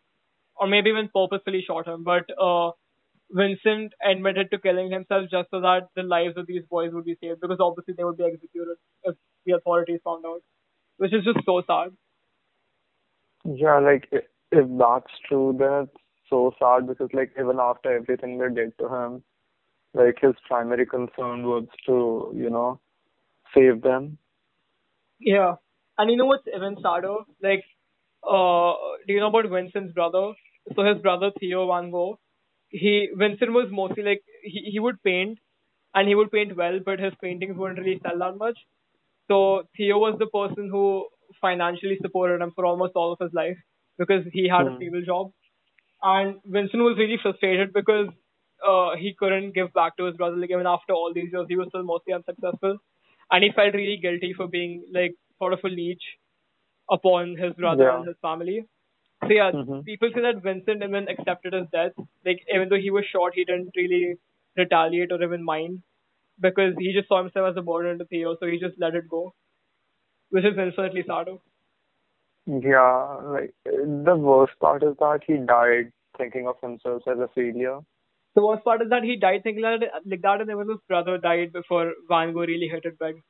or 0.57 0.67
maybe 0.67 0.89
even 0.89 1.09
purposefully 1.15 1.63
shot 1.65 1.87
him. 1.87 2.03
But 2.03 2.29
uh, 2.37 2.71
Vincent 3.31 3.93
admitted 4.03 4.51
to 4.51 4.59
killing 4.59 4.91
himself 4.91 5.29
just 5.31 5.49
so 5.51 5.61
that 5.61 5.87
the 5.95 6.03
lives 6.03 6.35
of 6.35 6.45
these 6.47 6.63
boys 6.69 6.91
would 6.93 7.05
be 7.05 7.17
saved, 7.23 7.39
because 7.39 7.59
obviously 7.61 7.93
they 7.97 8.03
would 8.03 8.17
be 8.17 8.25
executed 8.25 8.75
if 9.03 9.15
the 9.45 9.53
authorities 9.53 10.01
found 10.03 10.25
out, 10.25 10.41
which 10.97 11.13
is 11.13 11.23
just 11.23 11.39
so 11.45 11.61
sad. 11.65 11.95
Yeah, 13.45 13.79
like 13.79 14.09
if 14.11 14.65
that's 14.77 15.13
true, 15.27 15.55
then 15.57 15.87
so 16.29 16.53
sad 16.59 16.87
because 16.87 17.09
like 17.13 17.31
even 17.39 17.59
after 17.59 17.93
everything 17.95 18.37
they 18.37 18.49
did 18.53 18.77
to 18.79 18.87
him, 18.89 19.23
like 19.93 20.17
his 20.21 20.35
primary 20.47 20.85
concern 20.85 21.43
was 21.43 21.65
to, 21.87 22.31
you 22.35 22.49
know, 22.49 22.79
save 23.55 23.81
them. 23.81 24.17
Yeah. 25.19 25.55
And 25.97 26.09
you 26.09 26.17
know 26.17 26.25
what's 26.25 26.47
even 26.47 26.77
sadder? 26.81 27.17
Like, 27.41 27.63
uh, 28.27 28.73
do 29.07 29.13
you 29.13 29.19
know 29.19 29.27
about 29.29 29.49
Vincent's 29.49 29.93
brother? 29.93 30.33
So 30.75 30.83
his 30.83 31.01
brother 31.01 31.31
Theo 31.39 31.67
Van 31.67 31.91
Gogh, 31.91 32.19
he 32.69 33.09
Vincent 33.15 33.51
was 33.51 33.67
mostly 33.71 34.03
like 34.03 34.21
he 34.43 34.69
he 34.71 34.79
would 34.79 35.01
paint, 35.03 35.39
and 35.95 36.07
he 36.07 36.15
would 36.15 36.31
paint 36.31 36.55
well, 36.55 36.79
but 36.85 36.99
his 36.99 37.13
paintings 37.21 37.57
wouldn't 37.57 37.79
really 37.79 37.99
sell 38.03 38.17
that 38.19 38.37
much. 38.37 38.57
So 39.27 39.63
Theo 39.77 39.97
was 39.99 40.17
the 40.19 40.27
person 40.27 40.69
who 40.69 41.07
financially 41.41 41.97
supported 42.01 42.41
him 42.41 42.51
for 42.55 42.65
almost 42.65 42.93
all 42.95 43.13
of 43.13 43.19
his 43.19 43.33
life 43.33 43.57
because 43.97 44.25
he 44.33 44.47
had 44.47 44.67
a 44.67 44.71
Hmm. 44.71 44.75
stable 44.75 45.01
job. 45.05 45.31
And 46.01 46.39
Vincent 46.45 46.81
was 46.83 46.97
really 46.97 47.17
frustrated 47.21 47.73
because 47.73 48.07
uh, 48.67 48.95
he 48.97 49.13
couldn't 49.17 49.53
give 49.53 49.73
back 49.73 49.97
to 49.97 50.05
his 50.05 50.15
brother. 50.17 50.37
Like 50.37 50.51
even 50.51 50.67
after 50.67 50.93
all 50.93 51.13
these 51.13 51.31
years, 51.31 51.45
he 51.49 51.55
was 51.55 51.67
still 51.69 51.83
mostly 51.83 52.13
unsuccessful, 52.13 52.77
and 53.31 53.43
he 53.43 53.51
felt 53.51 53.73
really 53.73 53.97
guilty 53.97 54.33
for 54.33 54.47
being 54.47 54.83
like 54.93 55.15
sort 55.39 55.53
of 55.53 55.59
a 55.63 55.67
leech 55.69 56.03
upon 56.89 57.35
his 57.37 57.53
brother 57.53 57.89
Yeah. 57.89 57.95
and 57.95 58.07
his 58.07 58.15
family. 58.21 58.65
So 59.23 59.29
yeah, 59.33 59.51
Mhm. 59.53 59.85
people 59.85 60.09
say 60.13 60.21
that 60.21 60.41
Vincent 60.43 60.83
even 60.83 61.07
accepted 61.07 61.53
his 61.53 61.67
death. 61.71 61.93
Like 62.25 62.43
even 62.53 62.69
though 62.69 62.79
he 62.79 62.91
was 62.91 63.05
shot, 63.05 63.33
he 63.35 63.45
didn't 63.45 63.71
really 63.75 64.15
retaliate 64.57 65.11
or 65.11 65.21
even 65.23 65.43
mind 65.43 65.81
because 66.39 66.73
he 66.77 66.93
just 66.93 67.07
saw 67.07 67.21
himself 67.21 67.49
as 67.51 67.57
a 67.57 67.61
burden 67.61 67.99
to 67.99 68.05
Theo, 68.05 68.35
so 68.39 68.47
he 68.47 68.59
just 68.59 68.79
let 68.79 68.95
it 68.95 69.07
go, 69.09 69.33
which 70.29 70.45
is 70.45 70.57
infinitely 70.57 71.03
sadder. 71.07 71.37
Yeah, 72.49 73.17
like 73.23 73.53
the 73.65 74.15
worst 74.17 74.53
part 74.59 74.83
is 74.83 74.95
that 74.99 75.21
he 75.27 75.37
died 75.37 75.91
thinking 76.17 76.47
of 76.47 76.55
himself 76.61 77.03
as 77.07 77.19
a 77.19 77.29
failure. 77.35 77.79
The 78.35 78.45
worst 78.45 78.63
part 78.63 78.81
is 78.81 78.89
that 78.89 79.03
he 79.03 79.17
died 79.17 79.43
thinking 79.43 79.61
that, 79.63 79.81
like 80.05 80.21
that, 80.21 80.41
and 80.41 80.49
even 80.49 80.69
his 80.69 80.79
brother 80.87 81.17
died 81.17 81.53
before 81.53 81.93
Van 82.07 82.33
Gogh 82.33 82.41
really 82.47 82.67
hit 82.67 82.85
it 82.85 82.97
big. 82.99 83.21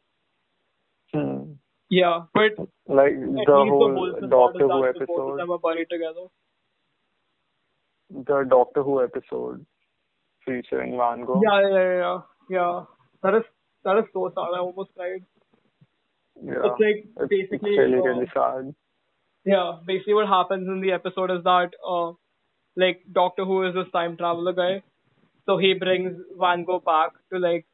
Hmm. 1.13 1.53
Yeah, 1.89 2.25
but 2.33 2.57
Like 2.87 3.13
the 3.19 3.45
whole 3.47 4.15
is 4.15 4.29
Doctor 4.29 4.67
Who 4.69 4.85
the 4.85 4.93
both 4.93 4.95
of 4.95 5.01
episode, 5.01 5.39
them 5.39 5.51
are 5.51 5.59
buried 5.59 5.89
together. 5.89 6.27
the 8.09 8.43
Doctor 8.49 8.83
Who 8.83 9.03
episode 9.03 9.65
featuring 10.45 10.97
Van 10.97 11.25
Gogh. 11.25 11.41
Yeah, 11.43 11.61
yeah, 11.61 11.77
yeah, 11.77 11.97
yeah. 11.97 12.19
yeah. 12.49 12.85
That 13.23 13.35
is 13.35 13.43
that 13.83 13.97
is 13.99 14.05
so 14.13 14.29
sad. 14.35 14.53
I 14.55 14.59
almost 14.59 14.91
cried. 14.95 15.25
Yeah. 16.41 16.53
It's 16.63 16.79
like 16.79 17.05
It's, 17.17 17.31
it's 17.51 17.51
basically, 17.51 17.77
really, 17.77 17.99
uh, 17.99 18.03
really 18.03 18.27
sad. 18.33 18.73
Yeah, 19.45 19.79
basically 19.85 20.13
what 20.13 20.27
happens 20.27 20.67
in 20.67 20.81
the 20.81 20.91
episode 20.91 21.31
is 21.31 21.43
that 21.43 21.71
uh 21.87 22.11
like 22.75 23.01
Doctor 23.11 23.45
Who 23.45 23.67
is 23.67 23.73
this 23.73 23.91
time 23.91 24.17
traveler 24.17 24.53
guy. 24.53 24.83
So 25.45 25.57
he 25.57 25.73
brings 25.73 26.17
Van 26.39 26.63
Gogh 26.65 26.79
back 26.79 27.11
to 27.33 27.39
like 27.39 27.65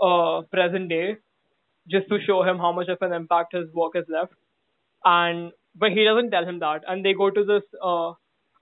uh 0.00 0.42
present 0.52 0.88
day 0.88 1.16
just 1.90 2.08
to 2.08 2.18
show 2.26 2.42
him 2.42 2.58
how 2.58 2.72
much 2.72 2.88
of 2.88 2.98
an 3.02 3.12
impact 3.12 3.54
his 3.54 3.72
work 3.74 3.92
has 3.96 4.04
left. 4.08 4.34
And 5.04 5.52
but 5.74 5.92
he 5.92 6.04
doesn't 6.04 6.30
tell 6.30 6.44
him 6.48 6.60
that. 6.60 6.82
And 6.88 7.04
they 7.04 7.14
go 7.14 7.30
to 7.30 7.44
this 7.44 7.62
uh 7.82 8.10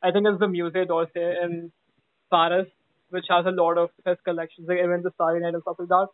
I 0.03 0.11
think 0.13 0.27
it's 0.27 0.41
the 0.41 0.47
Musée 0.49 0.87
d'Orsay 0.87 1.45
in 1.45 1.73
Paris, 2.33 2.69
which 3.11 3.27
has 3.31 3.47
a 3.47 3.51
lot 3.51 3.79
of 3.79 3.91
his 4.07 4.19
collections, 4.25 4.69
like 4.69 4.79
even 4.79 5.03
the 5.03 5.13
Starry 5.15 5.41
Night 5.41 5.55
and 5.55 5.63
stuff 5.63 5.77
like 5.79 5.89
that. 5.89 6.09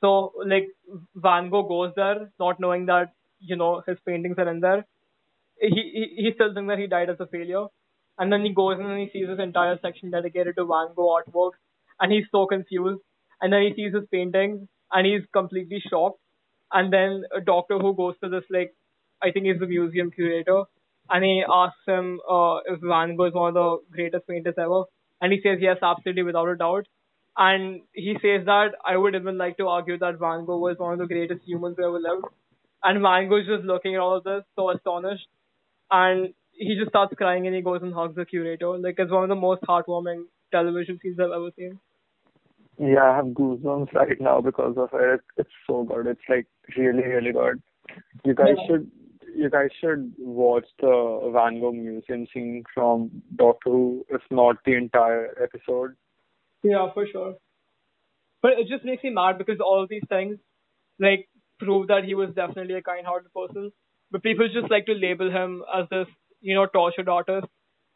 So 0.00 0.32
like 0.46 0.68
Van 1.16 1.50
Gogh 1.50 1.64
goes 1.68 1.92
there 1.96 2.30
not 2.40 2.60
knowing 2.60 2.86
that, 2.86 3.12
you 3.40 3.56
know, 3.56 3.82
his 3.86 3.98
paintings 4.06 4.36
are 4.38 4.50
in 4.50 4.60
there 4.60 4.86
he, 5.60 5.68
he 5.68 6.22
he 6.24 6.32
still 6.34 6.54
thinks 6.54 6.68
that 6.68 6.78
he 6.78 6.86
died 6.86 7.10
as 7.10 7.20
a 7.20 7.26
failure. 7.26 7.66
And 8.18 8.32
then 8.32 8.44
he 8.44 8.54
goes 8.54 8.78
and 8.78 8.98
he 8.98 9.10
sees 9.12 9.26
this 9.28 9.38
entire 9.38 9.78
section 9.82 10.10
dedicated 10.10 10.56
to 10.56 10.64
Van 10.64 10.94
Gogh 10.96 11.16
artwork, 11.18 11.52
and 12.00 12.10
he's 12.12 12.24
so 12.32 12.46
confused. 12.46 13.00
And 13.40 13.52
then 13.52 13.62
he 13.62 13.74
sees 13.74 13.94
his 13.94 14.04
paintings, 14.10 14.66
and 14.90 15.06
he's 15.06 15.22
completely 15.32 15.82
shocked. 15.90 16.18
And 16.72 16.92
then 16.92 17.24
a 17.36 17.40
doctor 17.40 17.78
who 17.78 17.94
goes 17.94 18.14
to 18.24 18.30
this 18.30 18.44
like, 18.50 18.74
I 19.22 19.30
think 19.30 19.46
he's 19.46 19.60
the 19.60 19.66
museum 19.66 20.10
curator, 20.10 20.64
and 21.10 21.24
he 21.24 21.44
asks 21.48 21.86
him 21.86 22.20
uh, 22.28 22.56
if 22.66 22.80
Van 22.80 23.16
Gogh 23.16 23.26
is 23.26 23.34
one 23.34 23.48
of 23.48 23.54
the 23.54 23.78
greatest 23.92 24.26
painters 24.26 24.54
ever, 24.58 24.84
and 25.20 25.32
he 25.32 25.40
says 25.42 25.58
yes, 25.60 25.76
absolutely, 25.82 26.22
without 26.22 26.48
a 26.48 26.56
doubt. 26.56 26.86
And 27.36 27.82
he 27.92 28.14
says 28.22 28.46
that 28.46 28.70
I 28.84 28.96
would 28.96 29.14
even 29.14 29.36
like 29.36 29.58
to 29.58 29.68
argue 29.68 29.98
that 29.98 30.18
Van 30.18 30.46
Gogh 30.46 30.58
was 30.58 30.78
one 30.78 30.94
of 30.94 30.98
the 30.98 31.06
greatest 31.06 31.42
humans 31.44 31.76
who 31.78 31.84
ever 31.84 32.00
lived. 32.00 32.24
And 32.82 33.02
Van 33.02 33.28
Gogh's 33.28 33.46
just 33.46 33.64
looking 33.64 33.94
at 33.94 34.00
all 34.00 34.16
of 34.16 34.24
this, 34.24 34.42
so 34.54 34.70
astonished 34.70 35.28
and 35.90 36.34
he 36.52 36.76
just 36.76 36.90
starts 36.90 37.14
crying 37.16 37.46
and 37.46 37.54
he 37.54 37.62
goes 37.62 37.82
and 37.82 37.92
hugs 37.92 38.16
the 38.16 38.24
curator. 38.24 38.78
Like 38.78 38.96
it's 38.98 39.10
one 39.12 39.22
of 39.24 39.28
the 39.28 39.34
most 39.34 39.62
heartwarming 39.62 40.24
television 40.52 40.98
scenes 41.02 41.18
I've 41.20 41.30
ever 41.30 41.50
seen. 41.56 41.78
Yeah, 42.78 43.04
I 43.04 43.16
have 43.16 43.26
goosebumps 43.26 43.92
right 43.94 44.20
now 44.20 44.40
because 44.40 44.76
of 44.76 44.90
it. 44.92 45.20
It's 45.36 45.50
so 45.66 45.84
good. 45.84 46.06
It's 46.06 46.20
like 46.28 46.46
really, 46.76 47.04
really 47.04 47.32
good. 47.32 47.62
You 48.24 48.34
guys 48.34 48.56
Yeah. 48.58 48.66
should 48.66 48.90
you 49.34 49.50
guys 49.50 49.68
should 49.80 50.14
watch 50.18 50.66
the 50.80 51.30
Van 51.32 51.60
Gogh 51.60 51.72
museum 51.72 52.26
scene 52.32 52.64
from 52.72 53.10
Doctor 53.36 53.70
Who, 53.70 54.06
if 54.08 54.22
not 54.30 54.56
the 54.64 54.74
entire 54.74 55.36
episode. 55.42 55.94
Yeah, 56.62 56.90
for 56.94 57.06
sure. 57.06 57.34
But 58.40 58.52
it 58.58 58.68
just 58.68 58.84
makes 58.84 59.04
me 59.04 59.10
mad 59.10 59.36
because 59.38 59.60
all 59.60 59.86
these 59.88 60.06
things 60.08 60.38
like 60.98 61.28
prove 61.58 61.88
that 61.88 62.04
he 62.04 62.14
was 62.14 62.30
definitely 62.34 62.74
a 62.74 62.82
kind-hearted 62.82 63.32
person. 63.34 63.72
But 64.10 64.22
people 64.22 64.48
just 64.48 64.70
like 64.70 64.86
to 64.86 64.94
label 64.94 65.30
him 65.30 65.62
as 65.74 65.86
this, 65.90 66.06
you 66.40 66.54
know, 66.54 66.66
tortured 66.66 67.08
artist. 67.08 67.46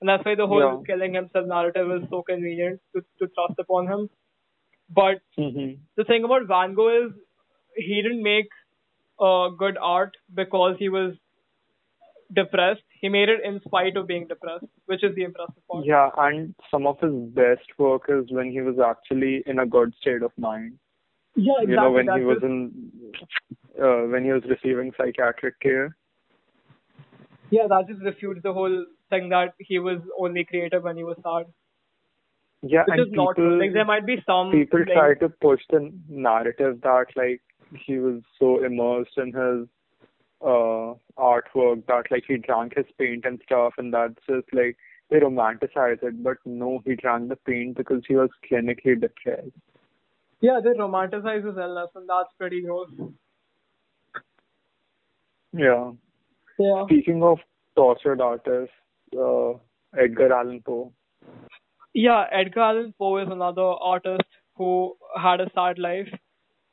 And 0.01 0.09
that's 0.09 0.25
why 0.25 0.35
the 0.35 0.47
whole 0.47 0.61
Yeah. 0.61 0.81
killing 0.87 1.15
himself 1.15 1.47
narrative 1.47 1.91
is 1.93 2.09
so 2.11 2.23
convenient 2.23 2.81
to, 2.95 3.03
to 3.19 3.29
thrust 3.35 3.59
upon 3.59 3.87
him. 3.87 4.11
But 4.89 5.21
Mm-hmm. 5.39 5.83
the 5.97 6.05
thing 6.05 6.25
about 6.25 6.47
Van 6.47 6.75
Gogh 6.75 7.07
is 7.07 7.13
he 7.77 8.03
didn't 8.03 8.23
make 8.23 8.49
uh, 9.21 9.49
good 9.51 9.77
art 9.81 10.17
because 10.35 10.77
he 10.79 10.89
was 10.89 11.15
depressed. 12.33 12.83
He 13.01 13.09
made 13.09 13.29
it 13.29 13.41
in 13.45 13.61
spite 13.65 13.97
of 13.97 14.07
being 14.07 14.27
depressed, 14.29 14.67
which 14.87 15.03
is 15.05 15.15
the 15.15 15.23
impressive 15.25 15.67
part. 15.71 15.85
Yeah, 15.85 16.11
and 16.17 16.55
some 16.71 16.87
of 16.87 16.99
his 17.01 17.13
best 17.35 17.69
work 17.79 18.03
is 18.09 18.25
when 18.31 18.51
he 18.51 18.61
was 18.61 18.79
actually 18.79 19.43
in 19.47 19.59
a 19.59 19.67
good 19.67 19.95
state 20.01 20.23
of 20.23 20.33
mind. 20.39 20.79
Yeah, 21.37 21.55
exactly. 21.63 21.71
You 21.71 21.77
know, 21.77 21.91
when 21.93 22.07
he 22.19 22.25
was 22.25 22.39
in, 22.43 22.93
uh, 23.81 24.09
when 24.13 24.25
he 24.25 24.33
was 24.33 24.43
receiving 24.49 24.93
psychiatric 24.97 25.59
care. 25.61 25.97
Yeah, 27.51 27.67
that 27.69 27.89
just 27.89 28.03
refutes 28.03 28.41
the 28.43 28.53
whole 28.53 28.85
thing 29.11 29.29
that 29.31 29.55
he 29.59 29.79
was 29.79 29.99
only 30.19 30.45
creative 30.45 30.83
when 30.83 30.97
he 30.97 31.05
was 31.05 31.17
sad, 31.23 31.47
Yeah, 32.63 32.85
which 32.87 32.99
and 32.99 33.13
people 33.13 33.59
Like 33.59 33.73
there 33.73 33.85
might 33.85 34.07
be 34.07 34.17
some 34.27 34.51
people 34.53 34.81
like, 34.81 34.89
try 34.89 35.15
to 35.15 35.29
push 35.29 35.61
the 35.71 35.93
narrative 36.09 36.81
that 36.83 37.07
like 37.17 37.41
he 37.87 37.99
was 37.99 38.23
so 38.39 38.65
immersed 38.65 39.17
in 39.17 39.33
his 39.33 39.69
uh 40.43 40.95
artwork 41.19 41.87
that 41.87 42.05
like 42.11 42.25
he 42.27 42.37
drank 42.39 42.75
his 42.77 42.87
paint 42.99 43.25
and 43.27 43.41
stuff 43.45 43.75
and 43.79 43.93
that's 43.93 44.15
just 44.29 44.47
like 44.53 44.77
they 45.11 45.19
romanticize 45.19 46.03
it. 46.03 46.23
But 46.23 46.39
no 46.45 46.81
he 46.85 46.95
drank 46.97 47.29
the 47.29 47.37
paint 47.37 47.77
because 47.77 48.03
he 48.07 48.17
was 48.17 48.31
clinically 48.51 49.01
depressed. 49.01 49.51
Yeah, 50.41 50.61
they 50.63 50.71
romanticize 50.71 51.45
his 51.47 51.57
illness, 51.57 51.91
and 51.95 52.09
that's 52.09 52.33
pretty 52.39 52.63
gross. 52.63 52.91
yeah 55.53 55.93
Yeah. 56.61 56.85
speaking 56.87 57.23
of 57.23 57.39
tortured 57.77 58.21
artists 58.21 58.75
uh 59.27 59.53
edgar 60.07 60.33
allan 60.41 60.63
poe 60.71 60.83
Yeah, 61.95 62.25
Edgar 62.39 62.61
Allan 62.65 62.95
Poe 62.99 63.19
is 63.23 63.29
another 63.35 63.69
artist 63.93 64.29
who 64.57 64.69
had 65.23 65.41
a 65.45 65.51
sad 65.55 65.79
life 65.85 66.11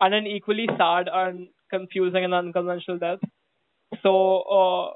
and 0.06 0.14
an 0.18 0.28
equally 0.28 0.68
sad 0.82 1.10
and 1.22 1.48
confusing 1.74 2.24
and 2.28 2.34
unconventional 2.40 3.00
death. 3.04 3.20
So, 4.04 4.14
uh, 4.60 4.94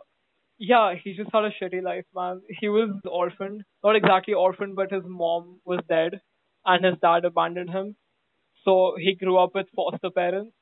yeah, 0.59 0.93
he 1.03 1.13
just 1.13 1.31
had 1.33 1.45
a 1.45 1.51
shitty 1.51 1.81
life, 1.83 2.05
man. 2.15 2.41
He 2.59 2.69
was 2.69 2.91
orphaned. 3.05 3.63
Not 3.83 3.95
exactly 3.95 4.33
orphaned, 4.33 4.75
but 4.75 4.91
his 4.91 5.03
mom 5.05 5.59
was 5.65 5.79
dead 5.89 6.21
and 6.65 6.85
his 6.85 6.95
dad 7.01 7.25
abandoned 7.31 7.71
him. 7.77 7.95
So 8.65 8.95
he 8.99 9.15
grew 9.15 9.37
up 9.37 9.55
with 9.55 9.67
foster 9.75 10.11
parents, 10.11 10.53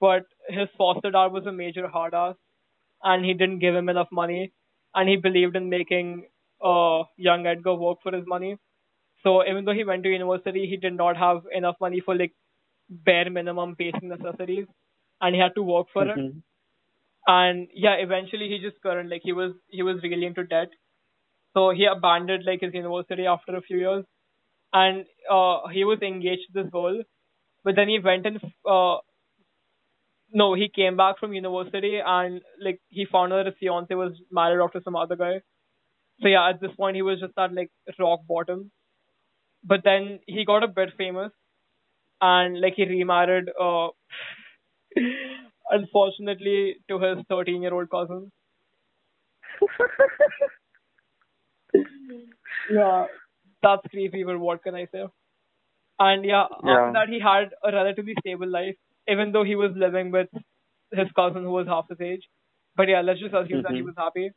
but 0.00 0.24
his 0.48 0.68
foster 0.78 1.10
dad 1.10 1.32
was 1.38 1.46
a 1.46 1.52
major 1.52 1.88
hard 1.88 2.14
ass 2.14 2.36
and 3.04 3.24
he 3.24 3.34
didn't 3.34 3.60
give 3.60 3.74
him 3.76 3.88
enough 3.90 4.08
money 4.12 4.52
and 4.94 5.08
he 5.08 5.16
believed 5.16 5.56
in 5.56 5.70
making 5.70 6.26
uh, 6.64 7.04
young 7.16 7.46
Edgar 7.46 7.74
work 7.74 7.98
for 8.02 8.12
his 8.12 8.26
money. 8.26 8.56
So 9.22 9.44
even 9.46 9.64
though 9.64 9.74
he 9.74 9.84
went 9.84 10.04
to 10.04 10.10
university, 10.10 10.66
he 10.68 10.76
did 10.76 10.94
not 10.94 11.16
have 11.16 11.42
enough 11.52 11.76
money 11.80 12.00
for 12.00 12.14
like 12.16 12.32
bare 12.90 13.30
minimum 13.30 13.74
basic 13.78 14.02
necessities, 14.02 14.66
and 15.20 15.34
he 15.34 15.40
had 15.40 15.54
to 15.56 15.62
work 15.62 15.88
for 15.92 16.08
it. 16.08 16.20
Mhm. 16.20 16.42
And 17.26 17.68
yeah, 17.74 17.94
eventually 17.94 18.48
he 18.48 18.58
just 18.58 18.80
couldn't. 18.82 19.08
Like 19.10 19.22
he 19.24 19.32
was 19.32 19.52
he 19.68 19.82
was 19.82 20.02
really 20.02 20.26
into 20.26 20.44
debt, 20.44 20.70
so 21.54 21.70
he 21.70 21.84
abandoned 21.86 22.44
like 22.44 22.60
his 22.60 22.74
university 22.74 23.26
after 23.26 23.56
a 23.56 23.62
few 23.62 23.78
years, 23.78 24.04
and 24.72 25.06
uh 25.30 25.68
he 25.68 25.84
was 25.84 26.00
engaged 26.02 26.46
to 26.52 26.62
this 26.62 26.70
girl, 26.72 27.02
but 27.64 27.76
then 27.76 27.88
he 27.88 27.98
went 27.98 28.26
and 28.26 28.40
uh 28.68 28.98
no, 30.34 30.54
he 30.54 30.68
came 30.68 30.96
back 30.96 31.18
from 31.20 31.34
university 31.34 32.00
and 32.04 32.42
like 32.60 32.80
he 32.90 33.06
found 33.06 33.32
out 33.32 33.38
that 33.38 33.46
his 33.46 33.54
fiance 33.60 33.94
was 33.94 34.12
married 34.32 34.60
off 34.62 34.72
to 34.72 34.82
some 34.84 34.96
other 34.96 35.16
guy. 35.16 35.42
So 36.22 36.28
yeah, 36.28 36.48
at 36.48 36.60
this 36.60 36.72
point 36.76 36.96
he 36.96 37.02
was 37.02 37.20
just 37.20 37.34
at 37.38 37.52
like 37.54 37.70
rock 37.98 38.20
bottom. 38.28 38.72
But 39.64 39.82
then 39.84 40.20
he 40.26 40.44
got 40.44 40.64
a 40.64 40.68
bit 40.68 40.90
famous 40.98 41.32
and 42.20 42.60
like 42.60 42.74
he 42.76 42.84
remarried 42.86 43.50
uh 43.60 43.88
unfortunately 45.70 46.76
to 46.88 46.98
his 47.00 47.18
thirteen 47.28 47.62
year 47.62 47.74
old 47.74 47.90
cousin. 47.90 48.30
Yeah. 52.70 53.06
That's 53.62 53.82
creepy, 53.90 54.24
but 54.24 54.38
what 54.38 54.62
can 54.62 54.74
I 54.74 54.86
say? 54.92 55.04
And 55.98 56.24
yeah, 56.24 56.46
Yeah. 56.62 56.74
after 56.74 56.90
that 56.92 57.08
he 57.08 57.20
had 57.20 57.50
a 57.64 57.72
relatively 57.72 58.14
stable 58.20 58.48
life, 58.48 58.76
even 59.08 59.32
though 59.32 59.44
he 59.44 59.56
was 59.56 59.72
living 59.76 60.10
with 60.10 60.28
his 60.92 61.08
cousin 61.16 61.42
who 61.44 61.50
was 61.50 61.66
half 61.66 61.88
his 61.88 62.00
age. 62.00 62.22
But 62.76 62.88
yeah, 62.88 63.00
let's 63.02 63.20
just 63.20 63.34
assume 63.34 63.62
that 63.62 63.74
he 63.74 63.82
Mhm. 63.82 63.86
was 63.88 63.94
happy. 63.96 64.30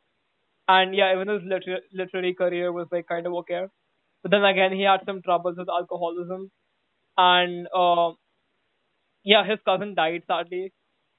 And 0.68 0.94
yeah, 0.94 1.14
even 1.14 1.28
his 1.28 1.42
liter- 1.44 1.82
literary 1.92 2.34
career 2.34 2.72
was 2.72 2.88
like 2.92 3.06
kind 3.08 3.26
of 3.26 3.34
okay. 3.42 3.66
But 4.22 4.30
then 4.32 4.44
again, 4.44 4.72
he 4.72 4.82
had 4.82 5.04
some 5.06 5.22
troubles 5.22 5.56
with 5.58 5.68
alcoholism, 5.68 6.50
and 7.16 7.68
uh, 7.74 8.12
yeah, 9.24 9.44
his 9.44 9.58
cousin 9.64 9.94
died 9.94 10.22
sadly. 10.26 10.72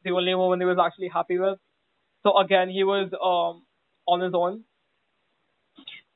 The 0.04 0.12
only 0.12 0.34
woman 0.36 0.60
he 0.60 0.66
was 0.66 0.78
actually 0.84 1.10
happy 1.10 1.38
with. 1.38 1.60
So 2.24 2.38
again, 2.38 2.70
he 2.70 2.84
was 2.84 3.12
um 3.14 3.66
on 4.08 4.22
his 4.22 4.34
own. 4.34 4.64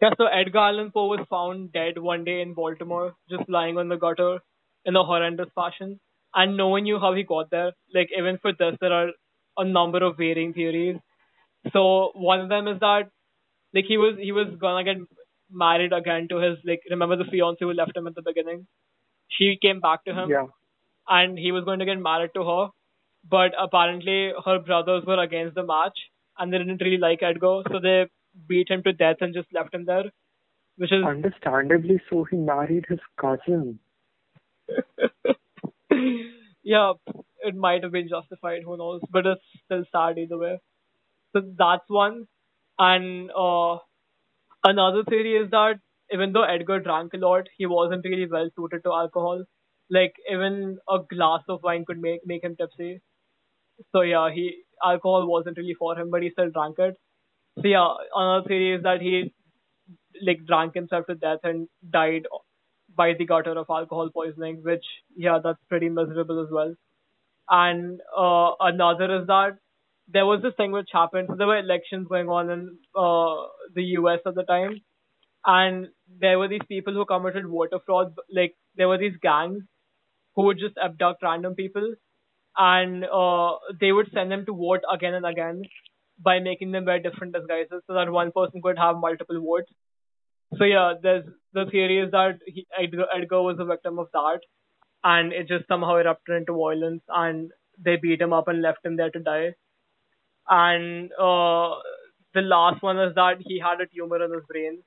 Yeah, 0.02 0.12
so 0.18 0.26
Edgar 0.26 0.60
Allan 0.60 0.92
Poe 0.92 1.08
was 1.08 1.26
found 1.30 1.72
dead 1.72 1.98
one 1.98 2.24
day 2.24 2.42
in 2.42 2.54
Baltimore, 2.54 3.16
just 3.30 3.48
lying 3.50 3.78
on 3.78 3.88
the 3.90 3.96
gutter 3.98 4.40
in 4.86 4.96
a 4.96 5.04
horrendous 5.04 5.50
fashion. 5.56 6.00
And 6.36 6.58
no 6.58 6.68
one 6.70 6.84
knew 6.84 7.00
how 7.00 7.14
he 7.14 7.24
got 7.24 7.50
there. 7.52 7.72
Like 7.94 8.10
even 8.18 8.38
for 8.42 8.54
this, 8.54 8.76
there 8.82 8.94
are 8.94 9.10
a 9.58 9.66
number 9.66 10.04
of 10.04 10.18
varying 10.18 10.54
theories. 10.54 10.98
So 11.72 12.12
one 12.16 12.40
of 12.42 12.50
them 12.50 12.68
is 12.68 12.80
that 12.80 13.10
like 13.74 13.86
he 13.88 13.98
was 13.98 14.18
he 14.20 14.32
was 14.32 14.48
gonna 14.60 14.84
get 14.84 14.98
married 15.52 15.94
again 15.94 16.28
to 16.30 16.38
his 16.38 16.58
like 16.66 16.82
remember 16.90 17.16
the 17.16 17.26
fiance 17.26 17.60
who 17.60 17.74
left 17.74 17.96
him 17.96 18.08
at 18.08 18.16
the 18.16 18.22
beginning. 18.22 18.66
She 19.30 19.58
came 19.62 19.80
back 19.80 20.04
to 20.06 20.14
him, 20.14 20.30
Yeah. 20.30 20.48
and 21.10 21.38
he 21.38 21.52
was 21.52 21.64
going 21.66 21.80
to 21.80 21.86
get 21.86 22.00
married 22.00 22.32
to 22.36 22.44
her, 22.44 22.68
but 23.28 23.54
apparently 23.58 24.32
her 24.46 24.60
brothers 24.60 25.04
were 25.06 25.20
against 25.22 25.56
the 25.56 25.64
match, 25.64 25.98
and 26.38 26.54
they 26.54 26.60
didn't 26.60 26.82
really 26.82 26.98
like 26.98 27.24
Edgar, 27.24 27.64
so 27.72 27.80
they 27.80 28.08
beat 28.48 28.70
him 28.70 28.84
to 28.84 28.94
death 28.94 29.18
and 29.22 29.34
just 29.34 29.52
left 29.54 29.74
him 29.74 29.86
there, 29.86 30.12
which 30.78 30.92
is 30.92 31.04
Understandably 31.04 32.00
so, 32.10 32.26
he 32.26 32.38
married 32.38 32.86
his 32.90 33.00
cousin. 33.20 33.80
yeah, 36.64 36.94
it 37.42 37.56
might 37.56 37.84
have 37.84 37.92
been 37.92 38.10
justified, 38.10 38.62
who 38.66 38.78
knows, 38.78 39.02
but 39.12 39.26
it's 39.26 39.42
still 39.66 39.84
sad 39.92 40.18
either 40.18 40.38
way. 40.38 40.60
So 41.36 41.42
that's 41.58 41.86
one. 41.90 42.26
And 42.80 43.32
uh, 43.32 43.78
another 44.66 45.04
theory 45.10 45.36
is 45.36 45.52
that 45.52 45.76
even 46.12 46.34
though 46.34 46.44
Edgar 46.44 46.80
drank 46.80 47.14
a 47.14 47.18
lot, 47.18 47.48
he 47.58 47.66
wasn't 47.66 48.06
really 48.06 48.28
well 48.30 48.50
suited 48.56 48.84
to 48.86 48.94
alcohol. 48.94 49.44
Like 49.90 50.16
even 50.32 50.80
a 50.90 51.00
glass 51.10 51.42
of 51.50 51.62
wine 51.64 51.86
could 51.86 52.00
make 52.00 52.22
make 52.26 52.44
him 52.44 52.56
tipsy. 52.58 53.02
So 53.94 54.02
yeah, 54.02 54.32
he 54.34 54.64
alcohol 54.84 55.28
wasn't 55.28 55.58
really 55.58 55.76
for 55.80 55.98
him, 56.00 56.10
but 56.12 56.24
he 56.24 56.32
still 56.32 56.52
drank 56.52 56.80
it. 56.80 56.96
So 57.62 57.68
yeah, 57.68 57.94
another 58.16 58.48
theory 58.48 58.76
is 58.76 58.84
that 58.84 59.02
he 59.02 59.34
like 60.26 60.46
drank 60.48 60.74
himself 60.76 61.06
to 61.08 61.16
death 61.16 61.40
and 61.44 61.68
died 61.90 62.24
by 62.96 63.14
the 63.18 63.26
gutter 63.26 63.52
of 63.58 63.68
alcohol 63.70 64.10
poisoning, 64.14 64.62
which 64.64 64.86
yeah, 65.16 65.40
that's 65.44 65.64
pretty 65.70 65.90
miserable 65.90 66.42
as 66.44 66.50
well. 66.52 66.76
And 67.50 68.02
uh, 68.18 68.52
another 68.60 69.22
is 69.22 69.28
that 69.28 69.58
there 70.08 70.26
was 70.26 70.42
this 70.42 70.54
thing 70.58 70.72
which 70.72 70.90
happened. 70.94 71.28
So 71.30 71.36
there 71.36 71.48
were 71.48 71.58
elections 71.60 72.08
going 72.08 72.30
on 72.30 72.50
in 72.50 72.78
uh, 72.96 73.48
the 73.74 73.84
US 74.00 74.20
at 74.26 74.36
the 74.36 74.44
time, 74.44 74.82
and 75.46 75.88
there 76.20 76.40
were 76.40 76.48
these 76.48 76.68
people 76.68 76.94
who 76.94 77.06
committed 77.06 77.48
voter 77.48 77.80
fraud. 77.86 78.14
Like 78.32 78.56
there 78.76 78.88
were 78.88 78.98
these 78.98 79.18
gangs 79.22 79.64
who 80.36 80.44
would 80.44 80.60
just 80.60 80.78
abduct 80.78 81.24
random 81.24 81.56
people, 81.56 81.96
and 82.58 83.06
uh, 83.06 83.58
they 83.80 83.92
would 83.92 84.10
send 84.14 84.32
them 84.32 84.46
to 84.46 84.56
vote 84.56 84.82
again 84.92 85.14
and 85.16 85.26
again 85.26 85.64
by 86.20 86.40
making 86.40 86.72
them 86.72 86.86
wear 86.86 87.00
different 87.00 87.34
disguises 87.34 87.82
so 87.88 87.94
that 87.94 88.12
one 88.12 88.32
person 88.32 88.62
could 88.62 88.78
have 88.78 88.98
multiple 88.98 89.42
votes. 89.42 89.72
So 90.58 90.64
yeah, 90.66 90.94
there's 91.02 91.26
the 91.54 91.66
theory 91.70 92.00
is 92.00 92.12
that 92.12 92.40
he, 92.46 92.66
Edgar, 92.78 93.06
Edgar 93.16 93.42
was 93.42 93.58
a 93.60 93.66
victim 93.66 94.00
of 94.00 94.08
that, 94.14 94.40
and 95.04 95.34
it 95.34 95.48
just 95.48 95.68
somehow 95.68 95.98
erupted 95.98 96.36
into 96.38 96.54
violence, 96.54 97.04
and 97.10 97.52
they 97.78 97.98
beat 97.98 98.22
him 98.22 98.34
up 98.34 98.48
and 98.48 98.62
left 98.62 98.86
him 98.86 98.98
there 98.98 99.12
to 99.12 99.20
die. 99.20 99.56
And 100.50 101.12
uh, 101.14 101.76
the 102.34 102.42
last 102.42 102.82
one 102.84 103.00
is 103.00 103.16
that 103.16 103.38
he 103.40 103.60
had 103.60 103.82
a 103.82 103.88
tumor 103.88 104.24
in 104.24 104.34
his 104.34 104.44
brain, 104.50 104.84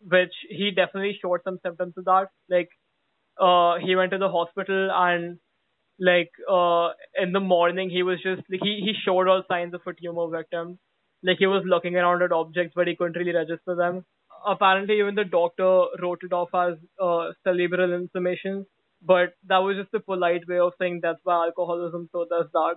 which 0.00 0.34
he 0.48 0.70
definitely 0.70 1.18
showed 1.20 1.40
some 1.44 1.58
symptoms 1.64 1.94
of 1.96 2.04
that. 2.06 2.28
Like, 2.48 2.70
uh, 3.40 3.78
he 3.78 3.96
went 3.96 4.12
to 4.12 4.18
the 4.18 4.28
hospital 4.28 4.90
and 4.92 5.38
like 5.98 6.30
uh 6.50 6.90
in 7.22 7.32
the 7.32 7.40
morning 7.40 7.88
he 7.88 8.02
was 8.02 8.18
just 8.22 8.42
like 8.50 8.60
he 8.62 8.80
he 8.84 8.94
showed 9.04 9.28
all 9.28 9.42
signs 9.48 9.74
of 9.74 9.80
a 9.86 9.92
tumor 9.92 10.28
victim 10.28 10.78
like 11.22 11.38
he 11.38 11.46
was 11.46 11.62
looking 11.66 11.96
around 11.96 12.22
at 12.22 12.32
objects 12.32 12.72
but 12.74 12.88
he 12.88 12.96
couldn't 12.96 13.16
really 13.16 13.34
register 13.34 13.76
them 13.76 14.04
apparently 14.46 14.98
even 14.98 15.14
the 15.14 15.24
doctor 15.24 15.84
wrote 16.02 16.22
it 16.22 16.32
off 16.32 16.48
as 16.54 16.74
uh 17.00 17.30
cerebral 17.44 17.92
inflammation 17.94 18.64
but 19.02 19.34
that 19.48 19.58
was 19.58 19.76
just 19.76 19.92
a 19.94 20.00
polite 20.00 20.46
way 20.48 20.58
of 20.58 20.72
saying 20.78 21.00
that's 21.02 21.20
why 21.24 21.44
alcoholism 21.46 22.08
so 22.12 22.24
does 22.30 22.46
that 22.52 22.76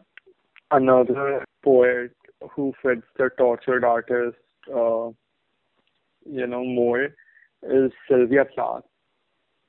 Another 0.69 1.45
poet 1.63 2.11
who 2.51 2.73
fits 2.81 3.07
the 3.17 3.29
tortured 3.37 3.85
artist, 3.85 4.35
uh, 4.69 5.07
you 6.29 6.45
know, 6.45 6.63
more 6.65 7.05
is 7.63 7.91
Sylvia 8.09 8.43
Plath. 8.53 8.83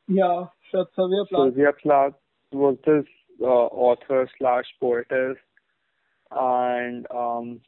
yeah 0.09 0.47
Sylvia 0.73 1.25
Plath. 1.29 1.47
Sylvia 1.47 1.73
Plath 1.83 2.13
was 2.53 2.77
this 2.85 3.05
uh, 3.41 3.45
author 3.45 4.29
slash 4.39 4.65
poetess, 4.81 5.37
and 6.33 7.07
um, 7.15 7.61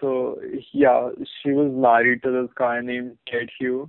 so 0.00 0.40
yeah, 0.72 1.10
she 1.42 1.50
was 1.52 1.72
married 1.74 2.22
to 2.22 2.30
this 2.30 2.50
guy 2.56 2.80
named 2.80 3.16
Ted 3.26 3.48
Hughes. 3.58 3.88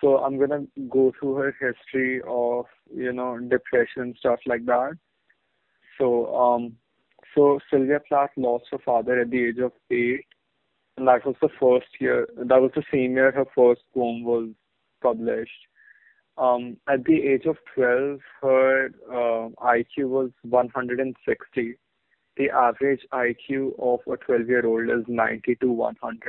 So 0.00 0.18
I'm 0.18 0.38
gonna 0.38 0.64
go 0.88 1.12
through 1.18 1.34
her 1.36 1.56
history 1.60 2.20
of 2.26 2.66
you 2.94 3.12
know 3.12 3.38
depression 3.38 4.14
stuff 4.18 4.40
like 4.46 4.64
that. 4.66 4.92
So 5.98 6.34
um, 6.34 6.76
so 7.34 7.58
Sylvia 7.70 8.00
Plath 8.08 8.30
lost 8.36 8.66
her 8.70 8.78
father 8.84 9.20
at 9.20 9.30
the 9.30 9.46
age 9.46 9.58
of 9.58 9.72
eight, 9.90 10.26
and 10.96 11.08
that 11.08 11.26
was 11.26 11.36
the 11.40 11.48
first 11.60 11.88
year. 12.00 12.28
That 12.36 12.60
was 12.60 12.70
the 12.74 12.84
same 12.92 13.14
year 13.14 13.32
her 13.32 13.46
first 13.54 13.82
poem 13.94 14.24
was 14.24 14.50
published. 15.02 15.50
Um, 16.36 16.76
at 16.88 17.04
the 17.04 17.16
age 17.16 17.46
of 17.46 17.56
12, 17.74 18.20
her 18.42 18.86
uh, 19.10 19.48
IQ 19.60 20.08
was 20.08 20.30
160. 20.42 21.74
The 22.38 22.50
average 22.50 23.00
IQ 23.12 23.72
of 23.80 24.00
a 24.06 24.16
12-year-old 24.16 24.90
is 24.90 25.04
90 25.08 25.56
to 25.56 25.72
100. 25.72 26.22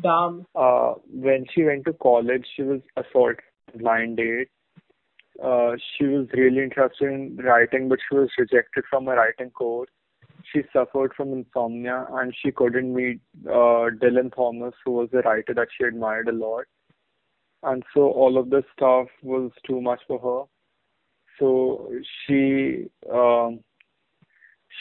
damn 0.00 0.46
Uh, 0.54 0.94
when 1.12 1.44
she 1.52 1.64
went 1.64 1.84
to 1.86 1.92
college, 1.94 2.46
she 2.56 2.62
was 2.62 2.80
assaulted 2.96 3.40
blind 3.76 4.16
date. 4.18 4.48
Uh, 5.42 5.72
she 5.96 6.04
was 6.04 6.28
really 6.34 6.62
interested 6.62 7.10
in 7.10 7.36
writing, 7.36 7.88
but 7.88 7.98
she 8.08 8.16
was 8.16 8.28
rejected 8.38 8.84
from 8.88 9.08
a 9.08 9.14
writing 9.14 9.50
course. 9.50 9.90
She 10.52 10.62
suffered 10.72 11.12
from 11.16 11.32
insomnia 11.32 12.06
and 12.12 12.34
she 12.40 12.52
couldn't 12.52 12.94
meet 12.94 13.20
uh, 13.46 13.90
Dylan 14.02 14.34
Thomas, 14.34 14.74
who 14.84 14.92
was 14.92 15.08
a 15.12 15.18
writer 15.18 15.54
that 15.54 15.68
she 15.76 15.84
admired 15.84 16.28
a 16.28 16.32
lot. 16.32 16.64
And 17.62 17.82
so 17.94 18.10
all 18.10 18.38
of 18.38 18.50
this 18.50 18.64
stuff 18.76 19.06
was 19.22 19.50
too 19.66 19.80
much 19.80 20.00
for 20.06 20.18
her. 20.18 20.48
So 21.38 21.90
she 22.26 22.90
um, 23.10 23.60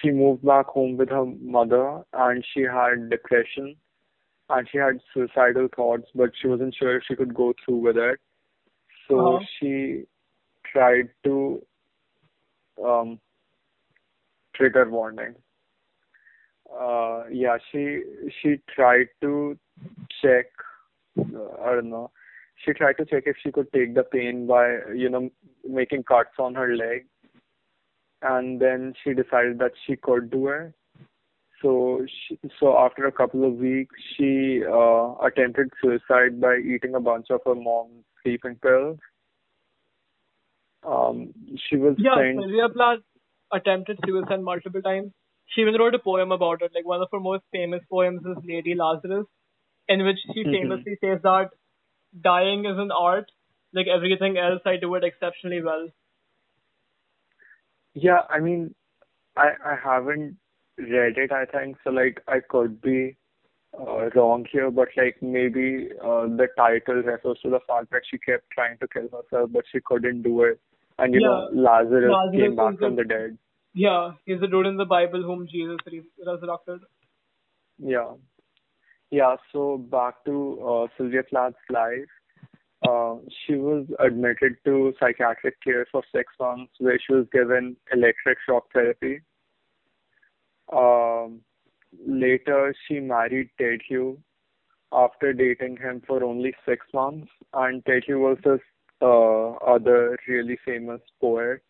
she 0.02 0.12
moved 0.12 0.44
back 0.46 0.68
home 0.68 0.98
with 0.98 1.10
her 1.10 1.26
mother, 1.26 2.04
and 2.14 2.46
she 2.54 2.62
had 2.62 3.10
depression, 3.10 3.76
and 4.50 4.68
she 4.72 4.78
had 4.78 5.00
suicidal 5.14 5.68
thoughts, 5.76 6.08
but 6.16 6.32
she 6.42 6.48
wasn't 6.48 6.76
sure 6.76 6.98
if 6.98 7.04
she 7.08 7.16
could 7.16 7.34
go 7.34 7.54
through 7.66 7.78
with 7.78 7.98
it. 7.98 8.20
So 9.08 9.20
Uh-huh. 9.20 9.46
she 9.60 10.06
tried 10.72 11.10
to 11.24 11.66
um, 12.84 13.20
trigger 14.56 14.90
warning. 14.90 15.36
Uh, 16.72 17.24
yeah, 17.32 17.58
she 17.72 18.02
she 18.42 18.60
tried 18.74 19.08
to 19.22 19.58
check. 20.22 20.46
Uh, 21.20 21.52
I 21.64 21.76
don't 21.76 21.90
know. 21.90 22.12
She 22.64 22.74
tried 22.74 22.98
to 22.98 23.06
check 23.06 23.24
if 23.26 23.36
she 23.44 23.52
could 23.52 23.72
take 23.74 23.94
the 23.96 24.04
pain 24.04 24.48
by 24.48 24.78
you 24.96 25.10
know 25.10 25.30
making 25.68 26.04
cuts 26.04 26.38
on 26.40 26.56
her 26.56 26.76
leg, 26.76 27.06
and 28.22 28.60
then 28.60 28.94
she 29.04 29.14
decided 29.14 29.60
that 29.60 29.72
she 29.86 29.96
could 29.96 30.30
do 30.32 30.48
it. 30.50 30.74
So 31.62 32.06
she, 32.28 32.40
so 32.60 32.78
after 32.78 33.06
a 33.06 33.12
couple 33.12 33.46
of 33.46 33.54
weeks, 33.54 33.96
she 34.18 34.64
uh, 34.66 35.16
attempted 35.24 35.70
suicide 35.82 36.42
by 36.42 36.58
eating 36.58 36.96
a 36.96 37.00
bunch 37.00 37.28
of 37.30 37.42
her 37.46 37.56
mom's 37.56 38.04
sleeping 38.24 38.56
pills. 38.62 38.98
Um, 40.88 41.34
she 41.70 41.78
was 41.78 41.96
yeah 41.98 42.16
sent 42.16 42.40
Sylvia 42.40 42.70
Plath 42.70 43.00
attempted 43.54 44.00
suicide 44.06 44.42
multiple 44.42 44.82
times 44.82 45.12
she 45.48 45.62
even 45.62 45.76
wrote 45.76 45.94
a 45.94 46.00
poem 46.00 46.32
about 46.32 46.62
it 46.62 46.72
like 46.74 46.86
one 46.86 47.02
of 47.02 47.10
her 47.12 47.20
most 47.20 47.44
famous 47.52 47.82
poems 47.90 48.22
is 48.26 48.38
Lady 48.44 48.74
Lazarus 48.74 49.28
in 49.88 50.04
which 50.06 50.18
she 50.34 50.44
Mhm. 50.44 50.52
famously 50.52 50.98
says 51.04 51.22
that 51.22 51.52
dying 52.30 52.66
is 52.66 52.80
an 52.80 52.92
art 52.92 53.32
like 53.74 53.88
everything 53.88 54.38
else 54.38 54.62
I 54.66 54.78
do 54.78 54.96
it 54.96 55.04
exceptionally 55.04 55.62
well 55.62 55.88
Yeah, 57.94 58.22
I 58.30 58.40
mean, 58.40 58.74
I 59.38 59.50
I 59.66 59.76
haven't 59.84 60.38
read 60.78 61.18
it. 61.18 61.32
I 61.32 61.46
think 61.46 61.78
so. 61.84 61.90
Like, 61.92 62.22
I 62.28 62.40
could 62.40 62.82
be 62.82 63.18
uh, 63.80 64.10
wrong 64.16 64.46
here, 64.52 64.70
but 64.72 64.90
like 64.98 65.22
maybe 65.22 65.90
uh, 66.04 66.24
the 66.42 66.48
title 66.58 66.96
refers 66.96 67.40
to 67.44 67.50
the 67.50 67.60
fact 67.68 67.92
that 67.92 68.02
she 68.10 68.18
kept 68.18 68.50
trying 68.52 68.78
to 68.80 68.88
kill 68.88 69.08
herself, 69.10 69.50
but 69.54 69.64
she 69.72 69.80
couldn't 69.86 70.22
do 70.24 70.44
it, 70.44 70.60
and 71.00 71.14
you 71.14 71.22
know 71.22 71.50
Lazarus, 71.54 72.12
Lazarus 72.12 72.42
came 72.42 72.56
back 72.56 72.80
from 72.80 72.96
the- 72.96 73.04
the 73.04 73.08
dead. 73.10 73.38
yeah 73.74 74.12
he's 74.26 74.42
the 74.42 74.48
dude 74.54 74.66
in 74.70 74.76
the 74.80 74.86
Bible 74.94 75.22
whom 75.24 75.48
Jesus 75.48 75.78
resurrected 76.30 76.82
Yeah, 77.92 78.16
yeah. 79.10 79.36
So 79.52 79.78
back 79.78 80.24
to 80.26 80.36
uh, 80.72 80.88
Sylvia 80.98 81.24
Plath's 81.24 81.70
life. 81.70 82.12
Uh, 82.88 83.16
she 83.46 83.56
was 83.56 83.86
admitted 84.00 84.56
to 84.66 84.94
psychiatric 85.00 85.62
care 85.62 85.86
for 85.92 86.04
six 86.14 86.34
months, 86.40 86.74
where 86.80 87.00
she 87.00 87.14
was 87.14 87.28
given 87.32 87.76
electric 87.94 88.38
shock 88.48 88.66
therapy. 88.74 89.22
Um, 90.74 91.42
later, 92.08 92.74
she 92.88 93.00
married 93.00 93.50
Ted 93.60 93.82
Hughes 93.88 94.18
after 94.92 95.32
dating 95.34 95.78
him 95.78 96.02
for 96.08 96.24
only 96.24 96.54
six 96.66 96.86
months, 96.94 97.30
and 97.54 97.86
Ted 97.86 98.04
Hughes 98.06 98.20
was 98.20 98.38
this 98.44 98.62
uh, 99.02 99.52
other 99.74 100.18
really 100.28 100.58
famous 100.66 101.02
poet. 101.20 101.62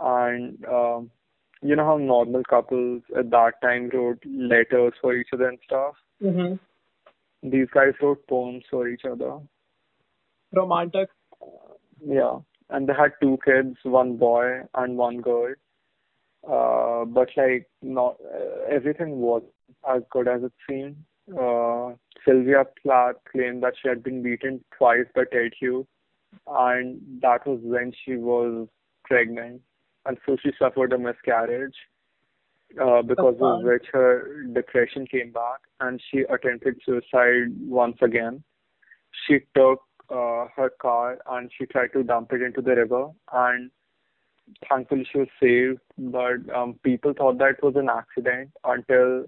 and 0.00 0.64
um, 0.66 1.10
you 1.60 1.74
know 1.74 1.84
how 1.84 1.96
normal 1.96 2.42
couples 2.44 3.02
at 3.18 3.30
that 3.30 3.54
time 3.62 3.88
wrote 3.92 4.22
letters 4.24 4.92
for 5.00 5.14
each 5.14 5.28
other 5.32 5.48
and 5.48 5.58
stuff. 5.64 5.94
Mhm. 6.22 6.58
These 7.42 7.68
guys 7.70 7.94
wrote 8.00 8.24
poems 8.28 8.64
for 8.70 8.86
each 8.88 9.04
other. 9.04 9.40
Romantic. 10.52 11.08
Yeah, 12.04 12.38
and 12.70 12.88
they 12.88 12.92
had 12.94 13.12
two 13.20 13.38
kids, 13.44 13.76
one 13.82 14.16
boy 14.16 14.60
and 14.74 14.96
one 14.96 15.20
girl. 15.20 15.54
Uh, 16.48 17.04
but 17.04 17.28
like, 17.36 17.68
not 17.82 18.16
uh, 18.24 18.64
everything 18.70 19.18
was 19.18 19.42
as 19.88 20.02
good 20.10 20.28
as 20.28 20.42
it 20.42 20.52
seemed. 20.68 20.96
Uh, 21.38 21.94
Sylvia 22.24 22.64
Plath 22.82 23.16
claimed 23.30 23.62
that 23.62 23.74
she 23.80 23.88
had 23.88 24.02
been 24.02 24.22
beaten 24.22 24.64
twice 24.76 25.06
by 25.14 25.24
Ted 25.30 25.52
Hughes, 25.58 25.86
and 26.46 27.00
that 27.20 27.46
was 27.46 27.60
when 27.62 27.92
she 28.04 28.16
was 28.16 28.68
pregnant, 29.04 29.60
and 30.06 30.16
so 30.24 30.36
she 30.42 30.50
suffered 30.58 30.92
a 30.92 30.98
miscarriage. 30.98 31.76
Uh, 32.78 33.00
because 33.00 33.34
of 33.40 33.62
which 33.62 33.86
her 33.92 34.44
depression 34.52 35.06
came 35.06 35.32
back, 35.32 35.58
and 35.80 36.02
she 36.10 36.18
attempted 36.28 36.78
suicide 36.84 37.48
once 37.60 37.96
again. 38.02 38.44
She 39.26 39.38
took 39.56 39.80
uh, 40.10 40.46
her 40.56 40.70
car 40.80 41.18
and 41.30 41.50
she 41.56 41.66
tried 41.66 41.92
to 41.92 42.02
dump 42.02 42.32
it 42.32 42.42
into 42.42 42.62
the 42.62 42.74
river, 42.74 43.10
and 43.32 43.70
thankfully 44.68 45.06
she 45.10 45.18
was 45.18 45.28
saved. 45.40 45.80
But 45.98 46.54
um, 46.54 46.78
people 46.82 47.14
thought 47.16 47.38
that 47.38 47.56
it 47.58 47.62
was 47.62 47.74
an 47.76 47.88
accident 47.90 48.50
until 48.64 49.24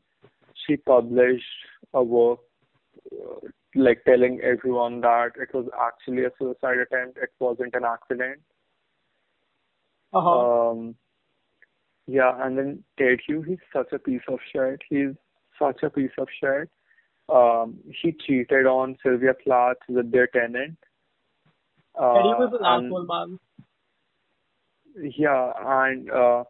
she 0.67 0.77
published 0.77 1.45
a 1.95 2.03
work 2.03 2.41
uh, 3.13 3.49
like 3.75 4.03
telling 4.05 4.41
everyone 4.43 5.01
that 5.01 5.31
it 5.41 5.55
was 5.55 5.67
actually 5.81 6.25
a 6.25 6.31
suicide 6.39 6.79
attempt. 6.79 7.19
It 7.19 7.31
wasn't 7.39 7.75
an 7.75 7.85
accident. 7.85 8.41
Uh 10.13 10.21
huh. 10.21 10.71
Um, 10.71 10.95
yeah, 12.07 12.33
and 12.45 12.59
then 12.59 12.85
Ted 12.99 13.21
Hughes, 13.27 13.45
he's 13.47 13.59
such 13.73 13.93
a 13.93 13.99
piece 13.99 14.23
of 14.29 14.41
shit. 14.53 14.81
He's 14.89 15.15
such 15.59 15.83
a 15.85 15.91
piece 15.91 16.11
of 16.19 16.27
shit. 16.41 16.69
Um, 17.31 17.79
he 18.03 18.13
cheated 18.27 18.67
on 18.67 18.97
Sylvia 19.03 19.35
Plath 19.35 19.77
with 19.89 20.11
their 20.11 20.27
tenant. 20.29 20.77
Uh, 22.01 22.15
Eddie 22.15 22.29
was 22.29 22.53
an 22.59 22.67
and- 22.67 22.87
asshole, 22.87 23.07
man. 23.07 23.39
Yeah, 25.17 25.53
and 25.65 26.11
uh, 26.11 26.45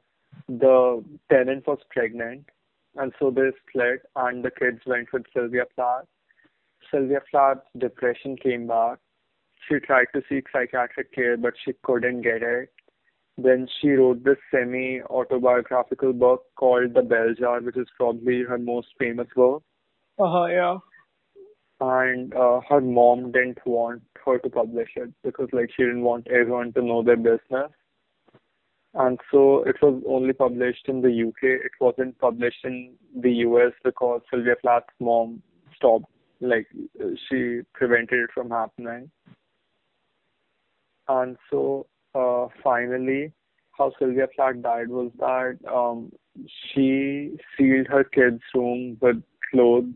the 0.49 1.05
tenant 1.31 1.66
was 1.66 1.78
pregnant, 1.91 2.49
and 2.97 3.12
so 3.18 3.31
they 3.31 3.51
split, 3.68 4.01
and 4.16 4.43
the 4.43 4.51
kids 4.51 4.81
went 4.87 5.12
with 5.12 5.24
Sylvia 5.35 5.64
Plath. 5.74 6.07
Sylvia 6.91 7.20
Plath's 7.31 7.66
depression 7.78 8.37
came 8.37 8.66
back. 8.66 8.99
She 9.68 9.78
tried 9.78 10.07
to 10.14 10.22
seek 10.28 10.47
psychiatric 10.51 11.12
care, 11.14 11.37
but 11.37 11.53
she 11.64 11.72
couldn't 11.83 12.22
get 12.22 12.43
it. 12.43 12.70
Then 13.37 13.68
she 13.81 13.91
wrote 13.91 14.24
this 14.24 14.39
semi-autobiographical 14.51 16.14
book 16.14 16.45
called 16.57 16.95
The 16.95 17.03
Bell 17.03 17.35
Jar, 17.39 17.61
which 17.61 17.76
is 17.76 17.89
probably 17.97 18.43
her 18.43 18.59
most 18.59 18.89
famous 18.99 19.28
work. 19.37 19.62
Uh 20.21 20.31
huh. 20.31 20.47
Yeah. 20.47 20.79
And 21.81 22.35
uh, 22.35 22.61
her 22.68 22.81
mom 22.81 23.33
didn't 23.33 23.59
want 23.64 24.03
her 24.27 24.39
to 24.39 24.51
publish 24.51 24.91
it 24.97 25.11
because, 25.25 25.49
like, 25.53 25.71
she 25.75 25.83
didn't 25.83 26.03
want 26.03 26.27
everyone 26.29 26.75
to 26.75 26.83
know 26.83 27.03
their 27.03 27.16
business. 27.16 27.71
And 28.93 29.18
so 29.31 29.62
it 29.62 29.77
was 29.81 30.03
only 30.07 30.35
published 30.35 30.89
in 30.89 31.01
the 31.01 31.29
UK. 31.29 31.43
It 31.43 31.71
wasn't 31.81 32.18
published 32.18 32.64
in 32.64 32.97
the 33.18 33.31
US 33.47 33.73
because 33.83 34.21
Sylvia 34.31 34.57
Plath's 34.61 34.89
mom 34.99 35.43
stopped, 35.75 36.07
like, 36.43 36.66
she 37.29 37.61
prevented 37.73 38.25
it 38.25 38.31
from 38.35 38.51
happening. 38.51 39.11
And 41.09 41.39
so 41.51 41.87
uh, 42.14 42.49
finally, 42.62 43.33
how 43.79 43.93
Sylvia 43.99 44.27
Plath 44.37 44.61
died 44.62 44.89
was 44.89 45.12
that 45.18 45.59
um, 45.73 46.12
she 46.75 47.39
sealed 47.57 47.87
her 47.87 48.05
kids' 48.05 48.43
room 48.55 48.99
with 49.01 49.23
clothes. 49.51 49.95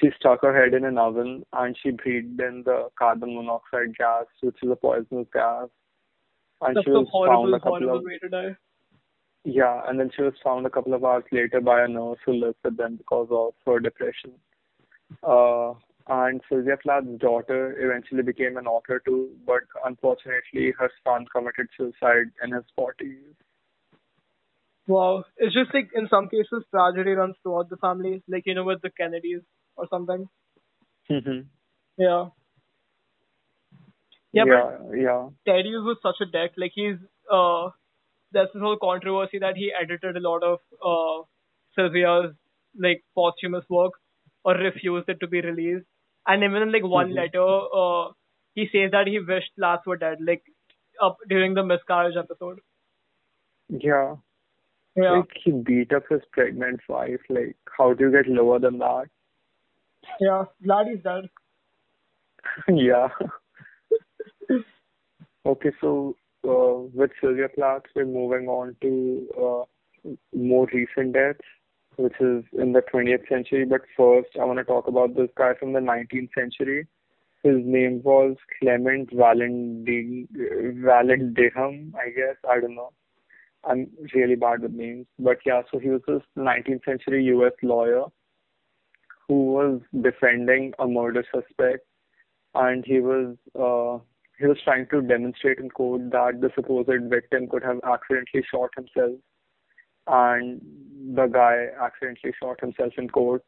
She 0.00 0.10
stuck 0.18 0.42
her 0.42 0.52
head 0.58 0.74
in 0.74 0.84
an 0.84 0.98
oven 0.98 1.44
and 1.52 1.76
she 1.80 1.90
breathed 1.90 2.40
in 2.40 2.62
the 2.64 2.88
carbon 2.98 3.34
monoxide 3.36 3.96
gas, 3.96 4.26
which 4.42 4.56
is 4.62 4.70
a 4.70 4.76
poisonous 4.76 5.28
gas. 5.32 5.68
And 6.60 6.76
That's 6.76 6.84
she 6.86 6.90
a 6.90 6.94
was 6.94 7.08
found 7.12 7.54
a 7.54 7.60
couple 7.60 7.88
of 7.94 8.02
way 8.04 8.18
to 8.18 8.28
die. 8.28 8.56
yeah, 9.44 9.82
and 9.88 9.98
then 9.98 10.10
she 10.14 10.22
was 10.22 10.34
found 10.44 10.66
a 10.66 10.70
couple 10.70 10.94
of 10.94 11.04
hours 11.04 11.24
later 11.32 11.60
by 11.60 11.82
a 11.82 11.88
nurse 11.88 12.18
who 12.24 12.32
lived 12.34 12.58
with 12.64 12.76
them 12.76 12.96
because 12.96 13.28
of 13.30 13.54
her 13.66 13.78
depression. 13.80 14.32
Uh, 15.22 15.74
and 16.08 16.40
Sylvia 16.48 16.76
Plath's 16.76 17.18
daughter 17.18 17.76
eventually 17.80 18.22
became 18.22 18.56
an 18.56 18.66
author 18.66 19.00
too, 19.04 19.30
but 19.46 19.62
unfortunately 19.84 20.72
her 20.78 20.90
son 21.04 21.26
committed 21.34 21.68
suicide 21.76 22.30
in 22.42 22.52
his 22.52 22.64
40s. 22.78 23.34
Wow. 24.86 25.24
It's 25.36 25.54
just 25.54 25.72
like 25.74 25.90
in 25.94 26.08
some 26.08 26.28
cases 26.28 26.64
tragedy 26.70 27.12
runs 27.12 27.36
throughout 27.42 27.68
the 27.70 27.76
family, 27.76 28.22
like 28.28 28.44
you 28.46 28.54
know 28.54 28.64
with 28.64 28.82
the 28.82 28.90
Kennedys 28.90 29.42
or 29.80 29.88
something. 29.90 30.28
hmm 31.08 31.48
Yeah. 31.98 32.30
Yeah, 34.32 34.44
yeah, 34.46 34.78
yeah. 34.94 35.28
but 35.44 35.52
Ted 35.52 35.66
Hughes 35.66 35.84
was 35.84 35.98
such 36.02 36.16
a 36.20 36.26
dick. 36.30 36.52
Like 36.56 36.72
he's 36.74 36.96
uh, 37.32 37.70
there's 38.32 38.48
this 38.54 38.62
whole 38.62 38.76
controversy 38.78 39.38
that 39.38 39.56
he 39.56 39.72
edited 39.80 40.16
a 40.16 40.20
lot 40.20 40.42
of 40.42 40.58
uh 40.84 41.24
Sylvia's 41.76 42.34
like 42.78 43.04
posthumous 43.16 43.64
work 43.68 43.92
or 44.44 44.54
refused 44.54 45.08
it 45.08 45.20
to 45.20 45.28
be 45.28 45.40
released. 45.40 45.86
And 46.26 46.44
even 46.44 46.62
in 46.62 46.72
like 46.72 46.84
one 46.84 47.12
Mhm. 47.12 47.16
letter, 47.16 47.46
uh, 47.82 48.12
he 48.54 48.68
says 48.72 48.92
that 48.92 49.06
he 49.08 49.20
wished 49.20 49.52
Plath 49.58 49.86
were 49.86 49.96
dead, 49.96 50.18
like 50.20 50.44
up 51.02 51.18
during 51.28 51.54
the 51.54 51.64
miscarriage 51.64 52.16
episode. 52.16 52.60
Yeah. 53.68 54.16
Yeah. 54.96 55.10
Like 55.18 55.30
he 55.42 55.52
beat 55.52 55.92
up 55.92 56.04
his 56.08 56.22
pregnant 56.32 56.80
wife. 56.88 57.20
Like, 57.28 57.56
how 57.76 57.94
do 57.94 58.04
you 58.06 58.12
get 58.12 58.28
lower 58.28 58.58
than 58.58 58.78
that? 58.78 59.06
Yeah. 60.18 60.44
Glad 60.64 60.86
he's 60.88 61.02
dead. 61.02 61.28
yeah. 62.68 63.08
Okay, 65.46 65.70
so 65.80 66.16
uh, 66.46 66.88
with 66.94 67.10
Sylvia 67.20 67.48
Plath, 67.48 67.82
we're 67.94 68.04
moving 68.04 68.48
on 68.48 68.76
to 68.82 69.28
uh, 69.38 70.10
more 70.34 70.68
recent 70.72 71.14
deaths, 71.14 71.40
which 71.96 72.14
is 72.20 72.44
in 72.52 72.72
the 72.72 72.82
20th 72.92 73.28
century. 73.28 73.64
But 73.64 73.82
first, 73.96 74.28
I 74.40 74.44
want 74.44 74.58
to 74.58 74.64
talk 74.64 74.86
about 74.86 75.16
this 75.16 75.30
guy 75.36 75.54
from 75.58 75.72
the 75.72 75.80
19th 75.80 76.30
century. 76.38 76.86
His 77.42 77.56
name 77.64 78.02
was 78.04 78.36
Clement 78.60 79.10
Vallandigham, 79.14 80.28
Vallandigham, 80.84 81.94
I 81.94 82.10
guess. 82.10 82.36
I 82.48 82.60
don't 82.60 82.74
know. 82.74 82.92
I'm 83.64 83.88
really 84.14 84.36
bad 84.36 84.60
with 84.60 84.72
names. 84.72 85.06
But 85.18 85.38
yeah, 85.46 85.62
so 85.70 85.78
he 85.78 85.88
was 85.88 86.02
this 86.06 86.22
19th 86.36 86.84
century 86.84 87.24
US 87.24 87.52
lawyer 87.62 88.04
who 89.30 89.52
was 89.52 89.80
defending 90.02 90.72
a 90.80 90.88
murder 90.88 91.24
suspect 91.32 91.86
and 92.54 92.84
he 92.84 93.00
was 93.00 93.36
uh, 93.54 94.02
he 94.38 94.46
was 94.46 94.58
trying 94.64 94.86
to 94.90 95.02
demonstrate 95.02 95.58
in 95.58 95.70
court 95.70 96.10
that 96.10 96.40
the 96.40 96.50
supposed 96.54 96.88
victim 97.08 97.46
could 97.48 97.62
have 97.62 97.78
accidentally 97.84 98.42
shot 98.50 98.70
himself, 98.76 99.20
and 100.06 100.60
the 101.14 101.26
guy 101.26 101.66
accidentally 101.80 102.32
shot 102.42 102.60
himself 102.60 102.92
in 102.98 103.08
court. 103.08 103.44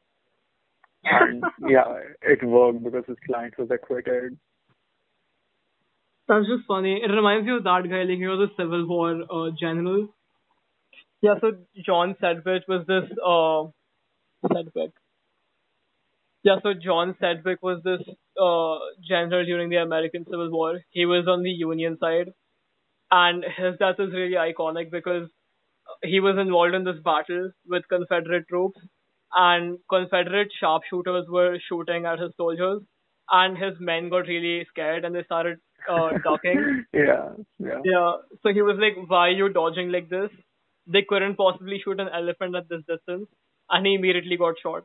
And 1.05 1.43
yeah, 1.69 1.99
it 2.23 2.45
worked 2.45 2.85
because 2.85 3.05
his 3.09 3.17
client 3.27 3.55
was 3.59 3.71
acquitted. 3.73 4.39
That's 6.29 6.47
just 6.47 6.69
funny. 6.69 7.01
It 7.03 7.11
reminds 7.11 7.47
me 7.47 7.57
of 7.57 7.65
that 7.65 7.83
guy, 7.91 8.05
like 8.05 8.19
he 8.19 8.27
was 8.27 8.49
a 8.51 8.63
Civil 8.63 8.87
War 8.87 9.23
uh, 9.31 9.51
general. 9.59 10.15
Yeah, 11.23 11.35
so 11.41 11.53
John 11.85 12.17
Sedgwick 12.21 12.65
was 12.69 12.87
this 12.87 13.11
uh 13.25 13.71
Sedgwick. 14.55 14.93
Yeah, 16.45 16.57
so 16.63 16.75
John 16.75 17.15
Sedgwick 17.21 17.63
was 17.63 17.81
this 17.85 18.01
uh 18.41 18.79
general 19.09 19.45
during 19.45 19.71
the 19.71 19.77
American 19.77 20.25
Civil 20.25 20.51
War. 20.51 20.81
He 20.91 21.07
was 21.07 21.27
on 21.29 21.43
the 21.43 21.51
Union 21.51 21.99
side, 22.01 22.31
and 23.11 23.45
his 23.45 23.79
death 23.79 24.01
is 24.01 24.13
really 24.13 24.37
iconic 24.37 24.91
because 24.91 25.29
he 26.03 26.21
was 26.21 26.39
involved 26.39 26.75
in 26.75 26.85
this 26.85 27.01
battle 27.05 27.51
with 27.67 27.89
Confederate 27.89 28.49
troops, 28.49 28.81
and 29.35 29.79
Confederate 29.91 30.49
sharpshooters 30.61 31.27
were 31.29 31.59
shooting 31.69 32.07
at 32.07 32.19
his 32.19 32.33
soldiers, 32.37 32.83
and 33.31 33.57
his 33.59 33.75
men 33.81 34.09
got 34.11 34.27
really 34.29 34.67
scared 34.71 35.05
and 35.05 35.15
they 35.15 35.25
started 35.25 35.59
uh, 35.89 36.11
ducking. 36.25 36.85
yeah, 36.93 37.31
yeah. 37.59 37.81
Yeah. 37.85 38.13
So 38.43 38.53
he 38.53 38.63
was 38.63 38.79
like, 38.79 38.97
"Why 39.09 39.29
are 39.29 39.39
you 39.43 39.49
dodging 39.49 39.93
like 39.93 40.09
this?" 40.09 40.31
They 40.87 41.03
couldn't 41.09 41.37
possibly 41.37 41.81
shoot 41.85 42.01
an 42.01 42.09
elephant 42.23 42.57
at 42.57 42.69
this 42.69 42.83
distance, 42.89 43.29
and 43.71 43.87
he 43.87 43.95
immediately 43.95 44.37
got 44.37 44.55
shot. 44.63 44.85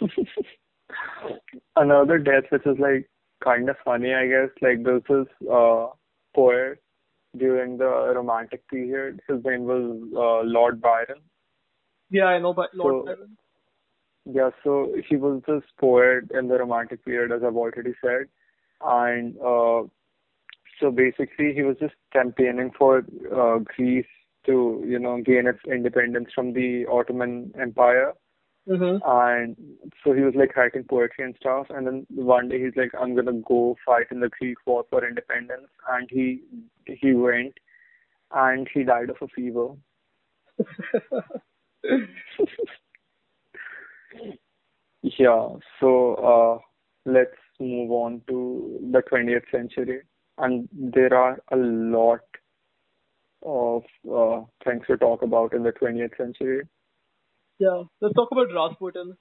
Another 1.76 2.18
death 2.18 2.44
which 2.50 2.66
is 2.66 2.78
like 2.78 3.08
kind 3.42 3.68
of 3.68 3.76
funny, 3.84 4.14
I 4.14 4.26
guess. 4.26 4.50
Like 4.62 4.82
this 4.84 5.02
is 5.10 5.26
uh, 5.50 5.88
poet 6.34 6.82
during 7.36 7.76
the 7.76 8.12
Romantic 8.14 8.68
period. 8.68 9.20
His 9.28 9.44
name 9.44 9.64
was 9.64 10.00
uh, 10.14 10.46
Lord 10.48 10.80
Byron. 10.80 11.20
Yeah, 12.10 12.26
I 12.26 12.38
know, 12.38 12.52
but 12.54 12.74
Lord 12.74 12.94
So- 12.94 13.04
Byron. 13.06 13.36
Yeah, 14.28 14.50
so 14.64 14.92
he 15.08 15.14
was 15.14 15.40
this 15.46 15.62
poet 15.78 16.24
in 16.36 16.48
the 16.48 16.58
Romantic 16.58 17.04
period, 17.04 17.30
as 17.30 17.42
I've 17.46 17.54
already 17.54 17.94
said, 18.02 18.26
and 18.84 19.36
uh, 19.38 19.82
so 20.80 20.90
basically, 20.90 21.52
he 21.54 21.62
was 21.62 21.76
just 21.78 21.94
campaigning 22.12 22.72
for 22.76 23.04
uh, 23.32 23.58
Greece 23.76 24.04
to, 24.46 24.84
you 24.84 24.98
know, 24.98 25.22
gain 25.22 25.46
its 25.46 25.60
independence 25.70 26.28
from 26.34 26.52
the 26.52 26.86
Ottoman 26.90 27.52
Empire. 27.60 28.14
Mm-hmm. 28.68 28.98
And 29.08 29.56
so 30.02 30.12
he 30.12 30.22
was 30.22 30.34
like 30.34 30.56
writing 30.56 30.84
poetry 30.84 31.24
and 31.24 31.36
stuff. 31.38 31.66
And 31.70 31.86
then 31.86 32.06
one 32.10 32.48
day 32.48 32.62
he's 32.62 32.74
like, 32.76 32.90
I'm 33.00 33.14
gonna 33.14 33.40
go 33.46 33.76
fight 33.86 34.06
in 34.10 34.20
the 34.20 34.28
Greek 34.28 34.58
War 34.66 34.84
for 34.90 35.06
independence. 35.06 35.68
And 35.88 36.08
he 36.10 36.42
he 36.86 37.12
went, 37.12 37.54
and 38.34 38.68
he 38.72 38.82
died 38.82 39.10
of 39.10 39.16
a 39.22 39.28
fever. 39.28 39.68
yeah. 45.02 45.48
So 45.80 46.14
uh, 46.14 46.58
let's 47.04 47.36
move 47.60 47.90
on 47.92 48.22
to 48.28 48.80
the 48.92 49.02
20th 49.10 49.50
century, 49.50 50.02
and 50.38 50.68
there 50.72 51.14
are 51.14 51.38
a 51.52 51.56
lot 51.56 52.20
of 53.42 53.82
uh, 54.12 54.42
things 54.64 54.82
to 54.88 54.96
talk 54.96 55.22
about 55.22 55.54
in 55.54 55.62
the 55.62 55.72
20th 55.72 56.16
century. 56.16 56.62
Yeah. 57.58 57.82
Let's 58.00 58.14
talk 58.14 58.28
about 58.32 58.52
Rasputin. 58.54 59.16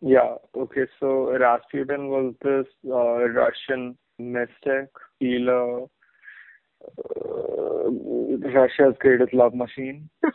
Yeah. 0.00 0.36
Okay. 0.56 0.86
So 1.00 1.36
Rasputin 1.38 2.08
was 2.08 2.34
this 2.42 2.66
uh, 2.86 3.28
Russian 3.28 3.96
mystic, 4.18 4.88
healer, 5.18 5.84
uh, 5.84 5.88
Russia's 8.54 8.94
greatest 9.00 9.34
love 9.34 9.54
machine. 9.54 10.08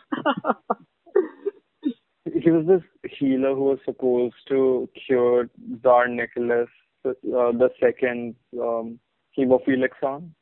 He 2.24 2.50
was 2.50 2.66
this 2.66 2.82
healer 3.18 3.54
who 3.54 3.64
was 3.64 3.78
supposed 3.84 4.34
to 4.48 4.88
cure 5.06 5.48
Tsar 5.82 6.08
Nicholas 6.08 6.68
uh, 7.06 7.12
the 7.22 7.70
second 7.80 8.34
um, 8.60 8.98
hemophilic 9.36 9.90
son, 10.00 10.34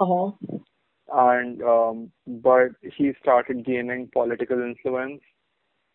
Uh-huh. 0.00 0.32
and 1.12 1.62
um, 1.62 2.10
but 2.26 2.70
he 2.96 3.12
started 3.20 3.64
gaining 3.64 4.08
political 4.12 4.60
influence, 4.62 5.20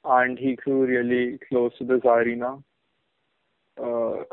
and 0.03 0.37
he 0.37 0.55
grew 0.55 0.85
really 0.85 1.39
close 1.49 1.71
to 1.77 1.85
the 1.85 1.95
Tsarina, 1.95 2.63
uh, 3.77 4.23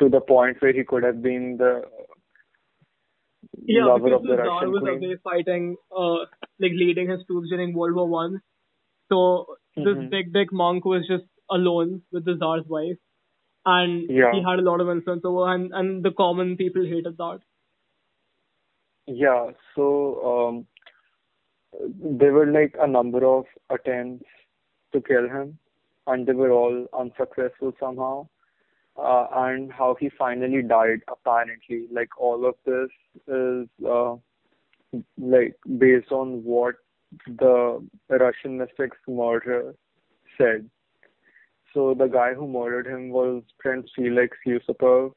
to 0.00 0.08
the 0.08 0.20
point 0.20 0.60
where 0.60 0.72
he 0.72 0.84
could 0.84 1.02
have 1.02 1.22
been 1.22 1.56
the 1.58 1.82
Yeah, 3.66 3.90
lover 3.90 4.12
of 4.14 4.26
the 4.26 4.34
the 4.34 4.36
Tsar 4.42 4.68
Russian 4.68 4.70
was 4.70 4.84
queen. 4.84 4.86
away 4.86 5.16
fighting, 5.22 5.76
uh, 5.96 6.18
like 6.58 6.72
leading 6.72 7.08
his 7.10 7.24
troops 7.26 7.48
during 7.50 7.74
World 7.74 7.94
War 7.96 8.08
One. 8.08 8.40
So 9.10 9.56
this 9.76 9.96
Mhm. 9.96 10.10
big, 10.10 10.32
big 10.32 10.52
monk 10.52 10.84
was 10.84 11.06
just 11.06 11.24
alone 11.50 12.02
with 12.12 12.24
the 12.24 12.36
Tsar's 12.36 12.66
wife, 12.66 12.98
and 13.66 14.10
Yeah. 14.10 14.32
he 14.32 14.42
had 14.42 14.58
a 14.60 14.62
lot 14.70 14.80
of 14.80 14.88
influence 14.90 15.24
over, 15.24 15.52
and 15.52 15.72
and 15.74 16.04
the 16.04 16.12
common 16.12 16.56
people 16.56 16.84
hated 16.84 17.16
that. 17.18 17.40
Yeah, 19.06 19.52
so 19.74 19.86
um, 20.48 20.66
there 22.18 22.32
were 22.32 22.46
like 22.46 22.74
a 22.80 22.86
number 22.86 23.24
of 23.24 23.44
attempts 23.70 24.24
to 24.92 25.00
kill 25.00 25.28
him, 25.28 25.58
and 26.06 26.26
they 26.26 26.32
were 26.32 26.50
all 26.50 26.86
unsuccessful 26.98 27.72
somehow. 27.78 28.28
Uh, 28.96 29.26
and 29.34 29.72
how 29.72 29.96
he 29.98 30.10
finally 30.18 30.62
died, 30.62 31.00
apparently, 31.08 31.86
like 31.90 32.10
all 32.18 32.44
of 32.44 32.54
this 32.66 32.90
is 33.28 33.68
uh, 33.88 34.14
like 35.16 35.56
based 35.78 36.12
on 36.12 36.42
what 36.44 36.74
the 37.26 37.82
Russian 38.08 38.58
mystic's 38.58 38.98
murderer 39.08 39.74
said. 40.36 40.68
So 41.72 41.94
the 41.94 42.08
guy 42.08 42.34
who 42.34 42.48
murdered 42.48 42.86
him 42.86 43.10
was 43.10 43.42
Prince 43.58 43.88
Felix 43.94 44.36
Yusupov, 44.46 45.12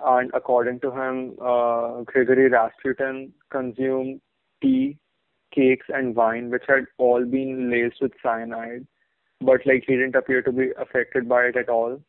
and 0.00 0.30
according 0.34 0.80
to 0.80 0.90
him, 0.90 1.36
uh, 1.40 2.02
Grigory 2.02 2.48
Rasputin 2.48 3.32
consumed 3.50 4.20
tea, 4.62 4.96
cakes, 5.58 5.86
and 5.88 6.14
wine, 6.14 6.50
which 6.50 6.68
had 6.68 6.84
all 6.98 7.24
been 7.24 7.70
laced 7.70 8.00
with 8.00 8.12
cyanide, 8.22 8.86
but 9.40 9.66
like 9.70 9.84
he 9.86 9.96
didn't 9.96 10.20
appear 10.20 10.42
to 10.42 10.52
be 10.52 10.68
affected 10.84 11.28
by 11.28 11.42
it 11.44 11.56
at 11.56 11.68
all, 11.68 12.00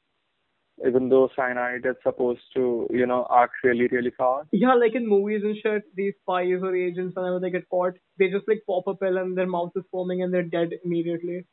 even 0.87 1.09
though 1.09 1.29
cyanide 1.35 1.85
is 1.85 1.95
supposed 2.03 2.45
to, 2.55 2.87
you 2.89 3.05
know, 3.05 3.27
act 3.29 3.53
really, 3.63 3.87
really 3.87 4.11
fast. 4.17 4.47
Yeah, 4.51 4.73
like 4.75 4.95
in 4.95 5.07
movies 5.07 5.41
and 5.43 5.57
shit, 5.61 5.83
these 5.95 6.13
spies 6.21 6.61
or 6.61 6.75
agents, 6.75 7.15
whenever 7.15 7.39
they 7.39 7.49
get 7.49 7.69
caught, 7.69 7.97
they 8.17 8.29
just 8.29 8.47
like 8.47 8.63
pop 8.67 8.87
a 8.87 8.95
pill 8.95 9.17
and 9.17 9.37
their 9.37 9.47
mouth 9.47 9.71
is 9.75 9.83
foaming 9.91 10.23
and 10.23 10.33
they're 10.33 10.43
dead 10.43 10.69
immediately. 10.85 11.45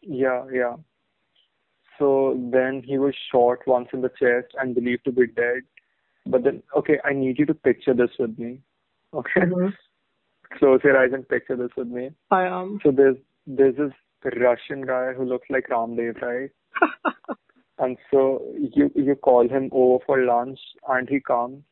Yeah, 0.00 0.44
yeah. 0.52 0.76
So 1.98 2.34
then 2.52 2.82
he 2.84 2.98
was 2.98 3.14
shot 3.30 3.58
once 3.66 3.88
in 3.92 4.00
the 4.00 4.08
chest 4.08 4.54
and 4.60 4.74
believed 4.74 5.04
to 5.04 5.12
be 5.12 5.26
dead. 5.26 5.62
But 6.26 6.44
then, 6.44 6.62
okay, 6.76 6.98
I 7.04 7.12
need 7.12 7.38
you 7.38 7.46
to 7.46 7.54
picture 7.54 7.94
this 7.94 8.10
with 8.18 8.38
me. 8.38 8.60
Okay? 9.12 9.42
Mm-hmm. 9.42 9.68
Close 10.58 10.80
your 10.84 10.96
eyes 10.98 11.10
and 11.12 11.28
picture 11.28 11.56
this 11.56 11.70
with 11.76 11.88
me. 11.88 12.10
I 12.30 12.44
am. 12.44 12.78
So 12.82 12.90
there's 12.90 13.16
there's 13.46 13.76
this 13.76 13.92
Russian 14.40 14.82
guy 14.86 15.12
who 15.12 15.24
looks 15.24 15.48
like 15.50 15.68
Ramdev, 15.68 16.20
right? 16.22 16.50
And 17.78 17.96
so 18.10 18.40
you 18.56 18.90
you 18.94 19.16
call 19.16 19.48
him 19.48 19.68
over 19.72 20.02
for 20.06 20.24
lunch, 20.24 20.60
and 20.88 21.08
he 21.08 21.18
comes, 21.18 21.62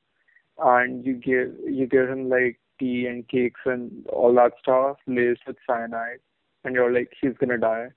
and 0.59 1.07
you 1.07 1.15
give 1.15 1.55
you 1.65 1.87
give 1.87 2.09
him 2.09 2.29
like 2.29 2.59
tea 2.81 3.07
and 3.07 3.27
cakes 3.29 3.61
and 3.65 4.05
all 4.09 4.35
that 4.35 4.53
stuff 4.61 4.97
laced 5.07 5.43
with 5.47 5.57
cyanide, 5.67 6.19
and 6.65 6.75
you're 6.75 6.93
like 6.93 7.13
he's 7.21 7.37
gonna 7.39 7.57
die, 7.59 7.89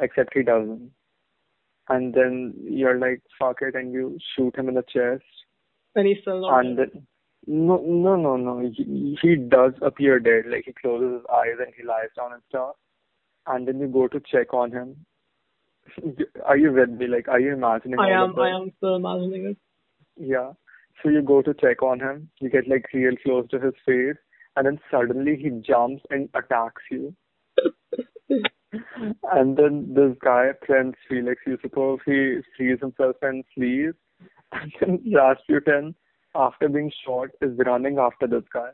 except 0.00 0.34
he 0.34 0.42
doesn't. 0.42 0.90
And 1.88 2.12
then 2.14 2.54
you're 2.64 2.98
like 2.98 3.22
fuck 3.38 3.58
it, 3.62 3.76
and 3.76 3.92
you 3.92 4.18
shoot 4.34 4.56
him 4.56 4.68
in 4.68 4.74
the 4.74 4.82
chest, 4.82 5.24
and 5.94 6.06
he's 6.08 6.18
still 6.22 6.40
not 6.40 6.64
and 6.64 6.76
dead. 6.76 6.90
then 6.94 7.06
no 7.46 7.76
no 7.78 8.16
no 8.16 8.36
no 8.36 8.60
he, 8.60 9.18
he 9.22 9.36
does 9.36 9.72
appear 9.82 10.18
dead, 10.18 10.44
like 10.50 10.64
he 10.66 10.72
closes 10.72 11.14
his 11.14 11.22
eyes 11.32 11.56
and 11.58 11.72
he 11.76 11.84
lies 11.84 12.08
down 12.16 12.32
and 12.32 12.42
stuff, 12.48 12.76
and 13.46 13.66
then 13.66 13.78
you 13.78 13.86
go 13.86 14.08
to 14.08 14.20
check 14.20 14.52
on 14.52 14.72
him. 14.72 15.06
Are 16.44 16.56
you 16.56 16.72
with 16.72 16.90
me? 16.90 17.06
Like, 17.06 17.28
are 17.28 17.38
you 17.38 17.52
imagining? 17.52 17.98
I 18.00 18.10
am. 18.10 18.38
I 18.38 18.50
am 18.50 18.72
still 18.76 18.96
imagining 18.96 19.46
it. 19.46 19.56
Yeah. 20.16 20.52
So 21.02 21.10
you 21.10 21.22
go 21.22 21.42
to 21.42 21.54
check 21.54 21.82
on 21.82 22.00
him. 22.00 22.28
You 22.40 22.50
get 22.50 22.68
like 22.68 22.86
real 22.92 23.14
close 23.22 23.46
to 23.50 23.60
his 23.60 23.74
face, 23.86 24.16
and 24.56 24.66
then 24.66 24.80
suddenly 24.90 25.36
he 25.36 25.50
jumps 25.64 26.02
and 26.10 26.28
attacks 26.34 26.82
you. 26.90 27.14
and 29.32 29.56
then 29.56 29.94
this 29.94 30.16
guy, 30.22 30.50
Prince 30.62 30.96
Felix 31.08 31.40
Yusupov, 31.46 31.98
he 32.04 32.40
frees 32.56 32.80
himself 32.80 33.16
and 33.22 33.44
flees. 33.54 33.94
And 34.52 34.72
then 34.80 35.12
Rasputin, 35.14 35.94
after 36.36 36.68
being 36.68 36.92
shot, 37.04 37.30
is 37.42 37.58
running 37.66 37.98
after 37.98 38.26
this 38.26 38.44
guy. 38.52 38.70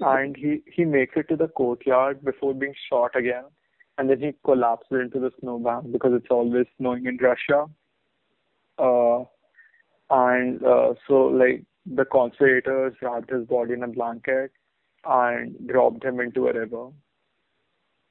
and 0.00 0.36
he, 0.36 0.62
he 0.66 0.84
makes 0.84 1.14
it 1.16 1.28
to 1.28 1.36
the 1.36 1.48
courtyard 1.48 2.24
before 2.24 2.54
being 2.54 2.74
shot 2.88 3.14
again. 3.16 3.44
And 3.98 4.08
then 4.08 4.20
he 4.20 4.32
collapses 4.44 5.00
into 5.00 5.20
the 5.20 5.30
snowbank 5.40 5.92
because 5.92 6.12
it's 6.14 6.30
always 6.30 6.66
snowing 6.78 7.06
in 7.06 7.18
Russia. 7.18 7.66
Uh, 8.78 9.24
and 10.10 10.64
uh, 10.64 10.94
so, 11.06 11.26
like, 11.26 11.64
the 11.86 12.04
conspirators 12.06 12.94
wrapped 13.02 13.30
his 13.30 13.46
body 13.46 13.74
in 13.74 13.82
a 13.82 13.88
blanket 13.88 14.52
and 15.04 15.56
dropped 15.68 16.04
him 16.04 16.20
into 16.20 16.48
a 16.48 16.52
river. 16.52 16.90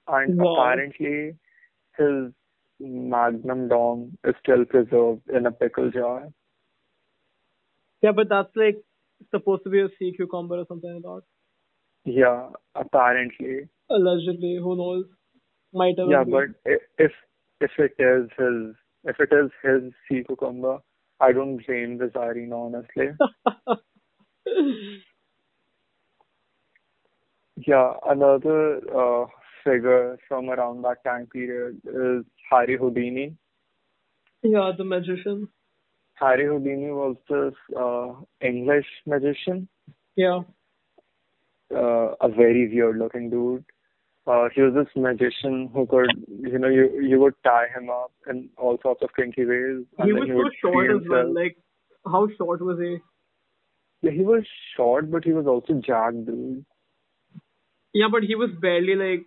And 0.08 0.40
Wow. 0.40 0.56
apparently, 0.58 1.36
his 1.98 2.34
magnum 2.80 3.68
dom 3.68 4.18
is 4.24 4.36
still 4.42 4.66
preserved 4.66 5.30
in 5.30 5.46
a 5.46 5.52
pickle 5.52 5.92
jar. 5.92 6.30
Yeah, 8.02 8.12
but 8.12 8.30
that's 8.30 8.56
like 8.56 8.78
supposed 9.32 9.64
to 9.64 9.70
be 9.70 9.82
a 9.82 9.90
sea 9.98 10.14
cucumber 10.16 10.58
or 10.60 10.66
something 10.68 10.94
like 10.94 11.04
that. 11.04 11.22
Yeah, 12.06 12.50
apparently. 12.76 13.70
Allegedly, 13.90 14.56
who 14.56 14.76
knows? 14.78 15.06
Might 15.74 16.00
have 16.00 16.10
Yeah, 16.10 16.24
been. 16.26 16.26
but 16.32 16.50
if 16.66 17.12
if 17.62 17.72
it 17.78 17.94
is 18.00 18.30
his 18.38 18.76
if 19.04 19.20
it 19.20 19.32
is 19.34 19.52
his 19.64 19.94
sea 20.08 20.24
cucumber, 20.26 20.80
I 21.20 21.32
don't 21.34 21.58
blame 21.66 21.98
the 21.98 22.08
Tsarina, 22.08 22.56
honestly. 22.68 23.12
Yeah, 27.58 27.94
another 28.06 28.78
uh, 28.96 29.28
figure 29.64 30.18
from 30.28 30.50
around 30.50 30.82
that 30.84 31.04
time 31.04 31.28
period 31.28 31.82
is 31.86 32.26
Harry 32.50 32.78
Houdini. 32.78 33.38
yeah, 34.44 34.72
the 34.78 34.84
magician. 34.84 35.50
Harry 36.20 36.46
Houdini 36.46 36.92
was 36.92 37.16
this 37.30 37.54
uh, 37.78 38.14
English 38.46 38.86
magician, 39.06 39.68
Yeah. 40.16 40.42
uh, 41.76 42.16
a 42.22 42.30
very 42.30 42.68
weird 42.74 42.98
looking 42.98 43.30
dude. 43.30 43.64
Uh, 44.28 44.48
he 44.54 44.62
was 44.62 44.74
this 44.74 44.88
magician 44.96 45.70
who 45.74 45.86
could, 45.88 46.10
you 46.28 46.60
know, 46.60 46.68
you 46.68 46.84
you 47.02 47.20
would 47.20 47.34
tie 47.44 47.68
him 47.76 47.90
up 47.90 48.12
in 48.30 48.50
all 48.58 48.78
sorts 48.84 49.02
of 49.02 49.10
kinky 49.16 49.46
ways. 49.46 49.86
He 50.04 50.14
was 50.14 50.28
so 50.34 50.50
short 50.62 50.92
as 50.96 51.08
well. 51.10 51.34
Like, 51.34 51.58
how 52.06 52.28
short 52.38 52.62
was 52.62 52.80
he? 52.80 52.98
Yeah, 54.02 54.12
he 54.12 54.24
was 54.24 54.44
short, 54.76 55.10
but 55.10 55.24
he 55.24 55.34
was 55.34 55.48
also 55.48 55.74
jacked, 55.88 56.26
dude. 56.28 56.64
Yeah, 57.94 58.08
but 58.12 58.24
he 58.24 58.36
was 58.36 58.52
barely 58.62 58.96
like, 58.96 59.26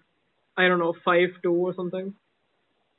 I 0.56 0.68
don't 0.68 0.78
know, 0.78 0.94
five 1.04 1.30
two 1.42 1.54
or 1.54 1.74
something. 1.74 2.14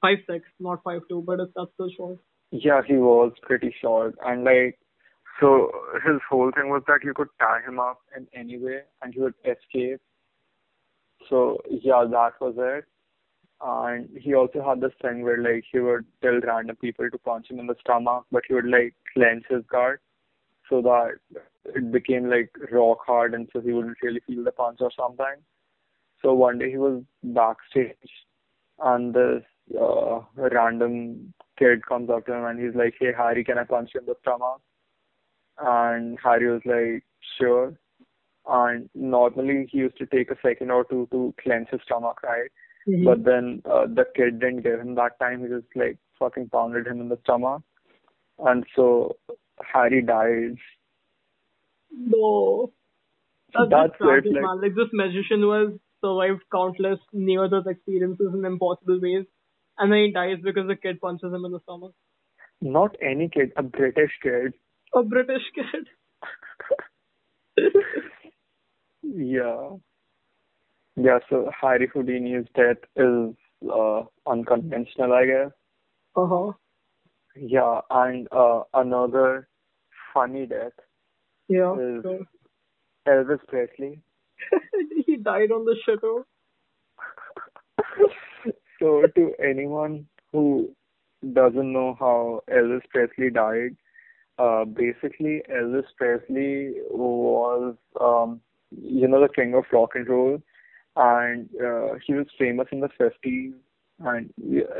Five 0.01 0.17
six, 0.29 0.45
not 0.59 0.83
five 0.83 1.01
two, 1.07 1.23
but 1.25 1.39
it's, 1.39 1.53
that's 1.55 1.71
still 1.75 1.89
short. 1.95 2.19
Yeah, 2.53 2.81
he 2.85 2.93
was 2.95 3.33
pretty 3.41 3.75
short, 3.81 4.15
and 4.25 4.43
like 4.45 4.79
So 5.39 5.71
his 6.05 6.21
whole 6.29 6.51
thing 6.51 6.69
was 6.69 6.83
that 6.87 7.03
you 7.03 7.13
could 7.13 7.29
tie 7.39 7.61
him 7.67 7.79
up 7.79 8.01
in 8.17 8.27
any 8.33 8.57
way 8.59 8.81
and 9.01 9.13
he 9.13 9.21
would 9.21 9.35
escape. 9.45 10.01
So 11.29 11.59
yeah, 11.69 12.05
that 12.09 12.33
was 12.41 12.55
it. 12.57 12.85
And 13.61 14.09
he 14.19 14.35
also 14.35 14.63
had 14.63 14.81
this 14.81 14.93
thing 15.01 15.23
where 15.23 15.37
like 15.41 15.65
he 15.71 15.79
would 15.79 16.05
tell 16.21 16.39
random 16.41 16.75
people 16.77 17.09
to 17.09 17.17
punch 17.19 17.49
him 17.49 17.59
in 17.59 17.67
the 17.67 17.75
stomach, 17.81 18.25
but 18.31 18.43
he 18.47 18.53
would 18.55 18.67
like 18.67 18.95
clench 19.13 19.45
his 19.49 19.63
guard 19.71 19.99
so 20.69 20.81
that 20.81 21.13
it 21.75 21.91
became 21.91 22.29
like 22.29 22.51
rock 22.71 22.99
hard 23.05 23.33
and 23.33 23.49
so 23.53 23.61
he 23.61 23.71
wouldn't 23.73 23.97
really 24.03 24.21
feel 24.27 24.43
the 24.43 24.51
punch 24.51 24.79
or 24.81 24.91
something. 24.97 25.37
So 26.21 26.33
one 26.33 26.59
day 26.59 26.71
he 26.71 26.77
was 26.77 27.03
backstage 27.23 28.11
and 28.79 29.13
this 29.13 29.43
uh, 29.79 30.21
random 30.37 31.33
kid 31.57 31.85
comes 31.85 32.09
up 32.09 32.25
to 32.25 32.33
him 32.33 32.45
and 32.45 32.59
he's 32.59 32.75
like, 32.75 32.95
Hey 32.99 33.11
Harry, 33.15 33.43
can 33.43 33.57
I 33.57 33.63
punch 33.63 33.91
you 33.93 33.99
in 34.01 34.05
the 34.05 34.15
stomach? 34.21 34.61
And 35.59 36.17
Harry 36.23 36.51
was 36.51 36.61
like, 36.65 37.03
Sure. 37.39 37.73
And 38.47 38.89
normally 38.93 39.67
he 39.71 39.77
used 39.79 39.97
to 39.97 40.05
take 40.05 40.29
a 40.29 40.37
second 40.41 40.71
or 40.71 40.83
two 40.83 41.07
to 41.11 41.33
clench 41.41 41.69
his 41.71 41.79
stomach, 41.85 42.21
right? 42.23 42.49
Mm-hmm. 42.87 43.05
But 43.05 43.23
then 43.23 43.61
uh, 43.65 43.85
the 43.87 44.05
kid 44.15 44.39
didn't 44.39 44.61
give 44.63 44.79
him 44.79 44.95
that 44.95 45.17
time. 45.19 45.41
He 45.41 45.47
just 45.47 45.67
like 45.75 45.97
fucking 46.19 46.49
pounded 46.49 46.85
him 46.87 46.99
in 46.99 47.09
the 47.09 47.17
stomach. 47.23 47.61
And 48.39 48.65
so 48.75 49.15
Harry 49.71 50.01
dies. 50.01 50.57
No. 51.91 52.73
That's, 53.53 53.69
That's 53.69 53.97
tragic, 54.01 54.25
it, 54.31 54.33
like- 54.33 54.43
man. 54.43 54.61
Like 54.61 54.75
this 54.75 54.89
magician 54.91 55.39
who 55.41 55.51
has 55.51 55.69
survived 56.03 56.41
countless 56.51 56.99
near 57.13 57.47
death 57.47 57.67
experiences 57.67 58.33
in 58.33 58.43
impossible 58.43 58.99
ways, 59.01 59.25
and 59.77 59.91
then 59.91 59.99
he 60.05 60.11
dies 60.11 60.37
because 60.43 60.67
the 60.67 60.75
kid 60.75 60.99
punches 61.01 61.33
him 61.33 61.45
in 61.45 61.51
the 61.51 61.59
stomach. 61.63 61.93
Not 62.61 62.95
any 63.01 63.29
kid, 63.29 63.51
a 63.57 63.63
British 63.63 64.11
kid. 64.21 64.53
A 64.95 65.03
British 65.03 65.43
kid. 65.55 65.87
Yeah. 69.03 69.69
Yeah, 70.95 71.19
so 71.29 71.51
Harry 71.59 71.87
Houdini's 71.93 72.47
death 72.55 72.77
is 72.95 73.35
uh, 73.71 74.03
unconventional, 74.27 75.13
I 75.13 75.25
guess. 75.25 75.51
Uh 76.15 76.27
huh. 76.27 76.51
Yeah, 77.35 77.81
and 77.89 78.27
uh, 78.31 78.63
another 78.73 79.47
funny 80.13 80.45
death 80.45 80.73
Yeah. 81.49 81.73
Is- 81.75 82.03
sure. 82.03 82.19
Elvis 83.07 83.39
Presley. 83.47 84.01
he 85.05 85.17
died 85.17 85.51
on 85.51 85.65
the 85.65 85.75
shitter. 85.87 86.23
so, 88.83 89.03
to 89.15 89.31
anyone 89.41 90.05
who 90.33 90.69
doesn't 91.31 91.71
know 91.71 91.95
how 91.97 92.41
Elvis 92.53 92.81
Presley 92.89 93.29
died, 93.29 93.77
uh, 94.37 94.65
basically 94.65 95.41
Elvis 95.49 95.85
Presley 95.97 96.73
was, 96.91 97.75
um, 98.01 98.41
you 98.71 99.07
know, 99.07 99.21
the 99.21 99.29
king 99.33 99.53
of 99.53 99.63
rock 99.71 99.91
and 99.95 100.09
roll, 100.09 100.41
and 100.97 101.49
uh, 101.65 101.93
he 102.05 102.13
was 102.13 102.27
famous 102.37 102.67
in 102.73 102.81
the 102.81 102.89
50s, 102.99 103.53
and 103.99 104.33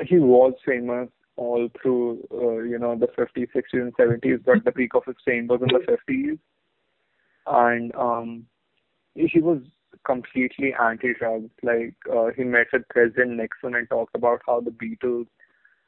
he 0.05 0.19
was 0.19 0.53
famous 0.65 1.07
all 1.37 1.69
through, 1.81 2.27
uh, 2.33 2.61
you 2.61 2.77
know, 2.77 2.97
the 2.97 3.07
50s, 3.07 3.47
60s, 3.55 3.63
and 3.73 3.95
70s, 3.95 4.43
but 4.43 4.65
the 4.65 4.71
peak 4.73 4.95
of 4.95 5.05
his 5.05 5.15
fame 5.23 5.47
was 5.47 5.61
in 5.61 5.69
the 5.69 5.97
50s, 6.11 6.37
and 7.47 7.95
um, 7.95 8.45
he 9.15 9.39
was 9.39 9.61
completely 10.05 10.73
anti-drugs. 10.73 11.49
Like 11.61 11.95
uh, 12.11 12.27
he 12.35 12.43
met 12.43 12.67
with 12.73 12.87
President 12.89 13.37
Nixon 13.37 13.75
and 13.75 13.89
talked 13.89 14.15
about 14.15 14.41
how 14.45 14.61
the 14.61 14.71
Beatles 14.71 15.27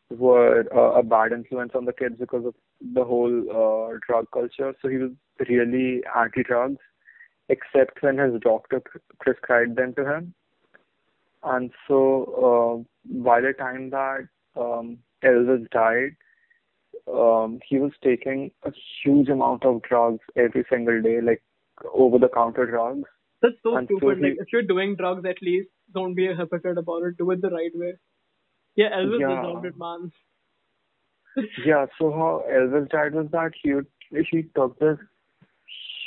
were 0.10 0.66
uh, 0.76 1.00
a 1.00 1.04
bad 1.04 1.32
influence 1.32 1.72
on 1.76 1.86
the 1.86 1.94
kids 1.94 2.16
because 2.20 2.46
of 2.46 2.54
the 2.94 3.04
whole 3.04 3.42
uh, 3.50 3.98
drug 4.08 4.28
culture. 4.32 4.74
So 4.82 4.88
he 4.88 4.98
was 4.98 5.12
really 5.50 6.04
anti-drugs, 6.16 6.80
except 7.50 8.02
when 8.02 8.18
his 8.18 8.40
doctor 8.42 8.80
pre- 8.80 9.02
prescribed 9.20 9.76
them 9.78 9.94
to 9.96 10.06
him. 10.06 10.34
And 11.44 11.72
so 11.88 12.86
uh, 13.08 13.22
by 13.24 13.42
the 13.42 13.54
time 13.54 13.90
that 13.92 14.28
um, 14.56 15.00
Elvis 15.24 15.70
died, 15.72 16.16
um, 17.12 17.60
he 17.68 17.78
was 17.78 17.92
taking 18.04 18.52
a 18.64 18.72
huge 19.04 19.30
amount 19.30 19.66
of 19.66 19.82
drugs 19.84 20.22
every 20.36 20.66
single 20.70 21.02
day, 21.02 21.22
like 21.22 21.44
over-the-counter 21.94 22.66
drugs. 22.66 23.10
That's 23.42 23.56
so 23.64 23.76
And 23.78 23.88
stupid. 23.88 24.20
Like, 24.22 24.38
if 24.40 24.52
you're 24.52 24.64
doing 24.64 24.96
drugs, 24.96 25.26
at 25.26 25.42
least 25.42 25.70
don't 25.94 26.16
be 26.16 26.28
a 26.28 26.36
hypocrite 26.36 26.78
about 26.78 27.04
it. 27.04 27.18
Do 27.18 27.32
it 27.32 27.42
the 27.42 27.50
right 27.50 27.72
way. 27.76 27.94
Yeah, 28.76 28.90
Elvis 28.92 29.20
Yeah. 29.22 29.36
deserved 29.42 29.66
it, 29.66 29.78
man. 29.78 30.12
Yeah, 31.66 31.86
so 32.00 32.12
how 32.12 32.44
Elvis 32.50 32.90
died 32.90 33.14
was 33.14 33.28
that 33.32 33.52
he 33.62 33.74
he 34.32 34.44
took 34.56 34.80
this 34.80 34.98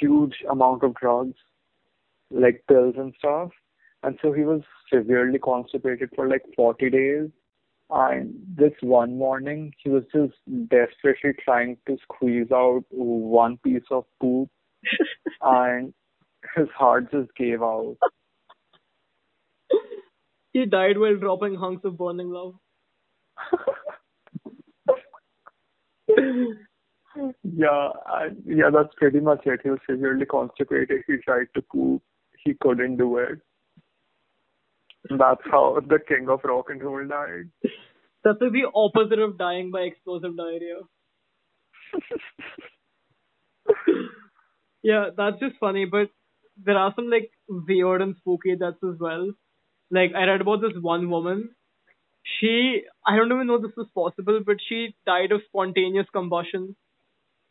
huge 0.01 0.37
amount 0.51 0.83
of 0.85 0.95
drugs, 0.95 1.37
like 2.31 2.65
pills 2.69 2.95
and 2.99 3.15
stuff, 3.19 3.51
and 4.03 4.19
so 4.23 4.33
he 4.33 4.43
was 4.45 4.63
severely 4.93 5.39
constipated 5.39 6.11
for 6.15 6.29
like 6.29 6.43
40 6.57 6.91
days. 6.91 7.31
And 7.91 8.35
this 8.57 8.73
one 8.83 9.17
morning, 9.19 9.73
he 9.83 9.91
was 9.91 10.05
just 10.15 10.35
desperately 10.69 11.33
trying 11.45 11.79
to 11.87 11.97
squeeze 12.03 12.51
out 12.53 12.85
one 12.91 13.59
piece 13.59 13.89
of 13.91 14.05
poop, 14.21 14.51
and 15.43 15.95
his 16.57 16.69
heart 16.77 17.11
just 17.11 17.35
gave 17.37 17.63
out. 17.63 17.97
he 20.53 20.67
died 20.67 20.99
while 20.99 21.17
dropping 21.17 21.55
hunks 21.55 21.85
of 21.85 21.99
burning 21.99 22.31
love. 22.31 22.55
Yeah, 27.43 27.91
and 28.07 28.43
yeah, 28.47 28.71
that's 28.73 28.95
pretty 28.97 29.21
much 29.21 29.41
it. 29.47 29.61
He 29.65 29.71
was 29.71 29.81
severely 29.91 30.25
constipated. 30.27 31.03
He 31.07 31.17
tried 31.17 31.47
to 31.55 31.63
poop. 31.63 32.03
He 32.45 32.55
couldn't 32.61 32.97
do 32.97 33.19
it. 33.19 33.41
That's 35.11 35.41
how 35.51 35.81
the 35.89 35.99
king 36.07 36.29
of 36.29 36.41
rock 36.45 36.67
and 36.71 36.83
roll 36.83 37.07
died. 37.07 37.51
That's 38.25 38.41
like 38.41 38.53
the 38.53 38.69
opposite 38.75 39.21
of 39.21 39.39
dying 39.39 39.71
by 39.71 39.81
explosive 39.83 40.37
diarrhea. 40.37 40.81
Yeah, 44.83 45.11
that's 45.17 45.39
just 45.41 45.57
funny, 45.61 45.85
but 45.85 46.11
there 46.65 46.77
are 46.77 46.93
some 46.97 47.11
like 47.11 47.31
weird 47.49 48.03
and 48.03 48.17
spooky 48.19 48.57
deaths 48.57 48.79
as 48.83 48.99
well. 49.01 49.31
Like 49.91 50.13
I 50.15 50.25
read 50.25 50.41
about 50.41 50.61
this 50.61 50.73
one 50.81 51.11
woman. 51.11 51.51
She 52.39 52.83
I 53.07 53.17
don't 53.17 53.33
even 53.33 53.47
know 53.47 53.59
this 53.59 53.77
was 53.77 53.89
possible, 53.95 54.41
but 54.45 54.57
she 54.69 54.95
died 55.07 55.33
of 55.33 55.43
spontaneous 55.49 56.07
combustion. 56.13 56.77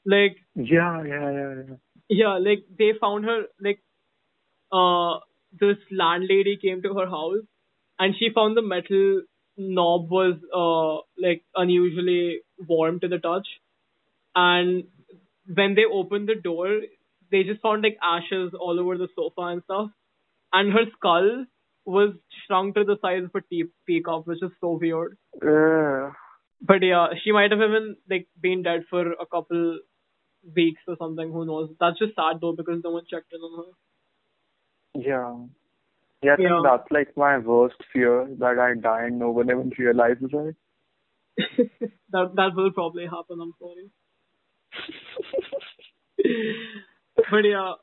Like 0.05 0.37
Yeah, 0.55 1.03
yeah, 1.03 1.31
yeah, 1.31 1.53
yeah. 1.69 1.75
yeah, 2.09 2.37
like 2.37 2.65
they 2.77 2.91
found 2.99 3.25
her 3.25 3.43
like 3.61 3.81
uh 4.71 5.19
this 5.59 5.77
landlady 5.91 6.57
came 6.61 6.81
to 6.81 6.93
her 6.95 7.07
house 7.07 7.43
and 7.99 8.15
she 8.19 8.29
found 8.33 8.57
the 8.57 8.61
metal 8.61 9.21
knob 9.57 10.09
was 10.11 10.35
uh 10.53 11.01
like 11.25 11.43
unusually 11.55 12.41
warm 12.67 12.99
to 12.99 13.07
the 13.07 13.17
touch 13.17 13.47
and 14.35 14.83
when 15.53 15.75
they 15.75 15.85
opened 15.85 16.27
the 16.29 16.35
door 16.35 16.81
they 17.32 17.43
just 17.43 17.61
found 17.61 17.84
like 17.84 17.97
ashes 18.03 18.53
all 18.59 18.80
over 18.80 18.97
the 18.97 19.07
sofa 19.15 19.41
and 19.53 19.63
stuff 19.63 19.89
and 20.53 20.73
her 20.73 20.86
skull 20.97 21.45
was 21.86 22.13
shrunk 22.45 22.75
to 22.75 22.84
the 22.84 22.97
size 23.01 23.23
of 23.23 23.36
a 23.36 23.41
tea- 23.41 23.73
teacup 23.88 24.28
which 24.28 24.43
is 24.43 24.51
so 24.61 24.78
weird 24.82 25.17
Uh, 25.41 26.11
but 26.61 26.82
yeah 26.84 27.07
she 27.23 27.32
might 27.32 27.51
have 27.51 27.61
even 27.69 27.95
like 28.09 28.28
been 28.41 28.63
dead 28.63 28.84
for 28.89 29.03
a 29.13 29.25
couple 29.25 29.80
weeks 30.55 30.82
or 30.88 30.95
something 30.99 31.32
who 31.32 31.45
knows 31.45 31.69
that's 31.80 31.99
just 31.99 32.15
sad 32.15 32.39
though 32.41 32.53
because 32.53 32.82
no 32.84 32.91
one 32.91 33.05
checked 33.09 33.34
in 33.34 33.41
on 33.41 33.57
her 33.65 33.71
yeah. 34.95 35.36
Yeah, 36.23 36.34
I 36.34 36.36
think 36.38 36.49
Yeah. 36.49 36.61
that's 36.63 36.91
like 36.91 37.15
my 37.15 37.38
worst 37.38 37.75
fear 37.93 38.28
that 38.39 38.57
I 38.59 38.73
die 38.80 39.05
and 39.05 39.19
no 39.19 39.32
one 39.32 39.49
even 39.51 39.71
realizes 39.78 40.32
it. 40.34 40.55
that 42.11 42.32
that 42.36 42.55
will 42.55 42.71
probably 42.71 43.05
happen. 43.05 43.39
I'm 43.41 43.53
sorry. 43.59 43.91
but 47.30 47.43
yeah, 47.43 47.74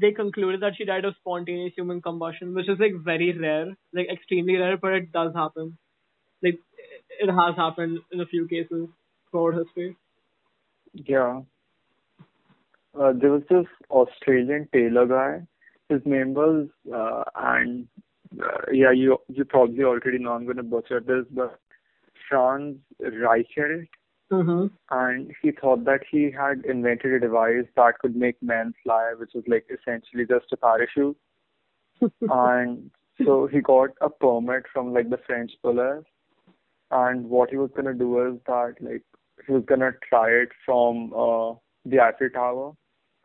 they 0.00 0.12
concluded 0.12 0.60
that 0.60 0.72
she 0.76 0.84
died 0.84 1.04
of 1.04 1.14
spontaneous 1.20 1.72
human 1.76 2.00
combustion, 2.00 2.54
which 2.54 2.68
is 2.68 2.78
like 2.78 2.94
very 3.04 3.36
rare, 3.36 3.76
like 3.92 4.08
extremely 4.10 4.56
rare, 4.56 4.76
but 4.76 4.92
it 4.92 5.12
does 5.12 5.34
happen. 5.34 5.78
Like 6.42 6.58
it 7.20 7.30
has 7.30 7.56
happened 7.56 7.98
in 8.10 8.20
a 8.20 8.26
few 8.26 8.46
cases 8.48 8.88
throughout 9.30 9.58
history. 9.58 9.96
Yeah. 10.94 11.42
Uh, 12.98 13.12
there 13.18 13.30
was 13.30 13.42
this 13.48 13.66
Australian 13.90 14.68
tailor 14.72 15.06
guy. 15.06 15.46
His 15.88 16.02
name 16.04 16.34
was, 16.34 16.68
uh, 16.94 17.24
and 17.34 17.88
uh, 18.40 18.72
yeah, 18.72 18.92
you 18.92 19.18
you 19.28 19.44
probably 19.44 19.84
already 19.84 20.18
know 20.18 20.32
I'm 20.32 20.44
going 20.44 20.56
to 20.56 20.62
butcher 20.62 21.00
this, 21.00 21.24
but 21.30 21.58
Franz 22.28 22.76
Reichelt. 23.00 23.88
Mm-hmm. 24.32 24.66
And 24.90 25.32
he 25.42 25.50
thought 25.52 25.84
that 25.84 26.00
he 26.10 26.30
had 26.30 26.64
invented 26.64 27.12
a 27.12 27.20
device 27.20 27.66
that 27.76 27.98
could 28.00 28.16
make 28.16 28.42
men 28.42 28.72
fly, 28.82 29.12
which 29.18 29.32
was 29.34 29.44
like 29.46 29.66
essentially 29.70 30.24
just 30.26 30.50
a 30.52 30.56
parachute. 30.56 31.16
and 32.22 32.90
so 33.24 33.46
he 33.46 33.60
got 33.60 33.90
a 34.00 34.08
permit 34.08 34.64
from 34.72 34.94
like 34.94 35.10
the 35.10 35.20
French 35.26 35.52
police. 35.60 36.04
And 36.90 37.28
what 37.28 37.50
he 37.50 37.56
was 37.56 37.70
gonna 37.76 37.94
do 37.94 38.26
is 38.26 38.40
that 38.46 38.74
like 38.80 39.02
he 39.46 39.52
was 39.52 39.64
gonna 39.66 39.92
try 40.08 40.28
it 40.28 40.48
from 40.64 41.12
uh 41.12 41.54
the 41.84 42.00
Eiffel 42.00 42.30
Tower, 42.30 42.72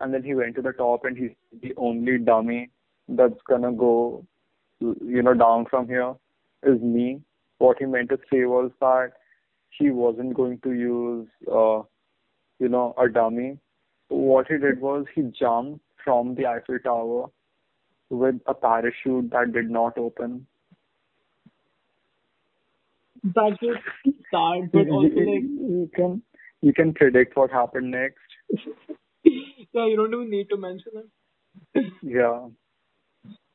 and 0.00 0.12
then 0.12 0.22
he 0.22 0.34
went 0.34 0.56
to 0.56 0.62
the 0.62 0.72
top, 0.72 1.04
and 1.04 1.16
he's 1.16 1.30
the 1.62 1.72
only 1.76 2.18
dummy 2.18 2.70
that's 3.08 3.40
gonna 3.48 3.72
go, 3.72 4.26
you 4.80 5.22
know, 5.22 5.34
down 5.34 5.64
from 5.70 5.86
here 5.86 6.14
is 6.64 6.80
me. 6.82 7.22
What 7.58 7.78
he 7.78 7.86
meant 7.86 8.10
to 8.10 8.18
say 8.30 8.44
was 8.44 8.70
that 8.80 9.12
he 9.70 9.90
wasn't 9.90 10.34
going 10.34 10.58
to 10.60 10.72
use, 10.72 11.28
uh, 11.50 11.82
you 12.58 12.68
know, 12.68 12.94
a 12.98 13.08
dummy. 13.08 13.58
What 14.08 14.46
he 14.48 14.58
did 14.58 14.80
was 14.80 15.06
he 15.14 15.22
jumped 15.38 15.80
from 16.04 16.34
the 16.34 16.46
Eiffel 16.46 16.78
Tower 16.78 17.26
with 18.10 18.36
a 18.46 18.54
parachute 18.54 19.30
that 19.30 19.52
did 19.52 19.70
not 19.70 19.98
open. 19.98 20.46
That's 23.24 23.58
just 23.60 23.82
sad, 24.30 24.70
but 24.72 24.88
also 24.88 25.16
like 25.16 25.42
you 25.42 25.90
can 25.94 26.22
you 26.62 26.72
can 26.72 26.94
predict 26.94 27.36
what 27.36 27.50
happened 27.50 27.90
next. 27.90 28.18
yeah, 29.24 29.86
you 29.86 29.96
don't 29.96 30.14
even 30.14 30.30
need 30.30 30.48
to 30.50 30.56
mention 30.56 30.92
it. 30.96 31.92
Yeah. 32.02 32.48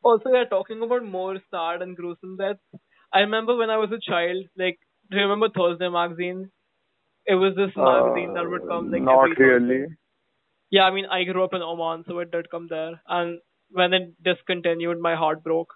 Also, 0.03 0.29
yeah, 0.31 0.43
talking 0.49 0.81
about 0.83 1.03
more 1.03 1.37
sad 1.49 1.81
and 1.81 1.95
gruesome 1.95 2.37
deaths. 2.37 2.59
I 3.13 3.19
remember 3.19 3.55
when 3.55 3.69
I 3.69 3.77
was 3.77 3.91
a 3.91 3.99
child, 4.11 4.45
like, 4.57 4.79
do 5.13 5.19
you 5.21 5.23
remember 5.27 5.49
Thursday 5.55 5.89
magazine? 5.89 6.49
It 7.25 7.35
was 7.35 7.55
this 7.55 7.71
magazine 7.77 8.33
that 8.33 8.49
would 8.49 8.67
come 8.67 8.91
like 8.91 9.01
Uh, 9.01 9.05
not 9.05 9.23
every 9.23 9.35
Thursday. 9.35 9.75
really. 9.75 9.95
Yeah, 10.71 10.83
I 10.85 10.91
mean, 10.91 11.05
I 11.05 11.23
grew 11.23 11.43
up 11.43 11.53
in 11.53 11.61
Oman, 11.61 12.03
so 12.07 12.19
it 12.19 12.31
did 12.31 12.49
come 12.49 12.67
there. 12.67 13.01
And 13.07 13.39
when 13.71 13.93
it 13.93 14.11
discontinued, 14.23 14.99
my 14.99 15.15
heart 15.15 15.43
broke. 15.43 15.73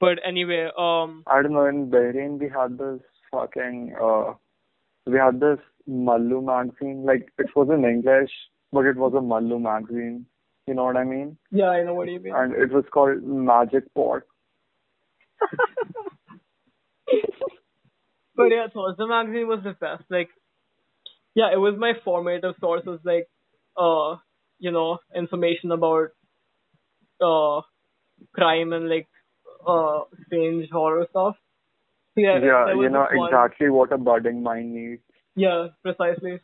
But 0.00 0.18
anyway, 0.32 0.62
um, 0.86 1.22
I 1.26 1.40
don't 1.42 1.52
know. 1.52 1.66
In 1.66 1.90
Bahrain, 1.90 2.38
we 2.38 2.48
had 2.48 2.76
this 2.78 3.00
fucking 3.30 3.94
uh, 4.08 4.34
we 5.06 5.18
had 5.18 5.40
this 5.40 5.60
Mallu 5.88 6.42
magazine. 6.44 7.04
Like 7.04 7.32
it 7.38 7.54
was 7.56 7.68
in 7.78 7.84
English, 7.84 8.30
but 8.72 8.84
it 8.92 8.96
was 8.96 9.14
a 9.14 9.24
Mallu 9.32 9.60
magazine. 9.68 10.26
You 10.66 10.74
know 10.74 10.84
what 10.84 10.96
I 10.96 11.04
mean? 11.04 11.36
yeah, 11.50 11.68
I 11.70 11.82
know 11.84 11.94
what 11.94 12.08
you 12.10 12.20
mean. 12.20 12.34
And 12.34 12.54
it 12.54 12.72
was 12.72 12.84
called 12.92 13.22
Magic 13.22 13.84
Pot. 13.94 14.22
But 18.48 18.54
yeah, 18.54 18.66
Thursday 18.72 19.06
magazine 19.06 19.48
was 19.48 19.60
the 19.64 19.72
best. 19.72 20.04
Like, 20.10 20.30
yeah, 21.34 21.52
it 21.52 21.56
was 21.58 21.74
my 21.78 21.92
formative 22.04 22.54
sources, 22.60 23.00
like, 23.04 23.28
uh, 23.76 24.16
you 24.58 24.70
know, 24.70 24.98
information 25.14 25.72
about, 25.72 26.08
uh, 27.20 27.60
crime 28.34 28.72
and 28.72 28.88
like, 28.88 29.08
uh, 29.66 30.00
strange 30.26 30.68
horror 30.70 31.06
stuff. 31.10 31.36
So, 32.14 32.20
yeah, 32.20 32.38
Yeah, 32.38 32.74
you 32.74 32.88
know 32.90 33.06
one- 33.12 33.28
exactly 33.28 33.70
what 33.70 33.92
a 33.92 33.98
budding 33.98 34.42
mind 34.42 34.74
needs. 34.74 35.02
Yeah, 35.36 35.68
precisely. 35.82 36.40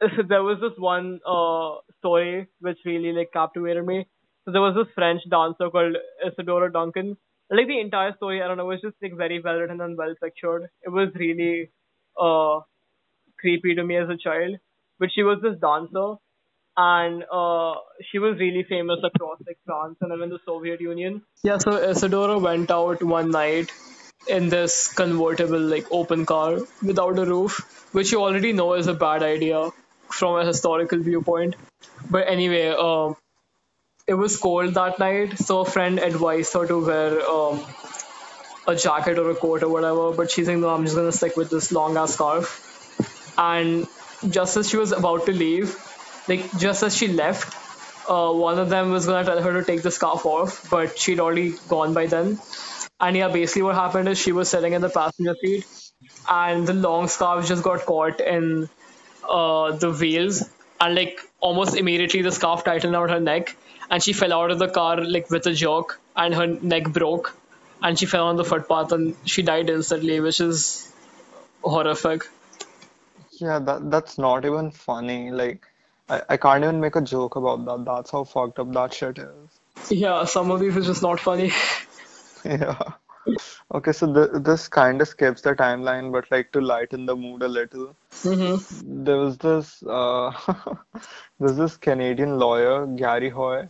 there 0.28 0.42
was 0.42 0.58
this 0.60 0.78
one 0.78 1.20
uh 1.26 1.76
story 1.98 2.46
which 2.60 2.78
really 2.84 3.12
like 3.12 3.32
captivated 3.32 3.86
me. 3.86 4.06
So 4.44 4.52
there 4.52 4.60
was 4.60 4.74
this 4.74 4.92
French 4.94 5.22
dancer 5.30 5.70
called 5.70 5.96
Isadora 6.26 6.70
Duncan. 6.70 7.16
Like 7.50 7.68
the 7.68 7.80
entire 7.80 8.14
story, 8.16 8.42
I 8.42 8.48
don't 8.48 8.56
know, 8.56 8.66
was 8.66 8.80
just 8.80 8.96
like 9.00 9.16
very 9.16 9.40
well 9.40 9.56
written 9.56 9.80
and 9.80 9.96
well 9.96 10.14
pictured. 10.22 10.68
It 10.82 10.90
was 10.90 11.08
really 11.14 11.70
uh 12.20 12.60
creepy 13.38 13.74
to 13.74 13.84
me 13.84 13.96
as 13.96 14.08
a 14.08 14.16
child. 14.16 14.56
But 14.98 15.10
she 15.14 15.22
was 15.22 15.38
this 15.42 15.58
dancer 15.60 16.14
and 16.76 17.24
uh 17.32 17.74
she 18.10 18.18
was 18.18 18.38
really 18.38 18.64
famous 18.68 18.98
across 19.04 19.38
like 19.46 19.58
France 19.64 19.96
and 20.00 20.12
even 20.12 20.30
the 20.30 20.38
Soviet 20.44 20.80
Union. 20.80 21.22
Yeah, 21.42 21.58
so 21.58 21.76
Isadora 21.76 22.38
went 22.38 22.70
out 22.70 23.02
one 23.02 23.30
night 23.30 23.70
in 24.28 24.48
this 24.48 24.92
convertible 24.92 25.60
like 25.60 25.86
open 25.90 26.26
car 26.26 26.58
without 26.82 27.18
a 27.18 27.24
roof, 27.24 27.60
which 27.92 28.12
you 28.12 28.20
already 28.22 28.52
know 28.52 28.74
is 28.74 28.88
a 28.88 28.94
bad 28.94 29.22
idea 29.22 29.70
from 30.08 30.36
a 30.40 30.44
historical 30.44 30.98
viewpoint. 30.98 31.54
But 32.10 32.28
anyway, 32.28 32.68
um, 32.68 33.16
it 34.06 34.14
was 34.14 34.36
cold 34.36 34.74
that 34.74 34.98
night, 34.98 35.38
so 35.38 35.60
a 35.60 35.64
friend 35.64 35.98
advised 35.98 36.52
her 36.54 36.66
to 36.66 36.78
wear 36.84 37.28
um, 37.28 37.64
a 38.66 38.74
jacket 38.76 39.18
or 39.18 39.30
a 39.30 39.34
coat 39.34 39.62
or 39.62 39.68
whatever. 39.68 40.12
But 40.12 40.30
she's 40.30 40.48
like, 40.48 40.58
no, 40.58 40.68
I'm 40.70 40.84
just 40.84 40.96
gonna 40.96 41.12
stick 41.12 41.36
with 41.36 41.50
this 41.50 41.72
long 41.72 41.96
ass 41.96 42.14
scarf. 42.14 42.62
And 43.38 43.86
just 44.28 44.56
as 44.56 44.68
she 44.70 44.76
was 44.76 44.92
about 44.92 45.26
to 45.26 45.32
leave, 45.32 45.76
like 46.28 46.58
just 46.58 46.82
as 46.82 46.96
she 46.96 47.08
left, 47.08 47.54
uh, 48.08 48.32
one 48.32 48.58
of 48.58 48.68
them 48.70 48.90
was 48.90 49.06
gonna 49.06 49.24
tell 49.24 49.42
her 49.42 49.52
to 49.54 49.64
take 49.64 49.82
the 49.82 49.90
scarf 49.90 50.26
off, 50.26 50.68
but 50.70 50.98
she'd 50.98 51.20
already 51.20 51.54
gone 51.68 51.94
by 51.94 52.06
then. 52.06 52.38
And 53.00 53.16
yeah, 53.16 53.28
basically 53.28 53.62
what 53.62 53.74
happened 53.74 54.08
is 54.08 54.18
she 54.18 54.32
was 54.32 54.48
sitting 54.48 54.72
in 54.72 54.80
the 54.80 54.88
passenger 54.88 55.34
seat, 55.40 55.66
and 56.28 56.66
the 56.66 56.74
long 56.74 57.08
scarf 57.08 57.46
just 57.46 57.62
got 57.62 57.84
caught 57.84 58.20
in 58.20 58.68
uh, 59.28 59.72
the 59.76 59.90
wheels, 59.92 60.48
and 60.80 60.94
like 60.94 61.20
almost 61.40 61.76
immediately 61.76 62.22
the 62.22 62.32
scarf 62.32 62.64
tightened 62.64 62.94
around 62.94 63.10
her 63.10 63.20
neck, 63.20 63.56
and 63.90 64.02
she 64.02 64.12
fell 64.12 64.32
out 64.32 64.50
of 64.50 64.58
the 64.58 64.68
car 64.68 65.02
like 65.02 65.30
with 65.30 65.46
a 65.46 65.52
jerk, 65.52 66.00
and 66.16 66.34
her 66.34 66.46
neck 66.46 66.92
broke, 66.92 67.36
and 67.82 67.98
she 67.98 68.06
fell 68.06 68.26
on 68.26 68.36
the 68.36 68.44
footpath, 68.44 68.92
and 68.92 69.16
she 69.24 69.42
died 69.42 69.70
instantly, 69.70 70.20
which 70.20 70.40
is 70.40 70.92
horrific. 71.62 72.22
Yeah, 73.32 73.58
that 73.58 73.90
that's 73.90 74.18
not 74.18 74.44
even 74.44 74.70
funny. 74.70 75.30
Like 75.30 75.66
I, 76.08 76.22
I 76.30 76.36
can't 76.36 76.64
even 76.64 76.80
make 76.80 76.96
a 76.96 77.00
joke 77.00 77.36
about 77.36 77.64
that. 77.66 77.84
That's 77.84 78.10
how 78.10 78.24
fucked 78.24 78.58
up 78.58 78.72
that 78.72 78.94
shit 78.94 79.18
is. 79.18 79.90
Yeah, 79.90 80.24
some 80.24 80.50
of 80.50 80.60
these 80.60 80.76
are 80.76 80.82
just 80.82 81.02
not 81.02 81.20
funny. 81.20 81.52
Yeah. 82.44 82.78
Okay, 83.78 83.92
so 83.92 84.06
th 84.16 84.30
this 84.48 84.68
kind 84.68 85.00
of 85.02 85.08
skips 85.08 85.42
the 85.42 85.54
timeline, 85.62 86.10
but 86.12 86.30
like 86.34 86.50
to 86.52 86.60
lighten 86.60 87.06
the 87.06 87.16
mood 87.16 87.42
a 87.42 87.48
little, 87.48 87.96
Mm-hmm. 88.24 88.56
there 89.06 89.16
was 89.18 89.38
this 89.38 89.82
uh, 89.98 90.30
there's 91.38 91.56
this 91.56 91.76
Canadian 91.76 92.38
lawyer, 92.38 92.86
Garry 92.86 93.30
Hoy, 93.30 93.68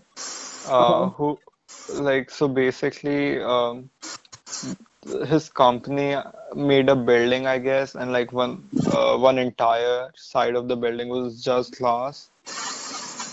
uh, 0.64 1.08
who 1.10 1.38
like 1.88 2.30
so 2.30 2.48
basically 2.48 3.40
um, 3.42 3.88
his 5.26 5.48
company 5.50 6.16
made 6.54 6.88
a 6.88 6.94
building, 6.96 7.46
I 7.46 7.58
guess, 7.58 7.94
and 7.94 8.12
like 8.12 8.32
one 8.32 8.70
uh, 8.86 9.16
one 9.18 9.38
entire 9.38 10.12
side 10.16 10.54
of 10.54 10.68
the 10.68 10.76
building 10.76 11.08
was 11.08 11.42
just 11.42 11.78
glass, 11.78 12.30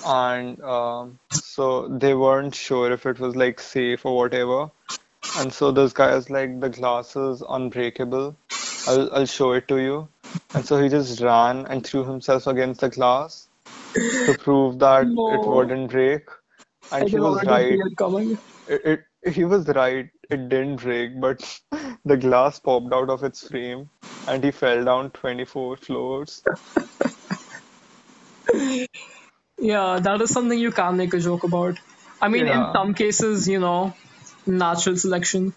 and 0.03 0.61
um, 0.63 1.19
so 1.39 1.87
they 1.87 2.13
weren't 2.13 2.55
sure 2.55 2.91
if 2.91 3.05
it 3.05 3.19
was 3.19 3.35
like 3.35 3.59
safe 3.59 4.05
or 4.05 4.15
whatever. 4.17 4.69
And 5.37 5.51
so 5.51 5.71
this 5.71 5.93
guy 5.93 6.15
is 6.15 6.29
like, 6.29 6.59
the 6.59 6.69
glass 6.69 7.15
is 7.15 7.43
unbreakable. 7.47 8.35
I'll 8.87 9.13
I'll 9.13 9.25
show 9.25 9.53
it 9.53 9.67
to 9.69 9.77
you. 9.77 10.07
And 10.53 10.65
so 10.65 10.81
he 10.81 10.89
just 10.89 11.21
ran 11.21 11.65
and 11.65 11.85
threw 11.85 12.03
himself 12.03 12.47
against 12.47 12.81
the 12.81 12.89
glass 12.89 13.47
to 13.93 14.35
prove 14.39 14.79
that 14.79 15.07
it 15.07 15.47
wouldn't 15.47 15.91
break. 15.91 16.27
And 16.91 17.05
I 17.05 17.07
he 17.07 17.19
was 17.19 17.43
right. 17.45 17.73
it. 17.73 18.39
It, 18.67 19.03
it 19.23 19.33
he 19.33 19.45
was 19.45 19.67
right. 19.67 20.09
It 20.29 20.49
didn't 20.49 20.77
break, 20.77 21.19
but 21.19 21.59
the 22.05 22.17
glass 22.17 22.59
popped 22.59 22.93
out 22.93 23.09
of 23.09 23.23
its 23.23 23.47
frame 23.47 23.89
and 24.27 24.43
he 24.43 24.51
fell 24.51 24.83
down 24.83 25.11
24 25.11 25.77
floors. 25.77 26.43
Yeah, 29.59 29.99
that 30.01 30.21
is 30.21 30.31
something 30.31 30.59
you 30.59 30.71
can't 30.71 30.97
make 30.97 31.13
a 31.13 31.19
joke 31.19 31.43
about. 31.43 31.79
I 32.21 32.27
mean, 32.27 32.47
in 32.47 32.65
some 32.73 32.93
cases, 32.93 33.47
you 33.47 33.59
know, 33.59 33.93
natural 34.45 34.97
selection. 34.97 35.53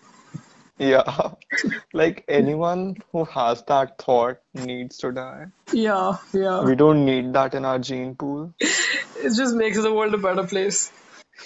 Yeah. 0.79 1.31
Like 1.93 2.25
anyone 2.29 2.97
who 3.13 3.25
has 3.25 3.63
that 3.69 3.97
thought 3.99 4.41
needs 4.55 4.99
to 4.99 5.11
die. 5.13 5.47
Yeah, 5.73 6.19
yeah. 6.35 6.63
We 6.63 6.75
don't 6.75 7.07
need 7.07 7.33
that 7.33 7.55
in 7.55 7.65
our 7.65 7.79
gene 7.79 8.15
pool. 8.15 8.53
It 8.61 9.35
just 9.37 9.55
makes 9.55 9.81
the 9.81 9.93
world 9.93 10.13
a 10.13 10.19
better 10.19 10.47
place. 10.47 10.93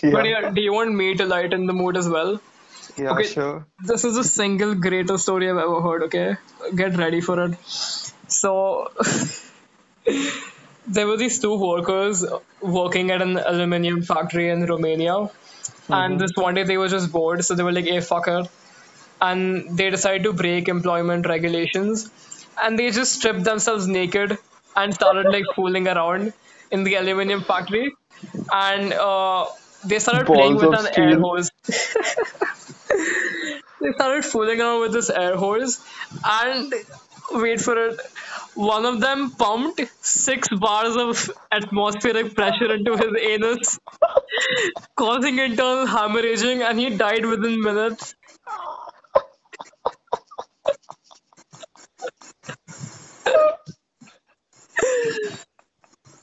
Yeah. 0.02 0.10
But 0.12 0.26
yeah, 0.26 0.50
do 0.50 0.60
you 0.60 0.72
want 0.72 0.92
me 0.92 1.14
to 1.14 1.24
lighten 1.26 1.66
the 1.66 1.72
mood 1.72 1.96
as 1.96 2.08
well? 2.08 2.40
Yeah, 2.96 3.12
Okay. 3.12 3.28
sure. 3.28 3.66
This 3.84 4.04
is 4.04 4.16
the 4.16 4.24
single 4.24 4.74
greatest 4.74 5.22
story 5.22 5.48
I've 5.48 5.58
ever 5.58 5.80
heard, 5.80 6.02
okay? 6.04 6.36
Get 6.74 6.96
ready 6.96 7.20
for 7.20 7.38
it. 7.44 7.54
So, 7.64 8.90
there 10.86 11.06
were 11.06 11.16
these 11.16 11.38
two 11.38 11.56
workers 11.56 12.24
working 12.60 13.10
at 13.12 13.22
an 13.22 13.36
aluminium 13.38 14.02
factory 14.02 14.50
in 14.50 14.64
Romania. 14.66 15.28
And 15.92 16.20
this 16.20 16.30
one 16.34 16.54
day 16.54 16.64
they 16.64 16.78
were 16.78 16.88
just 16.88 17.12
bored, 17.12 17.44
so 17.44 17.54
they 17.54 17.62
were 17.62 17.72
like, 17.72 17.86
hey, 17.86 17.98
fucker," 17.98 18.48
And 19.20 19.76
they 19.76 19.90
decided 19.90 20.24
to 20.24 20.32
break 20.32 20.68
employment 20.68 21.26
regulations. 21.26 22.10
And 22.62 22.78
they 22.78 22.90
just 22.90 23.14
stripped 23.14 23.44
themselves 23.44 23.86
naked 23.86 24.38
and 24.76 24.94
started 24.94 25.26
like 25.30 25.44
fooling 25.56 25.88
around 25.88 26.32
in 26.70 26.84
the 26.84 26.94
aluminium 26.96 27.42
factory. 27.42 27.92
And 28.52 28.92
uh, 28.92 29.46
they 29.84 29.98
started 29.98 30.30
playing 30.32 30.56
with 30.56 30.72
an 30.74 30.88
air 30.94 31.18
hose. 31.18 31.50
they 33.80 33.92
started 33.92 34.24
fooling 34.24 34.60
around 34.60 34.80
with 34.80 34.92
this 34.92 35.10
air 35.10 35.36
hose 35.36 35.80
and 36.24 36.72
wait 37.32 37.60
for 37.60 37.76
it 37.86 38.00
one 38.54 38.84
of 38.84 39.00
them 39.00 39.30
pumped 39.30 39.80
six 40.04 40.48
bars 40.64 40.96
of 40.96 41.30
atmospheric 41.52 42.34
pressure 42.34 42.72
into 42.74 42.96
his 42.96 43.12
anus 43.32 43.78
causing 44.96 45.38
internal 45.38 45.86
hemorrhaging 45.86 46.62
and 46.68 46.78
he 46.78 46.90
died 46.96 47.24
within 47.26 47.60
minutes 47.60 48.14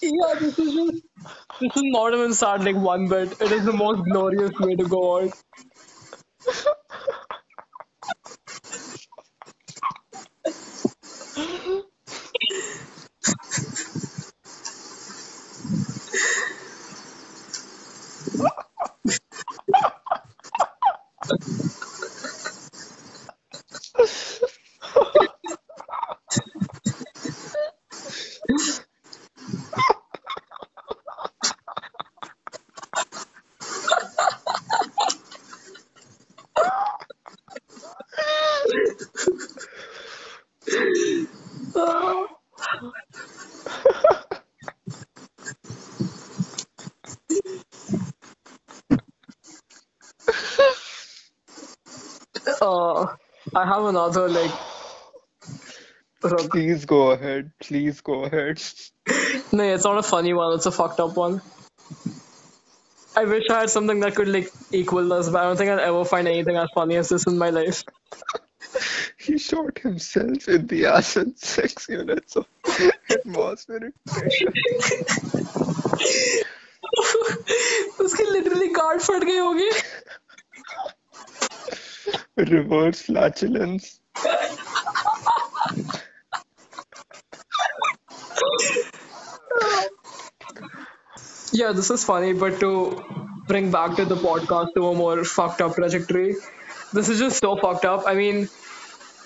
yeah 0.01 0.33
this 0.39 0.57
is 0.59 0.73
just 0.75 1.03
this 1.61 1.75
is 1.81 1.83
not 1.95 2.13
even 2.13 2.33
sad 2.33 2.63
like 2.63 2.75
one 2.75 3.07
bit. 3.09 3.31
It 3.41 3.51
is 3.51 3.65
the 3.65 3.73
most 3.73 4.03
glorious 4.11 4.51
way 4.59 4.75
to 4.75 4.87
go 4.87 5.01
out. 5.21 5.33
Uh, 21.29 21.76
another 53.96 54.28
like. 54.28 54.50
Please 56.50 56.84
go 56.84 57.10
ahead. 57.10 57.52
Please 57.60 58.00
go 58.00 58.24
ahead. 58.24 58.62
No, 59.52 59.64
it's 59.64 59.84
not 59.84 59.98
a 59.98 60.02
funny 60.02 60.32
one. 60.34 60.54
It's 60.54 60.66
a 60.66 60.70
fucked 60.70 61.00
up 61.00 61.16
one. 61.16 61.42
I 63.16 63.24
wish 63.24 63.48
I 63.50 63.60
had 63.60 63.70
something 63.70 64.00
that 64.00 64.14
could 64.14 64.28
like 64.28 64.50
equal 64.70 65.08
this, 65.08 65.28
but 65.28 65.40
I 65.40 65.44
don't 65.44 65.56
think 65.56 65.70
I'll 65.70 65.80
ever 65.80 66.04
find 66.04 66.28
anything 66.28 66.56
as 66.56 66.68
funny 66.74 66.96
as 66.96 67.08
this 67.08 67.26
in 67.26 67.38
my 67.38 67.50
life. 67.50 67.82
He 69.18 69.38
shot 69.38 69.78
himself 69.78 70.48
in 70.48 70.66
the 70.66 70.86
ass 70.86 71.16
in 71.16 71.36
six 71.36 71.88
units 71.88 72.36
of 72.36 72.46
atmospheric 73.10 73.94
pressure. 74.06 74.52
उसकी 78.00 78.24
literally 78.24 78.68
card 78.74 79.00
फट 79.00 79.24
गई 79.24 79.36
होगी 79.36 79.70
Reverse 82.37 83.01
flatulence. 83.01 83.99
Yeah, 91.51 91.71
this 91.71 91.89
is 91.89 92.03
funny, 92.03 92.33
but 92.33 92.59
to 92.59 93.03
bring 93.47 93.71
back 93.71 93.95
to 93.97 94.05
the 94.05 94.15
podcast 94.15 94.73
to 94.75 94.87
a 94.87 94.95
more 94.95 95.23
fucked 95.23 95.61
up 95.61 95.75
trajectory, 95.75 96.35
this 96.93 97.09
is 97.09 97.19
just 97.19 97.39
so 97.39 97.55
fucked 97.57 97.85
up. 97.85 98.03
I 98.05 98.13
mean, 98.15 98.49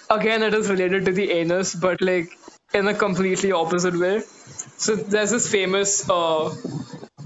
again, 0.10 0.44
it 0.44 0.54
is 0.54 0.70
related 0.70 1.06
to 1.06 1.12
the 1.12 1.32
anus, 1.32 1.76
but 1.76 2.02
like 2.02 2.30
in 2.74 2.88
a 2.88 2.94
completely 2.94 3.52
opposite 3.52 4.00
way. 4.00 4.22
So 4.78 4.96
there's 4.96 5.32
this 5.32 5.50
famous 5.52 6.10
uh, 6.10 6.56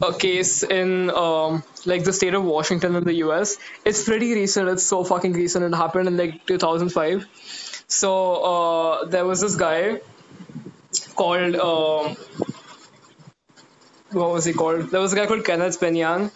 a 0.01 0.13
case 0.13 0.63
in 0.63 1.09
um, 1.09 1.63
like 1.85 2.03
the 2.03 2.13
state 2.13 2.33
of 2.33 2.43
Washington 2.43 2.95
in 2.95 3.03
the 3.03 3.13
US. 3.25 3.57
It's 3.85 4.03
pretty 4.03 4.33
recent. 4.33 4.69
It's 4.69 4.85
so 4.85 5.03
fucking 5.03 5.33
recent. 5.33 5.63
It 5.65 5.75
happened 5.75 6.07
in 6.07 6.17
like 6.17 6.45
2005. 6.45 7.27
So 7.87 8.11
uh, 8.35 9.05
there 9.05 9.25
was 9.25 9.41
this 9.41 9.55
guy 9.55 10.01
called 11.15 11.55
um, 11.55 12.17
what 14.11 14.31
was 14.31 14.45
he 14.45 14.53
called? 14.53 14.91
There 14.91 15.01
was 15.01 15.13
a 15.13 15.15
guy 15.15 15.25
called 15.27 15.45
Kenneth 15.45 15.79
Pinyan, 15.79 16.31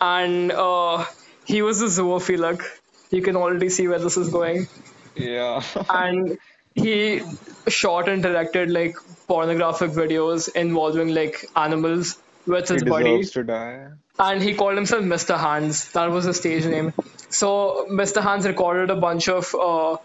and 0.00 0.52
uh, 0.52 1.04
he 1.44 1.62
was 1.62 1.80
a 1.82 1.86
zoophilic. 1.86 2.62
You 3.10 3.22
can 3.22 3.36
already 3.36 3.68
see 3.68 3.88
where 3.88 3.98
this 3.98 4.16
is 4.16 4.28
going. 4.28 4.68
Yeah. 5.16 5.62
And 5.90 6.38
he 6.74 7.22
shot 7.68 8.08
and 8.08 8.22
directed 8.22 8.70
like 8.70 8.96
pornographic 9.26 9.90
videos 9.90 10.48
involving 10.54 11.14
like 11.14 11.44
animals 11.56 12.16
with 12.50 12.68
his 12.68 12.84
body. 12.84 13.04
deserves 13.04 13.30
to 13.32 13.44
die. 13.44 13.88
And 14.18 14.42
he 14.42 14.54
called 14.54 14.76
himself 14.76 15.04
Mr. 15.04 15.38
Hands. 15.38 15.92
That 15.92 16.10
was 16.10 16.24
his 16.24 16.36
stage 16.36 16.66
name. 16.66 16.92
So 17.30 17.86
Mr. 17.90 18.22
Hands 18.22 18.46
recorded 18.46 18.90
a 18.90 18.96
bunch 18.96 19.28
of 19.28 19.54
uh, 19.54 19.96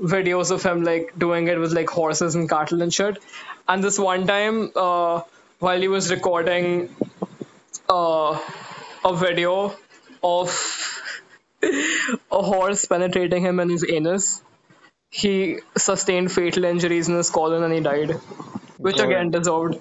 videos 0.00 0.50
of 0.50 0.62
him 0.62 0.82
like 0.84 1.18
doing 1.18 1.48
it 1.48 1.58
with 1.58 1.72
like 1.72 1.88
horses 1.88 2.34
and 2.34 2.48
cattle 2.48 2.82
and 2.82 2.92
shit. 2.92 3.22
And 3.68 3.82
this 3.82 3.98
one 3.98 4.26
time, 4.26 4.72
uh, 4.76 5.22
while 5.58 5.80
he 5.80 5.88
was 5.88 6.10
recording 6.10 6.94
uh, 7.88 8.38
a 9.04 9.16
video 9.16 9.74
of 10.22 11.00
a 11.62 12.42
horse 12.42 12.84
penetrating 12.84 13.42
him 13.42 13.60
in 13.60 13.70
his 13.70 13.84
anus, 13.88 14.42
he 15.10 15.60
sustained 15.76 16.32
fatal 16.32 16.64
injuries 16.64 17.08
in 17.08 17.16
his 17.16 17.30
colon 17.30 17.62
and 17.62 17.72
he 17.72 17.80
died, 17.80 18.10
which 18.78 18.98
again 18.98 19.30
deserved. 19.30 19.78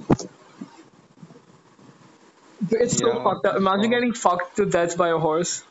It's 2.72 2.98
so 2.98 3.24
fucked 3.24 3.46
up. 3.46 3.56
Imagine 3.56 3.90
getting 3.92 4.14
fucked 4.14 4.58
to 4.58 4.66
death 4.66 4.98
by 4.98 5.10
a 5.10 5.18
horse. 5.18 5.64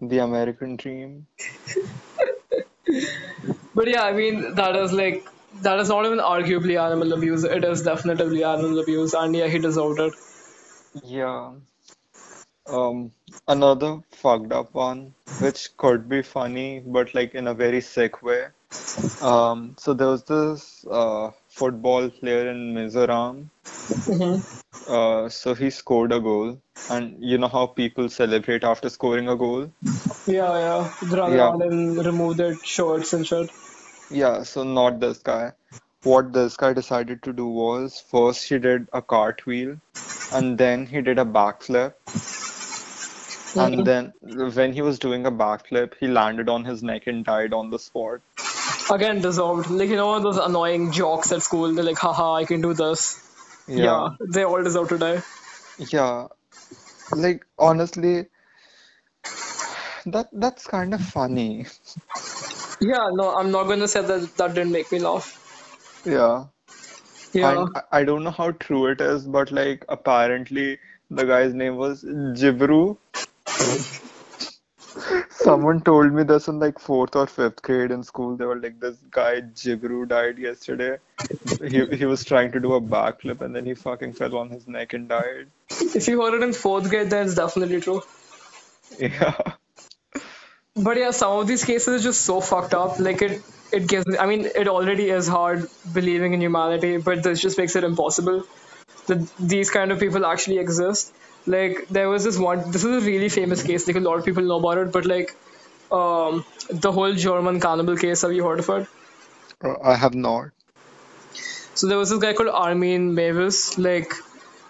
The 0.00 0.18
American 0.18 0.76
dream. 0.76 1.26
But 3.74 3.88
yeah, 3.88 4.02
I 4.02 4.12
mean 4.12 4.54
that 4.56 4.76
is 4.76 4.92
like 4.92 5.26
that 5.62 5.78
is 5.80 5.88
not 5.88 6.04
even 6.04 6.18
arguably 6.18 6.80
animal 6.80 7.12
abuse. 7.12 7.44
It 7.44 7.64
is 7.64 7.82
definitely 7.82 8.44
animal 8.44 8.78
abuse, 8.80 9.14
and 9.14 9.34
yeah, 9.34 9.48
he 9.48 9.58
deserved 9.58 10.00
it. 10.00 10.12
Yeah. 11.04 11.52
Um, 12.66 13.12
another 13.48 14.00
fucked 14.10 14.52
up 14.52 14.74
one, 14.74 15.14
which 15.40 15.76
could 15.76 16.08
be 16.08 16.22
funny, 16.22 16.80
but 16.80 17.14
like 17.14 17.34
in 17.34 17.46
a 17.46 17.54
very 17.54 17.80
sick 17.80 18.22
way. 18.22 18.46
Um, 19.20 19.74
so 19.78 19.94
there 19.94 20.08
was 20.08 20.22
this 20.24 20.84
uh, 20.90 21.30
football 21.60 22.08
player 22.10 22.50
in 22.50 22.60
Mizoram. 22.74 23.46
Uh, 24.88 25.28
so 25.28 25.54
he 25.54 25.70
scored 25.70 26.12
a 26.12 26.20
goal, 26.20 26.58
and 26.90 27.16
you 27.32 27.38
know 27.38 27.48
how 27.48 27.66
people 27.66 28.08
celebrate 28.08 28.64
after 28.64 28.88
scoring 28.88 29.28
a 29.28 29.36
goal? 29.36 29.70
Yeah, 30.26 30.54
yeah. 30.66 31.16
Run 31.16 31.34
Yeah. 31.40 31.52
and 31.66 32.04
remove 32.06 32.36
their 32.38 32.54
shorts 32.74 33.12
and 33.12 33.26
shit. 33.26 33.50
Yeah, 34.10 34.42
so 34.42 34.64
not 34.64 34.98
this 35.00 35.18
guy. 35.18 35.52
What 36.04 36.32
this 36.32 36.56
guy 36.56 36.72
decided 36.72 37.22
to 37.24 37.32
do 37.32 37.46
was 37.46 38.00
first 38.14 38.48
he 38.48 38.58
did 38.58 38.88
a 38.92 39.02
cartwheel, 39.02 39.76
and 40.32 40.58
then 40.58 40.86
he 40.86 41.02
did 41.10 41.18
a 41.18 41.24
backflip. 41.24 41.92
And 43.54 43.86
then 43.86 44.12
when 44.58 44.72
he 44.72 44.82
was 44.82 44.98
doing 44.98 45.26
a 45.26 45.30
backflip, 45.30 45.92
he 46.00 46.08
landed 46.08 46.48
on 46.48 46.64
his 46.64 46.82
neck 46.82 47.06
and 47.06 47.24
died 47.24 47.52
on 47.52 47.70
the 47.70 47.78
spot. 47.78 48.20
Again, 48.90 49.20
deserved. 49.20 49.70
Like 49.70 49.88
you 49.88 49.96
know 49.96 50.18
those 50.20 50.36
annoying 50.38 50.92
jocks 50.92 51.32
at 51.32 51.42
school. 51.42 51.72
They're 51.74 51.84
like, 51.84 51.98
haha, 51.98 52.34
I 52.34 52.44
can 52.44 52.60
do 52.60 52.74
this. 52.74 53.18
Yeah. 53.68 54.08
they 54.20 54.44
all 54.44 54.62
deserve 54.62 54.88
to 54.90 54.98
die. 54.98 55.22
Yeah. 55.78 56.28
Like 57.14 57.44
honestly, 57.58 58.26
that 60.06 60.28
that's 60.32 60.66
kind 60.66 60.94
of 60.94 61.00
funny. 61.00 61.66
Yeah, 62.80 63.10
no, 63.12 63.34
I'm 63.34 63.50
not 63.52 63.64
gonna 63.64 63.86
say 63.88 64.02
that 64.02 64.36
that 64.36 64.54
didn't 64.54 64.72
make 64.72 64.90
me 64.90 64.98
laugh. 64.98 65.38
Yeah. 66.04 66.46
Yeah. 67.32 67.50
And 67.50 67.76
I- 67.76 68.00
I 68.00 68.04
don't 68.04 68.24
know 68.24 68.30
how 68.30 68.50
true 68.50 68.86
it 68.86 69.00
is, 69.00 69.26
but 69.26 69.52
like 69.52 69.84
apparently 69.88 70.78
the 71.10 71.24
guy's 71.24 71.54
name 71.54 71.76
was 71.76 72.02
Jibru. 72.04 72.96
Someone 75.44 75.80
told 75.80 76.12
me 76.12 76.22
this 76.22 76.48
in 76.48 76.58
like 76.58 76.78
fourth 76.78 77.16
or 77.16 77.26
fifth 77.26 77.62
grade 77.62 77.90
in 77.90 78.02
school. 78.02 78.36
They 78.36 78.44
were 78.44 78.60
like, 78.60 78.78
this 78.80 78.96
guy 79.10 79.40
Jibru 79.40 80.08
died 80.08 80.38
yesterday. 80.38 80.98
He 81.60 81.84
he 82.02 82.04
was 82.04 82.24
trying 82.24 82.52
to 82.52 82.60
do 82.60 82.74
a 82.74 82.80
backflip 82.80 83.40
and 83.40 83.54
then 83.54 83.66
he 83.66 83.74
fucking 83.74 84.12
fell 84.14 84.36
on 84.36 84.50
his 84.50 84.68
neck 84.68 84.92
and 84.92 85.08
died. 85.08 85.48
If 85.70 86.08
you 86.08 86.22
heard 86.22 86.34
it 86.34 86.42
in 86.42 86.52
fourth 86.52 86.88
grade, 86.90 87.10
then 87.10 87.26
it's 87.26 87.34
definitely 87.34 87.80
true. 87.80 88.02
Yeah. 88.98 89.36
But 90.74 90.96
yeah, 90.96 91.10
some 91.10 91.38
of 91.38 91.46
these 91.46 91.64
cases 91.64 92.00
are 92.00 92.04
just 92.04 92.22
so 92.22 92.40
fucked 92.40 92.74
up. 92.74 92.98
Like 92.98 93.22
it, 93.22 93.42
it 93.72 93.86
gives 93.86 94.06
me. 94.06 94.18
I 94.18 94.26
mean, 94.26 94.46
it 94.46 94.68
already 94.68 95.10
is 95.10 95.28
hard 95.28 95.68
believing 95.92 96.34
in 96.34 96.40
humanity, 96.40 96.96
but 96.96 97.22
this 97.22 97.40
just 97.40 97.58
makes 97.58 97.76
it 97.76 97.84
impossible 97.84 98.44
that 99.06 99.36
these 99.38 99.70
kind 99.70 99.92
of 99.92 100.00
people 100.00 100.24
actually 100.24 100.58
exist. 100.58 101.12
Like 101.46 101.88
there 101.88 102.08
was 102.08 102.24
this 102.24 102.38
one. 102.38 102.70
This 102.70 102.84
is 102.84 103.02
a 103.02 103.06
really 103.06 103.28
famous 103.28 103.62
case. 103.62 103.86
Like 103.86 103.96
a 103.96 104.00
lot 104.00 104.18
of 104.18 104.24
people 104.24 104.44
know 104.44 104.58
about 104.58 104.78
it, 104.78 104.92
but 104.92 105.06
like, 105.06 105.36
um, 105.90 106.44
the 106.70 106.92
whole 106.92 107.14
German 107.14 107.60
cannibal 107.60 107.96
case. 107.96 108.22
Have 108.22 108.32
you 108.32 108.44
heard 108.44 108.60
of 108.60 108.68
it? 108.70 108.86
Uh, 109.64 109.74
I 109.82 109.96
have 109.96 110.14
not. 110.14 110.50
So 111.74 111.88
there 111.88 111.98
was 111.98 112.10
this 112.10 112.18
guy 112.20 112.32
called 112.32 112.50
Armin 112.50 113.14
Meiwes. 113.16 113.78
Like 113.78 114.12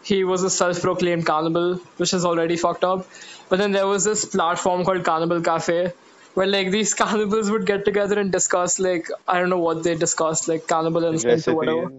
he 0.03 0.24
was 0.24 0.43
a 0.43 0.51
self-proclaimed 0.51 1.27
cannibal, 1.27 1.74
which 1.97 2.15
is 2.15 2.24
already 2.24 2.57
fucked 2.57 2.85
up. 2.85 3.07
But 3.49 3.59
then 3.59 3.73
there 3.73 3.86
was 3.86 4.05
this 4.05 4.24
platform 4.24 4.85
called 4.85 5.05
Cannibal 5.05 5.43
Cafe, 5.43 5.93
where 6.35 6.47
like 6.47 6.70
these 6.70 6.94
cannibals 7.03 7.51
would 7.51 7.66
get 7.66 7.85
together 7.85 8.19
and 8.19 8.32
discuss 8.32 8.78
like 8.78 9.09
I 9.28 9.39
don't 9.39 9.51
know 9.51 9.59
what 9.59 9.82
they 9.82 9.94
discussed, 9.94 10.49
like 10.49 10.66
cannibal 10.66 11.05
instincts 11.05 11.49
or 11.49 11.55
whatever. 11.55 11.93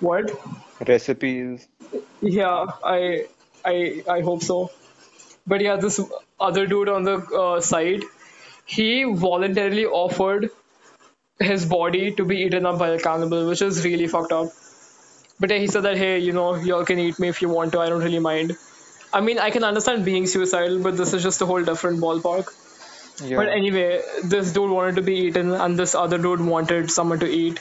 What? 0.00 0.30
Recipes. 0.86 1.66
Yeah, 2.22 2.66
I 2.84 3.26
I 3.64 4.02
I 4.08 4.20
hope 4.20 4.42
so. 4.42 4.70
But 5.46 5.60
yeah, 5.60 5.76
this 5.76 6.00
other 6.38 6.66
dude 6.66 6.88
on 6.88 7.02
the 7.02 7.16
uh, 7.44 7.60
side, 7.60 8.04
he 8.66 9.04
voluntarily 9.04 9.86
offered 9.86 10.50
his 11.38 11.64
body 11.64 12.14
to 12.16 12.24
be 12.24 12.38
eaten 12.38 12.66
up 12.66 12.78
by 12.78 12.88
a 12.90 12.98
cannibal, 12.98 13.46
which 13.48 13.62
is 13.62 13.84
really 13.84 14.06
fucked 14.06 14.32
up. 14.32 14.50
But 15.40 15.50
yeah, 15.50 15.58
he 15.58 15.66
said 15.66 15.84
that 15.84 15.96
hey, 15.96 16.18
you 16.18 16.32
know, 16.32 16.54
y'all 16.56 16.84
can 16.84 16.98
eat 16.98 17.18
me 17.18 17.28
if 17.28 17.40
you 17.42 17.48
want 17.48 17.72
to. 17.72 17.80
I 17.80 17.88
don't 17.88 18.02
really 18.02 18.18
mind. 18.18 18.56
I 19.12 19.20
mean, 19.20 19.38
I 19.38 19.50
can 19.50 19.64
understand 19.64 20.04
being 20.04 20.26
suicidal, 20.26 20.82
but 20.82 20.96
this 20.96 21.14
is 21.14 21.22
just 21.22 21.40
a 21.42 21.46
whole 21.46 21.64
different 21.64 22.00
ballpark. 22.00 22.52
Yeah. 23.24 23.36
But 23.36 23.48
anyway, 23.48 24.02
this 24.24 24.52
dude 24.52 24.70
wanted 24.70 24.96
to 24.96 25.02
be 25.02 25.16
eaten, 25.26 25.52
and 25.52 25.78
this 25.78 25.94
other 25.94 26.18
dude 26.18 26.40
wanted 26.40 26.90
someone 26.90 27.18
to 27.20 27.26
eat. 27.26 27.58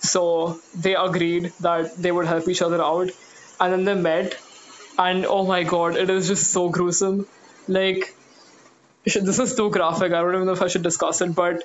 So 0.00 0.60
they 0.74 0.94
agreed 0.94 1.52
that 1.60 1.96
they 1.96 2.12
would 2.12 2.26
help 2.26 2.48
each 2.48 2.62
other 2.62 2.82
out. 2.82 3.10
And 3.60 3.72
then 3.72 3.84
they 3.84 3.94
met, 3.94 4.36
and 4.98 5.26
oh 5.26 5.44
my 5.46 5.62
god, 5.64 5.96
it 5.96 6.10
is 6.10 6.28
just 6.28 6.50
so 6.52 6.68
gruesome. 6.68 7.26
Like, 7.68 8.14
this 9.04 9.38
is 9.38 9.54
too 9.54 9.70
graphic. 9.70 10.12
I 10.12 10.20
don't 10.22 10.34
even 10.34 10.46
know 10.46 10.52
if 10.52 10.62
I 10.62 10.68
should 10.68 10.82
discuss 10.82 11.20
it, 11.20 11.34
but 11.34 11.62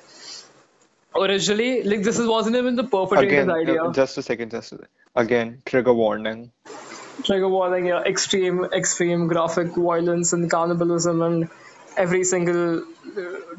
originally, 1.14 1.82
like, 1.82 2.02
this 2.02 2.18
wasn't 2.18 2.56
even 2.56 2.76
the 2.76 2.84
perpetrator's 2.84 3.32
Again, 3.32 3.50
uh, 3.50 3.54
idea. 3.54 3.92
just 3.92 4.18
a 4.18 4.22
second, 4.22 4.50
just 4.50 4.72
a, 4.72 4.80
again, 5.14 5.62
trigger 5.64 5.92
warning. 5.92 6.52
Trigger 7.24 7.48
warning, 7.48 7.86
yeah, 7.86 8.02
extreme, 8.02 8.64
extreme 8.64 9.26
graphic 9.26 9.74
violence 9.74 10.32
and 10.32 10.50
cannibalism, 10.50 11.22
and 11.22 11.48
every 11.96 12.24
single 12.24 12.78
uh, 12.80 12.84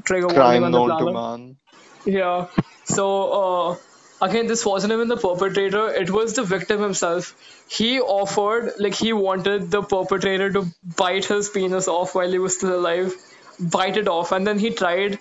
trigger 0.03 0.27
warning 0.27 0.35
Crime 0.35 0.63
on 0.63 0.71
the 0.71 0.77
known 0.77 0.89
to 0.89 0.95
planet. 0.95 1.13
man. 1.13 1.57
Yeah. 2.05 2.47
So 2.85 3.31
uh, 3.31 3.75
again, 4.21 4.47
this 4.47 4.65
wasn't 4.65 4.93
even 4.93 5.07
the 5.07 5.17
perpetrator; 5.17 5.89
it 5.89 6.09
was 6.09 6.33
the 6.33 6.43
victim 6.43 6.81
himself. 6.81 7.35
He 7.69 7.99
offered, 7.99 8.73
like, 8.79 8.95
he 8.95 9.13
wanted 9.13 9.71
the 9.71 9.81
perpetrator 9.81 10.51
to 10.53 10.65
bite 10.95 11.25
his 11.25 11.49
penis 11.49 11.87
off 11.87 12.15
while 12.15 12.31
he 12.31 12.39
was 12.39 12.55
still 12.55 12.75
alive, 12.79 13.13
bite 13.59 13.97
it 13.97 14.07
off, 14.07 14.31
and 14.31 14.45
then 14.47 14.59
he 14.59 14.71
tried, 14.71 15.19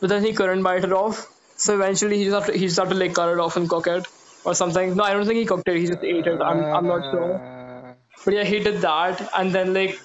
but 0.00 0.08
then 0.08 0.24
he 0.24 0.32
couldn't 0.32 0.62
bite 0.62 0.84
it 0.84 0.92
off. 0.92 1.26
So 1.56 1.74
eventually, 1.74 2.18
he 2.18 2.24
just 2.24 2.38
had 2.38 2.52
to, 2.52 2.58
he 2.58 2.66
just 2.66 2.78
had 2.78 2.90
to 2.90 2.94
like 2.94 3.14
cut 3.14 3.30
it 3.30 3.38
off 3.38 3.56
and 3.56 3.68
cook 3.68 3.86
it 3.86 4.06
or 4.44 4.54
something. 4.54 4.94
No, 4.96 5.04
I 5.04 5.12
don't 5.12 5.26
think 5.26 5.38
he 5.38 5.46
cooked 5.46 5.68
it. 5.68 5.76
He 5.76 5.86
just 5.86 6.04
ate 6.04 6.26
it. 6.26 6.40
I'm 6.40 6.62
I'm 6.80 6.86
not 6.86 7.02
sure. 7.12 7.96
But 8.24 8.34
yeah, 8.34 8.44
he 8.44 8.60
did 8.60 8.80
that, 8.82 9.28
and 9.36 9.54
then 9.54 9.74
like 9.74 9.98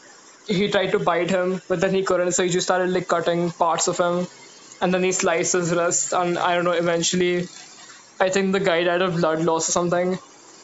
he 0.47 0.69
tried 0.69 0.91
to 0.91 0.99
bite 0.99 1.29
him, 1.29 1.61
but 1.67 1.79
then 1.81 1.93
he 1.93 2.03
couldn't, 2.03 2.31
so 2.33 2.43
he 2.43 2.49
just 2.49 2.65
started 2.67 2.89
like 2.91 3.07
cutting 3.07 3.51
parts 3.51 3.87
of 3.87 3.97
him, 3.97 4.27
and 4.81 4.93
then 4.93 5.03
he 5.03 5.11
sliced 5.11 5.53
his 5.53 5.73
wrist, 5.73 6.13
and 6.13 6.37
I 6.37 6.55
don't 6.55 6.65
know. 6.65 6.71
Eventually, 6.71 7.47
I 8.25 8.29
think 8.29 8.51
the 8.53 8.59
guy 8.59 8.83
died 8.83 9.01
of 9.01 9.15
blood 9.17 9.43
loss 9.49 9.69
or 9.69 9.71
something, 9.73 10.17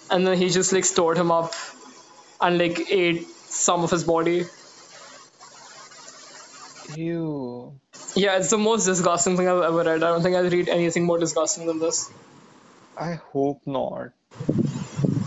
and 0.09 0.27
then 0.27 0.37
he 0.37 0.49
just 0.49 0.73
like 0.73 0.85
stored 0.85 1.17
him 1.17 1.31
up, 1.31 1.53
and 2.41 2.57
like 2.57 2.79
ate 2.91 3.27
some 3.61 3.83
of 3.83 3.91
his 3.91 4.03
body. 4.03 4.45
ew. 6.95 7.73
Yeah, 8.15 8.37
it's 8.37 8.49
the 8.49 8.57
most 8.57 8.85
disgusting 8.85 9.37
thing 9.37 9.47
I've 9.47 9.63
ever 9.63 9.83
read. 9.83 10.03
I 10.03 10.09
don't 10.11 10.21
think 10.23 10.35
I'll 10.35 10.49
read 10.49 10.69
anything 10.69 11.05
more 11.05 11.19
disgusting 11.19 11.67
than 11.67 11.79
this. 11.79 12.09
I 12.97 13.13
hope 13.33 13.61
not. 13.65 14.11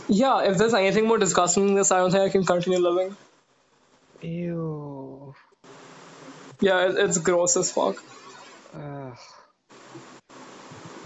Yeah, 0.08 0.42
if 0.44 0.58
there's 0.58 0.74
anything 0.74 1.06
more 1.06 1.18
disgusting 1.18 1.66
than 1.66 1.74
this, 1.74 1.90
I 1.90 1.98
don't 1.98 2.10
think 2.10 2.24
I 2.24 2.28
can 2.28 2.44
continue 2.44 2.78
living. 2.78 3.16
Ew. 4.22 5.34
Yeah, 6.60 6.92
it's 6.96 7.18
gross 7.18 7.56
as 7.56 7.72
fuck. 7.72 8.02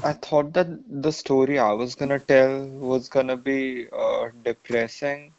I 0.07 0.15
thought 0.15 0.55
that 0.55 0.69
the 1.05 1.13
story 1.13 1.59
I 1.59 1.73
was 1.73 1.97
gonna 1.97 2.21
tell 2.21 2.67
was 2.69 3.09
gonna 3.11 3.37
be 3.37 3.89
uh, 3.93 4.29
depressing, 4.43 5.35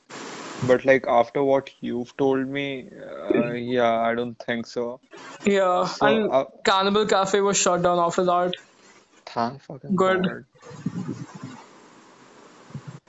but 0.61 0.85
like 0.85 1.07
after 1.07 1.43
what 1.43 1.71
you've 1.81 2.15
told 2.17 2.47
me, 2.47 2.89
uh, 2.91 3.51
yeah, 3.53 3.99
I 4.01 4.15
don't 4.15 4.39
think 4.39 4.67
so. 4.67 5.01
Yeah, 5.45 5.89
So, 5.89 6.07
and 6.07 6.31
uh, 6.31 6.45
Cannibal 6.65 7.05
Cafe 7.07 7.41
was 7.41 7.57
shut 7.57 7.83
down 7.83 7.99
after 7.99 8.25
that. 8.25 8.53
thank 9.27 9.61
fucking 9.63 10.01
Good. 10.03 10.21
God. 10.21 10.45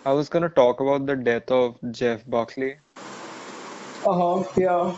I 0.06 0.12
was 0.12 0.28
gonna 0.30 0.50
talk 0.50 0.80
about 0.80 1.06
the 1.06 1.16
death 1.16 1.50
of 1.50 1.78
Jeff 1.92 2.26
Buckley. 2.26 2.76
Uh 4.06 4.14
huh. 4.20 4.44
Yeah. 4.56 4.96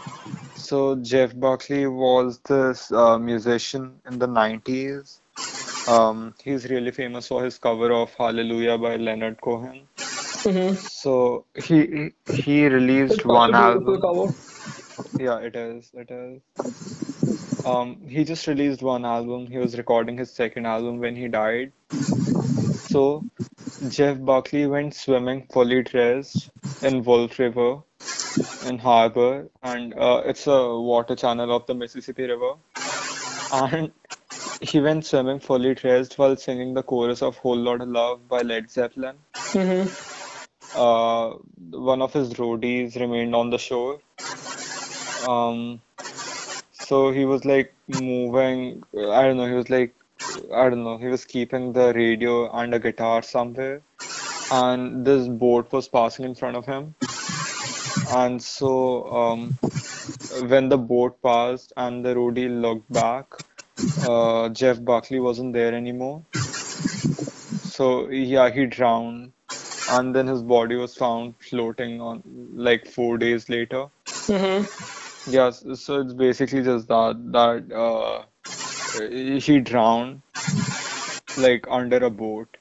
So 0.54 0.96
Jeff 0.96 1.38
Buckley 1.38 1.86
was 1.88 2.40
this 2.40 2.92
uh, 2.92 3.18
musician 3.18 4.00
in 4.06 4.18
the 4.18 4.28
90s. 4.28 5.20
Um, 5.88 6.34
he's 6.42 6.68
really 6.68 6.90
famous 6.90 7.28
for 7.28 7.44
his 7.44 7.58
cover 7.58 7.92
of 7.92 8.12
Hallelujah 8.14 8.78
by 8.78 8.96
Leonard 8.96 9.40
Cohen. 9.40 9.82
Mm-hmm. 9.96 10.74
So 10.74 11.44
he 11.54 12.12
he 12.32 12.66
released 12.66 13.24
one 13.24 13.52
such 13.52 13.60
a 13.60 13.78
beautiful 13.78 13.94
album. 13.94 14.34
cover. 14.34 15.22
Yeah, 15.22 15.38
it 15.38 15.56
is. 15.56 15.90
It 15.94 16.10
is. 16.10 16.40
Um, 17.64 18.00
he 18.08 18.24
just 18.24 18.46
released 18.46 18.82
one 18.82 19.04
album. 19.04 19.46
He 19.46 19.58
was 19.58 19.76
recording 19.76 20.16
his 20.16 20.30
second 20.30 20.66
album 20.66 20.98
when 20.98 21.16
he 21.16 21.28
died. 21.28 21.72
So 22.88 23.24
Jeff 23.88 24.18
Buckley 24.20 24.66
went 24.66 24.94
swimming 24.94 25.46
fully 25.52 25.82
dressed 25.82 26.50
in 26.82 27.02
Wolf 27.04 27.38
River 27.38 27.80
in 28.66 28.78
Harbor, 28.78 29.48
and 29.62 29.94
uh, 29.94 30.22
it's 30.24 30.46
a 30.46 30.78
water 30.78 31.16
channel 31.16 31.54
of 31.54 31.66
the 31.66 31.74
Mississippi 31.74 32.24
River. 32.24 32.54
And 33.52 33.92
he 34.60 34.80
went 34.80 35.06
swimming 35.06 35.40
fully 35.40 35.74
dressed 35.74 36.18
while 36.18 36.36
singing 36.36 36.74
the 36.74 36.82
chorus 36.82 37.22
of 37.22 37.36
Whole 37.38 37.56
Lotta 37.56 37.84
Love 37.84 38.28
by 38.28 38.42
Led 38.42 38.70
Zeppelin. 38.70 39.16
Mm-hmm. 39.34 40.78
Uh, 40.78 41.30
one 41.70 42.02
of 42.02 42.12
his 42.12 42.34
roadies 42.34 42.98
remained 43.00 43.34
on 43.34 43.50
the 43.50 43.58
shore. 43.58 43.98
Um, 45.26 45.80
so 46.72 47.10
he 47.10 47.24
was 47.24 47.44
like 47.44 47.74
moving, 47.88 48.82
I 48.94 49.22
don't 49.22 49.36
know, 49.36 49.46
he 49.46 49.54
was 49.54 49.70
like, 49.70 49.94
I 50.54 50.68
don't 50.68 50.84
know, 50.84 50.98
he 50.98 51.06
was 51.06 51.24
keeping 51.24 51.72
the 51.72 51.92
radio 51.94 52.50
and 52.52 52.74
a 52.74 52.78
guitar 52.78 53.22
somewhere. 53.22 53.82
And 54.52 55.04
this 55.04 55.28
boat 55.28 55.72
was 55.72 55.88
passing 55.88 56.24
in 56.24 56.34
front 56.34 56.56
of 56.56 56.66
him. 56.66 56.94
And 58.10 58.42
so, 58.42 59.06
um, 59.12 59.58
when 60.48 60.68
the 60.68 60.78
boat 60.78 61.22
passed 61.22 61.72
and 61.76 62.04
the 62.04 62.14
roadie 62.14 62.60
looked 62.60 62.90
back, 62.92 63.26
uh, 64.06 64.48
Jeff 64.50 64.82
Buckley 64.84 65.20
wasn't 65.20 65.52
there 65.52 65.74
anymore. 65.74 66.22
So, 67.64 68.08
yeah, 68.08 68.50
he 68.50 68.66
drowned. 68.66 69.32
And 69.90 70.14
then 70.14 70.26
his 70.26 70.42
body 70.42 70.76
was 70.76 70.94
found 70.94 71.34
floating 71.38 72.00
on 72.00 72.22
like 72.54 72.86
four 72.86 73.18
days 73.18 73.48
later. 73.48 73.86
Mm-hmm. 74.06 75.30
Yes, 75.30 75.64
so 75.74 76.00
it's 76.00 76.12
basically 76.14 76.62
just 76.62 76.88
that 76.88 77.18
that 77.32 77.72
uh, 77.76 78.22
he 79.40 79.60
drowned 79.60 80.22
like 81.36 81.66
under 81.68 81.96
a 81.96 82.10
boat. 82.10 82.56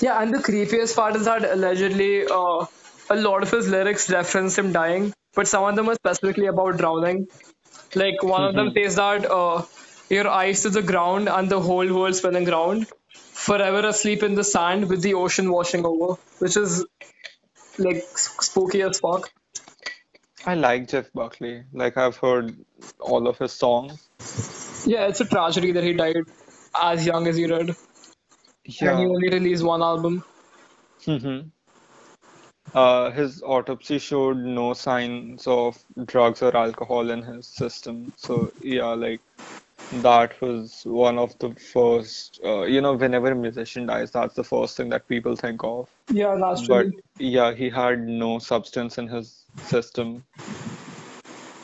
Yeah, 0.00 0.22
and 0.22 0.32
the 0.32 0.38
creepiest 0.38 0.94
part 0.94 1.16
is 1.16 1.24
that 1.24 1.44
allegedly 1.44 2.24
uh, 2.26 2.66
a 3.10 3.16
lot 3.16 3.42
of 3.42 3.50
his 3.50 3.68
lyrics 3.68 4.08
reference 4.10 4.56
him 4.58 4.72
dying, 4.72 5.12
but 5.34 5.48
some 5.48 5.64
of 5.64 5.74
them 5.74 5.88
are 5.88 5.94
specifically 5.94 6.46
about 6.46 6.78
drowning. 6.78 7.26
Like 7.94 8.22
one 8.22 8.44
of 8.44 8.54
them 8.54 8.72
says 8.74 8.96
that 8.96 9.28
uh, 9.30 9.62
your 10.10 10.28
eyes 10.28 10.62
to 10.62 10.70
the 10.70 10.82
ground 10.82 11.28
and 11.28 11.48
the 11.48 11.60
whole 11.60 11.92
world 11.94 12.14
spinning 12.16 12.46
round, 12.46 12.86
forever 13.14 13.86
asleep 13.88 14.22
in 14.22 14.34
the 14.34 14.44
sand 14.44 14.88
with 14.88 15.02
the 15.02 15.14
ocean 15.14 15.50
washing 15.50 15.84
over, 15.86 16.14
which 16.38 16.56
is 16.56 16.84
like 17.78 18.04
spooky 18.18 18.82
as 18.82 18.98
fuck. 19.00 19.30
I 20.46 20.54
like 20.54 20.88
Jeff 20.88 21.12
Buckley. 21.12 21.64
Like 21.72 21.96
I've 21.96 22.16
heard 22.16 22.56
all 22.98 23.28
of 23.28 23.38
his 23.38 23.52
songs. 23.52 24.08
Yeah, 24.86 25.06
it's 25.06 25.20
a 25.20 25.26
tragedy 25.26 25.72
that 25.72 25.84
he 25.84 25.92
died 25.92 26.16
as 26.80 27.06
young 27.06 27.26
as 27.26 27.36
he 27.36 27.46
did, 27.46 27.76
Yeah. 28.64 28.90
and 28.90 28.98
he 29.00 29.06
only 29.06 29.28
released 29.30 29.62
one 29.64 29.82
album. 29.82 30.24
hmm 31.04 31.40
Uh, 32.72 33.10
his 33.10 33.42
autopsy 33.42 33.98
showed 33.98 34.36
no 34.36 34.72
signs 34.74 35.46
of 35.46 35.78
drugs 36.06 36.42
or 36.42 36.56
alcohol 36.56 37.10
in 37.10 37.22
his 37.22 37.46
system. 37.46 38.12
So 38.16 38.52
yeah, 38.60 38.92
like 39.04 39.20
that 39.90 40.40
was 40.40 40.82
one 40.84 41.18
of 41.18 41.38
the 41.38 41.54
first. 41.54 42.40
Uh, 42.44 42.62
you 42.62 42.80
know, 42.80 42.94
whenever 42.94 43.30
a 43.30 43.34
musician 43.34 43.86
dies, 43.86 44.10
that's 44.10 44.34
the 44.34 44.44
first 44.44 44.76
thing 44.76 44.88
that 44.90 45.08
people 45.08 45.36
think 45.36 45.62
of. 45.64 45.88
Yeah, 46.08 46.36
But 46.54 46.88
naturally. 46.88 47.02
yeah, 47.18 47.54
he 47.54 47.70
had 47.70 48.00
no 48.06 48.38
substance 48.38 48.98
in 48.98 49.08
his 49.08 49.44
system. 49.62 50.24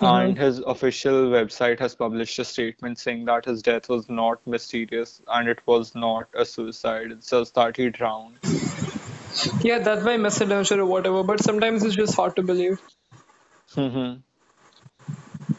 Mhm. 0.00 0.30
And 0.30 0.38
his 0.38 0.58
official 0.60 1.26
website 1.30 1.80
has 1.80 1.94
published 1.94 2.38
a 2.38 2.44
statement 2.44 2.98
saying 2.98 3.26
that 3.26 3.44
his 3.44 3.62
death 3.62 3.88
was 3.88 4.08
not 4.08 4.46
mysterious 4.46 5.20
and 5.28 5.48
it 5.48 5.60
was 5.66 5.94
not 5.94 6.28
a 6.34 6.44
suicide. 6.46 7.12
It's 7.12 7.28
just 7.30 7.54
that 7.54 7.76
he 7.76 7.90
drowned. 7.90 8.38
Yeah, 9.62 9.80
that's 9.80 10.02
by 10.04 10.16
misadventure 10.16 10.80
or 10.80 10.86
whatever, 10.86 11.22
but 11.22 11.42
sometimes 11.42 11.84
it's 11.84 11.96
just 11.96 12.14
hard 12.16 12.36
to 12.36 12.42
believe. 12.42 12.80
mm-hmm. 13.76 14.20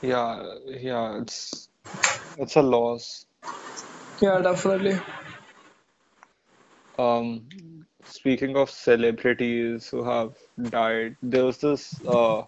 Yeah, 0.02 0.56
yeah, 0.68 1.22
it's 1.22 1.67
it's 2.38 2.56
a 2.56 2.62
loss. 2.62 3.26
Yeah, 4.22 4.40
definitely. 4.40 5.00
Um, 6.98 7.44
speaking 8.04 8.56
of 8.58 8.70
celebrities 8.70 9.88
who 9.90 10.04
have 10.04 10.36
died, 10.70 11.16
there 11.22 11.46
was 11.46 11.58
this 11.58 12.00
uh, 12.08 12.44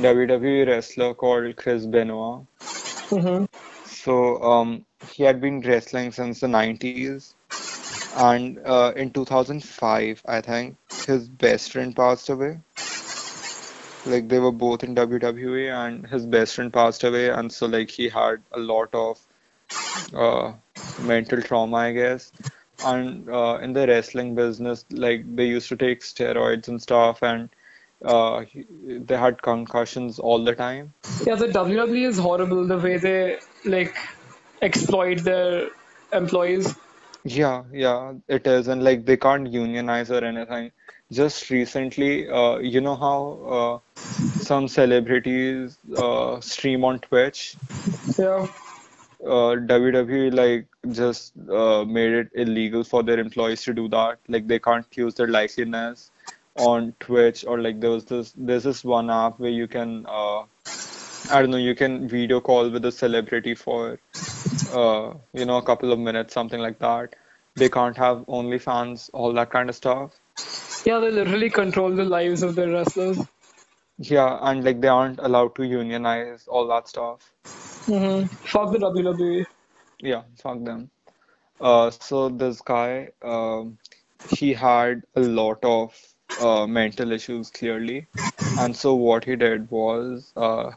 WWE 0.00 0.66
wrestler 0.66 1.14
called 1.14 1.56
Chris 1.56 1.86
Benoit. 1.86 2.44
Mm-hmm. 2.60 3.44
So 3.84 4.42
um, 4.42 4.84
he 5.12 5.22
had 5.22 5.40
been 5.40 5.60
wrestling 5.60 6.12
since 6.12 6.40
the 6.40 6.46
90s, 6.46 7.34
and 8.16 8.58
uh, 8.64 8.92
in 8.96 9.10
2005, 9.10 10.22
I 10.26 10.40
think 10.40 10.76
his 11.06 11.28
best 11.28 11.72
friend 11.72 11.94
passed 11.94 12.28
away. 12.28 12.60
Like 14.06 14.28
they 14.28 14.38
were 14.38 14.52
both 14.52 14.82
in 14.82 14.94
WWE, 14.94 15.70
and 15.72 16.06
his 16.06 16.26
best 16.26 16.54
friend 16.54 16.72
passed 16.72 17.04
away, 17.04 17.28
and 17.28 17.52
so 17.52 17.66
like 17.66 17.90
he 17.90 18.08
had 18.08 18.42
a 18.52 18.58
lot 18.58 18.94
of 18.94 19.20
uh, 20.14 20.52
mental 21.02 21.42
trauma, 21.42 21.76
I 21.76 21.92
guess. 21.92 22.32
And 22.84 23.28
uh, 23.28 23.58
in 23.62 23.74
the 23.74 23.86
wrestling 23.86 24.34
business, 24.34 24.84
like 24.90 25.24
they 25.36 25.46
used 25.46 25.68
to 25.68 25.76
take 25.76 26.00
steroids 26.00 26.68
and 26.68 26.80
stuff, 26.80 27.22
and 27.22 27.50
uh, 28.04 28.40
he, 28.40 28.64
they 28.86 29.16
had 29.16 29.42
concussions 29.42 30.18
all 30.18 30.42
the 30.42 30.54
time. 30.54 30.94
Yeah, 31.26 31.34
the 31.34 31.48
WWE 31.48 32.08
is 32.08 32.18
horrible 32.18 32.66
the 32.66 32.78
way 32.78 32.96
they 32.96 33.38
like 33.64 33.94
exploit 34.62 35.18
their 35.18 35.68
employees. 36.12 36.74
Yeah, 37.24 37.64
yeah, 37.72 38.14
it 38.28 38.46
is, 38.46 38.68
and 38.68 38.82
like 38.82 39.04
they 39.04 39.18
can't 39.18 39.52
unionize 39.52 40.10
or 40.10 40.24
anything. 40.24 40.72
Just 41.12 41.50
recently, 41.50 42.28
uh, 42.28 42.58
you 42.58 42.80
know 42.80 42.96
how 42.96 43.20
uh, 43.56 43.78
some 44.40 44.68
celebrities 44.68 45.78
uh, 45.96 46.40
stream 46.40 46.84
on 46.84 47.00
Twitch? 47.00 47.58
Yeah. 48.18 48.46
uh, 49.26 49.56
WWE 49.56 50.30
like 50.30 50.66
just 50.92 51.32
uh, 51.50 51.84
made 51.84 52.12
it 52.12 52.30
illegal 52.34 52.84
for 52.84 53.02
their 53.02 53.18
employees 53.18 53.62
to 53.64 53.74
do 53.74 53.88
that. 53.88 54.18
Like 54.28 54.46
they 54.48 54.58
can't 54.60 54.86
use 54.96 55.14
their 55.14 55.28
likeness 55.28 56.10
on 56.56 56.94
Twitch 57.00 57.44
or 57.46 57.60
like 57.60 57.80
there 57.80 57.90
was 57.90 58.04
this 58.06 58.32
there's 58.36 58.64
this 58.64 58.84
one 58.84 59.10
app 59.10 59.38
where 59.40 59.50
you 59.50 59.68
can 59.68 60.06
uh, 60.08 60.44
I 61.30 61.40
don't 61.40 61.50
know 61.50 61.56
you 61.58 61.74
can 61.74 62.08
video 62.08 62.40
call 62.40 62.70
with 62.70 62.84
a 62.84 62.92
celebrity 62.92 63.54
for 63.54 63.98
uh, 64.72 65.14
you 65.32 65.44
know 65.46 65.58
a 65.58 65.62
couple 65.62 65.92
of 65.92 65.98
minutes 65.98 66.34
something 66.34 66.60
like 66.60 66.78
that. 66.80 67.16
They 67.56 67.68
can't 67.70 67.96
have 67.96 68.24
only 68.28 68.58
fans 68.58 69.10
all 69.14 69.32
that 69.34 69.50
kind 69.50 69.68
of 69.70 69.76
stuff. 69.76 70.19
Yeah, 70.84 70.98
they 70.98 71.10
literally 71.10 71.50
control 71.50 71.90
the 71.90 72.04
lives 72.04 72.42
of 72.42 72.54
their 72.54 72.70
wrestlers. 72.70 73.18
Yeah, 73.98 74.38
and 74.40 74.64
like 74.64 74.80
they 74.80 74.88
aren't 74.88 75.18
allowed 75.18 75.54
to 75.56 75.62
unionize 75.62 76.46
all 76.48 76.66
that 76.68 76.88
stuff. 76.88 77.30
Mm-hmm. 77.44 78.26
Fuck 78.46 78.72
the 78.72 78.78
WWE. 78.78 79.44
Yeah, 80.00 80.22
fuck 80.42 80.64
them. 80.64 80.90
Uh, 81.60 81.90
so 81.90 82.30
this 82.30 82.62
guy, 82.62 83.10
um, 83.22 83.76
he 84.30 84.54
had 84.54 85.02
a 85.16 85.20
lot 85.20 85.58
of 85.62 85.94
uh, 86.40 86.66
mental 86.66 87.12
issues 87.12 87.50
clearly, 87.50 88.06
and 88.58 88.74
so 88.74 88.94
what 88.94 89.24
he 89.24 89.36
did 89.36 89.70
was 89.70 90.32
uh, 90.36 90.70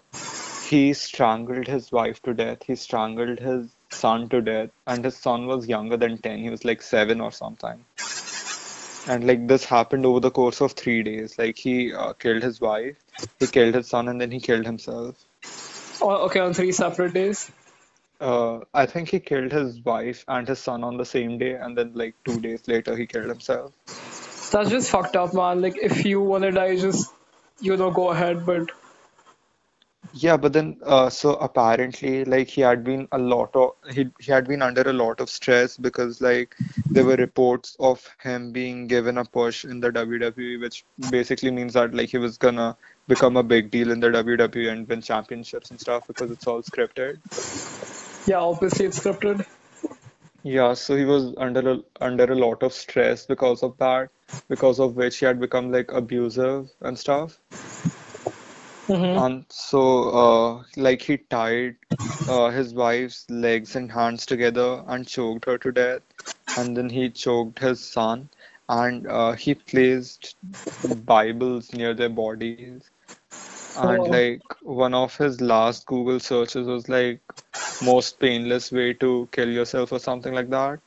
he 0.68 0.94
strangled 0.94 1.68
his 1.68 1.92
wife 1.92 2.22
to 2.24 2.34
death. 2.34 2.64
He 2.64 2.76
strangled 2.76 3.40
his 3.40 3.70
son 3.90 4.28
to 4.30 4.42
death, 4.42 4.70
and 4.88 5.06
his 5.06 5.16
son 5.16 5.46
was 5.48 5.68
younger 5.68 5.96
than 5.96 6.18
10. 6.18 6.40
He 6.40 6.50
was 6.50 6.66
like 6.66 6.82
seven 6.82 7.22
or 7.22 7.32
something. 7.32 7.86
And 9.08 9.28
like 9.28 9.48
this 9.48 9.66
happened 9.66 10.06
over 10.06 10.20
the 10.20 10.32
course 10.32 10.62
of 10.62 10.74
three 10.74 11.04
days. 11.04 11.38
Like 11.38 11.58
he 11.58 11.94
uh, 11.94 12.14
killed 12.14 12.42
his 12.42 12.62
wife, 12.62 12.96
he 13.40 13.48
killed 13.48 13.76
his 13.76 13.88
son, 13.88 14.08
and 14.08 14.20
then 14.20 14.32
he 14.32 14.40
killed 14.40 14.66
himself. 14.66 15.16
Oh, 16.02 16.26
okay, 16.26 16.40
on 16.40 16.54
three 16.54 16.72
separate 16.72 17.14
days. 17.14 17.52
Uh, 18.22 18.60
I 18.74 18.86
think 18.86 19.10
he 19.10 19.20
killed 19.20 19.52
his 19.52 19.80
wife 19.84 20.24
and 20.28 20.48
his 20.48 20.60
son 20.60 20.84
on 20.84 20.98
the 20.98 21.06
same 21.06 21.38
day, 21.38 21.54
and 21.54 21.78
then 21.78 21.92
like 21.94 22.16
two 22.24 22.40
days 22.40 22.68
later, 22.68 22.96
he 22.96 23.06
killed 23.06 23.28
himself. 23.28 23.74
That's 24.52 24.70
just 24.70 24.90
fucked 24.90 25.16
up, 25.16 25.34
man. 25.34 25.62
Like, 25.62 25.78
if 25.78 26.06
you 26.06 26.22
wanna 26.22 26.52
die, 26.52 26.78
just 26.78 27.12
you 27.60 27.76
know, 27.76 27.92
go 27.92 28.12
ahead. 28.12 28.46
But 28.46 28.72
Yeah, 30.16 30.38
but 30.38 30.54
then 30.54 30.78
uh, 30.84 31.10
so 31.10 31.34
apparently, 31.36 32.24
like 32.24 32.48
he 32.48 32.62
had 32.62 32.84
been 32.84 33.08
a 33.12 33.18
lot 33.18 33.56
of 33.56 33.72
he 33.92 34.10
he 34.20 34.32
had 34.32 34.48
been 34.48 34.62
under 34.62 34.84
a 34.84 34.94
lot 34.94 35.20
of 35.20 35.30
stress 35.30 35.76
because 35.76 36.22
like 36.22 36.56
there 36.92 37.04
were 37.04 37.16
reports 37.16 37.76
of 37.80 38.08
him 38.22 38.52
being 38.52 38.86
given 38.86 39.18
a 39.18 39.26
push 39.26 39.66
in 39.66 39.80
the 39.80 39.92
WWE, 39.92 40.62
which 40.62 40.86
basically 41.10 41.50
means 41.50 41.74
that 41.74 41.96
like 41.96 42.10
he 42.10 42.20
was 42.20 42.38
gonna 42.38 42.78
become 43.08 43.38
a 43.38 43.44
big 43.44 43.72
deal 43.72 43.90
in 43.90 44.00
the 44.00 44.08
WWE 44.10 44.72
and 44.72 44.88
win 44.88 45.02
championships 45.02 45.72
and 45.72 45.82
stuff 45.82 46.06
because 46.06 46.30
it's 46.30 46.46
all 46.46 46.62
scripted. 46.62 47.18
yeah, 48.28 48.38
obviously 48.38 48.86
it's 48.86 49.00
scripted. 49.00 49.48
Yeah, 50.44 50.74
so 50.74 50.96
he 50.96 51.06
was 51.06 51.34
under 51.38 51.72
a, 51.72 51.80
under 52.02 52.26
a 52.26 52.36
lot 52.36 52.62
of 52.62 52.74
stress 52.74 53.26
because 53.26 53.64
of 53.64 53.78
that, 53.78 54.10
because 54.48 54.80
of 54.80 54.96
which 54.96 55.18
he 55.18 55.26
had 55.26 55.40
become 55.40 55.72
like 55.72 55.92
abusive 55.92 56.70
and 56.82 57.00
stuff. 57.00 57.40
Mm-hmm. 58.90 59.24
And 59.24 59.46
so, 59.50 60.10
uh, 60.10 60.64
like 60.76 61.02
he 61.04 61.18
tied 61.18 61.78
uh, 62.26 62.50
his 62.50 62.74
wife's 62.74 63.30
legs 63.30 63.76
and 63.76 63.92
hands 63.92 64.26
together 64.26 64.84
and 64.88 65.08
choked 65.08 65.46
her 65.46 65.58
to 65.60 65.72
death, 65.72 66.02
and 66.56 66.76
then 66.78 66.90
he 66.90 67.10
choked 67.10 67.60
his 67.60 67.80
son, 67.80 68.30
and 68.68 69.08
uh, 69.08 69.34
he 69.34 69.56
placed 69.56 70.36
Bibles 70.84 71.74
near 71.74 71.94
their 71.94 72.10
bodies. 72.10 72.82
And 73.66 74.00
Oh. 74.02 74.10
like 74.10 74.42
one 74.62 74.94
of 74.94 75.16
his 75.18 75.42
last 75.42 75.86
Google 75.86 76.20
searches 76.20 76.68
was 76.68 76.88
like 76.90 77.22
most 77.80 78.20
painless 78.20 78.72
way 78.72 78.94
to 78.94 79.28
kill 79.32 79.50
yourself 79.50 79.92
or 79.92 80.00
something 80.00 80.34
like 80.34 80.50
that. 80.50 80.80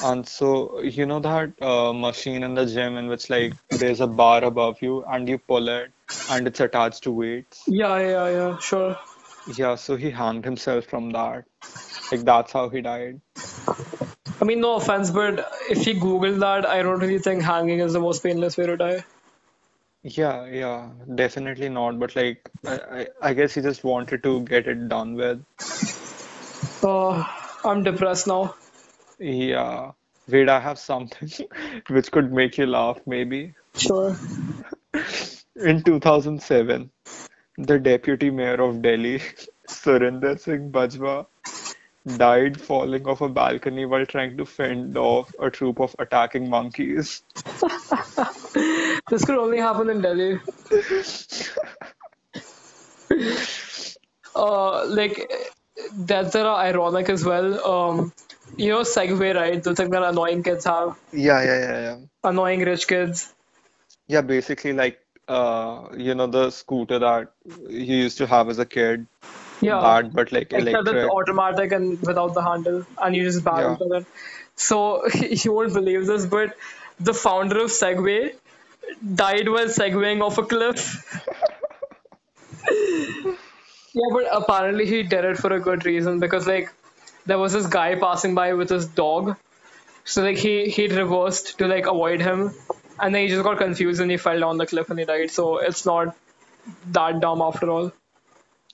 And 0.00 0.26
so, 0.26 0.80
you 0.80 1.06
know 1.06 1.20
that 1.20 1.60
uh, 1.62 1.92
machine 1.92 2.42
in 2.42 2.54
the 2.54 2.66
gym 2.66 2.96
in 2.96 3.08
which 3.08 3.30
like 3.30 3.56
there's 3.70 4.00
a 4.00 4.06
bar 4.06 4.44
above 4.44 4.82
you 4.82 5.04
and 5.04 5.28
you 5.28 5.38
pull 5.38 5.68
it 5.68 5.92
and 6.30 6.46
it's 6.46 6.60
attached 6.60 7.02
to 7.04 7.12
weights. 7.12 7.62
Yeah, 7.66 7.98
yeah, 7.98 8.28
yeah, 8.28 8.58
sure. 8.58 8.96
Yeah, 9.54 9.74
so 9.74 9.96
he 9.96 10.10
hanged 10.10 10.44
himself 10.44 10.86
from 10.86 11.10
that. 11.10 11.44
Like 12.10 12.24
that's 12.24 12.52
how 12.52 12.68
he 12.68 12.80
died. 12.80 13.20
I 14.40 14.44
mean, 14.44 14.60
no 14.60 14.76
offense, 14.76 15.10
but 15.10 15.50
if 15.70 15.86
you 15.86 15.94
Google 15.94 16.38
that, 16.40 16.66
I 16.66 16.82
don't 16.82 16.98
really 16.98 17.18
think 17.18 17.42
hanging 17.42 17.80
is 17.80 17.92
the 17.92 18.00
most 18.00 18.22
painless 18.22 18.56
way 18.56 18.66
to 18.66 18.76
die. 18.76 19.04
Yeah, 20.02 20.46
yeah, 20.46 20.90
definitely 21.14 21.68
not. 21.68 21.98
But 22.00 22.16
like, 22.16 22.50
I, 22.66 22.74
I, 22.74 23.06
I 23.22 23.34
guess 23.34 23.54
he 23.54 23.60
just 23.60 23.84
wanted 23.84 24.22
to 24.24 24.40
get 24.40 24.66
it 24.66 24.88
done 24.88 25.14
with. 25.14 25.44
Uh, 26.82 27.24
I'm 27.64 27.84
depressed 27.84 28.26
now. 28.26 28.56
Yeah. 29.18 29.92
Wait, 30.28 30.48
I 30.48 30.58
have 30.58 30.78
something 30.78 31.30
which 31.88 32.10
could 32.10 32.32
make 32.32 32.58
you 32.58 32.66
laugh, 32.66 32.98
maybe. 33.06 33.54
Sure. 33.76 34.16
In 35.56 35.82
2007, 35.82 36.90
the 37.58 37.78
deputy 37.78 38.30
mayor 38.30 38.60
of 38.62 38.82
Delhi, 38.82 39.20
Surinder 39.68 40.38
Singh 40.38 40.70
Bajwa, 40.70 41.26
died 42.16 42.60
falling 42.60 43.06
off 43.06 43.20
a 43.20 43.28
balcony 43.28 43.84
while 43.86 44.04
trying 44.06 44.36
to 44.36 44.44
fend 44.46 44.96
off 44.96 45.32
a 45.40 45.50
troop 45.50 45.80
of 45.80 45.94
attacking 45.98 46.48
monkeys. 46.50 47.22
This 49.08 49.24
could 49.24 49.38
only 49.38 49.58
happen 49.58 49.90
in 49.90 50.00
Delhi. 50.02 50.40
Uh, 54.34 54.86
like 54.86 55.30
that's 55.94 56.32
that 56.32 56.46
are 56.46 56.64
ironic 56.64 57.08
as 57.10 57.24
well. 57.24 57.66
Um, 57.66 58.12
you 58.56 58.70
know, 58.70 58.80
Segway, 58.80 59.34
right? 59.34 59.62
The 59.62 59.74
thing 59.74 59.90
that 59.90 60.02
annoying 60.02 60.42
kids 60.42 60.64
have, 60.64 60.96
Yeah, 61.12 61.42
yeah, 61.42 61.58
yeah, 61.60 61.80
yeah. 61.80 61.96
annoying 62.24 62.60
rich 62.60 62.86
kids. 62.88 63.32
Yeah, 64.06 64.22
basically 64.22 64.72
like 64.72 65.01
uh, 65.28 65.88
you 65.96 66.14
know, 66.14 66.26
the 66.26 66.50
scooter 66.50 66.98
that 66.98 67.32
you 67.68 67.96
used 67.96 68.18
to 68.18 68.26
have 68.26 68.48
as 68.48 68.58
a 68.58 68.66
kid, 68.66 69.06
Yeah. 69.60 69.96
that 69.96 70.12
but 70.14 70.32
like 70.32 70.52
Except 70.54 70.88
it's 70.88 71.04
electric. 71.04 71.04
automatic 71.04 71.72
and 71.72 71.98
without 72.02 72.34
the 72.34 72.42
handle, 72.42 72.84
and 72.98 73.16
you 73.16 73.24
just 73.24 73.44
balance 73.44 73.76
Yeah. 73.76 73.80
on 73.80 74.02
it. 74.02 74.06
So 74.56 75.06
you 75.44 75.52
won't 75.52 75.72
believe 75.74 76.06
this, 76.06 76.26
but 76.26 76.56
the 76.98 77.14
founder 77.14 77.58
of 77.64 77.70
Segway 77.70 78.34
died 79.14 79.48
while 79.48 79.66
segwaying 79.66 80.22
off 80.22 80.38
a 80.38 80.44
cliff. 80.44 81.04
Yeah, 83.94 84.08
but 84.12 84.24
apparently 84.32 84.86
he 84.86 85.02
did 85.02 85.24
it 85.24 85.38
for 85.38 85.52
a 85.52 85.60
good 85.60 85.84
reason 85.84 86.18
because 86.20 86.46
like 86.46 86.70
there 87.26 87.38
was 87.38 87.52
this 87.52 87.66
guy 87.66 87.94
passing 87.98 88.34
by 88.34 88.54
with 88.54 88.70
his 88.70 88.86
dog, 88.88 89.36
so 90.04 90.22
like 90.22 90.38
he 90.38 90.70
he 90.70 90.88
reversed 90.88 91.58
to 91.58 91.68
like 91.68 91.86
avoid 91.86 92.20
him, 92.22 92.54
and 92.98 93.14
then 93.14 93.22
he 93.22 93.28
just 93.28 93.42
got 93.42 93.58
confused 93.58 94.00
and 94.00 94.10
he 94.10 94.16
fell 94.16 94.38
down 94.38 94.58
the 94.58 94.66
cliff 94.66 94.90
and 94.90 94.98
he 94.98 95.04
died. 95.04 95.30
So 95.30 95.58
it's 95.58 95.84
not 95.86 96.16
that 96.92 97.20
dumb 97.20 97.42
after 97.42 97.70
all. 97.70 97.92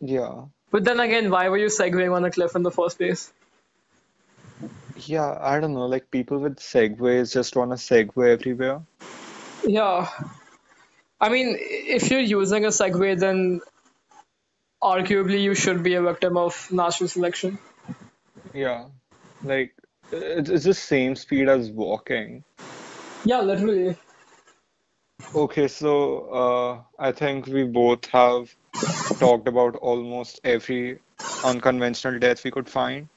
Yeah. 0.01 0.45
But 0.71 0.85
then 0.85 1.01
again, 1.01 1.31
why 1.31 1.49
were 1.49 1.59
you 1.59 1.67
segwaying 1.67 2.15
on 2.15 2.25
a 2.25 2.31
cliff 2.31 2.55
in 2.55 2.63
the 2.63 2.71
first 2.71 2.99
place? 2.99 3.33
Yeah, 4.97 5.39
I 5.41 5.61
don't 5.61 5.75
know, 5.75 5.87
like 5.87 6.11
people 6.11 6.39
with 6.39 6.57
segways 6.57 7.33
just 7.33 7.57
want 7.57 7.71
to 7.71 7.77
segway 7.77 8.33
everywhere. 8.33 8.83
Yeah. 9.65 10.09
I 11.21 11.29
mean, 11.31 11.57
if 11.59 12.11
you're 12.11 12.21
using 12.21 12.65
a 12.65 12.69
Segway, 12.69 13.19
then 13.19 13.61
arguably 14.83 15.43
you 15.43 15.55
should 15.55 15.83
be 15.83 15.95
a 15.95 16.03
victim 16.03 16.37
of 16.37 16.71
natural 16.71 17.09
selection. 17.09 17.59
Yeah. 18.55 18.87
Like 19.43 19.75
it's, 20.13 20.49
it's 20.49 20.65
the 20.65 20.75
same 20.75 21.17
speed 21.17 21.49
as 21.49 21.71
walking. 21.71 22.45
Yeah, 23.25 23.41
literally. 23.41 23.97
Okay, 25.35 25.69
so 25.69 26.21
uh, 26.31 26.83
I 26.99 27.13
think 27.13 27.47
we 27.47 27.65
both 27.65 28.07
have 28.07 28.55
talked 29.19 29.47
about 29.49 29.77
almost 29.77 30.41
every 30.45 31.01
unconventional 31.45 32.19
death 32.19 32.45
we 32.45 32.51
could 32.51 32.69
find. 32.69 33.09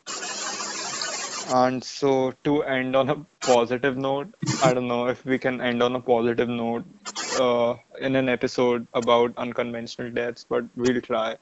And 1.54 1.84
so, 1.84 2.34
to 2.44 2.64
end 2.64 2.96
on 2.96 3.10
a 3.10 3.26
positive 3.42 3.98
note, 3.98 4.34
I 4.64 4.74
don't 4.74 4.88
know 4.88 5.08
if 5.08 5.26
we 5.26 5.38
can 5.38 5.62
end 5.62 5.84
on 5.84 5.96
a 5.96 6.00
positive 6.00 6.50
note 6.50 6.86
uh, 7.40 7.76
in 8.00 8.16
an 8.16 8.30
episode 8.30 8.88
about 8.94 9.34
unconventional 9.38 10.12
deaths, 10.12 10.46
but 10.48 10.66
we'll 10.76 11.02
try. 11.02 11.38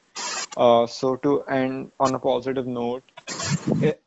Uh, 0.58 0.88
so, 0.88 1.16
to 1.18 1.44
end 1.44 1.92
on 2.00 2.16
a 2.16 2.20
positive 2.20 2.68
note, 2.68 3.04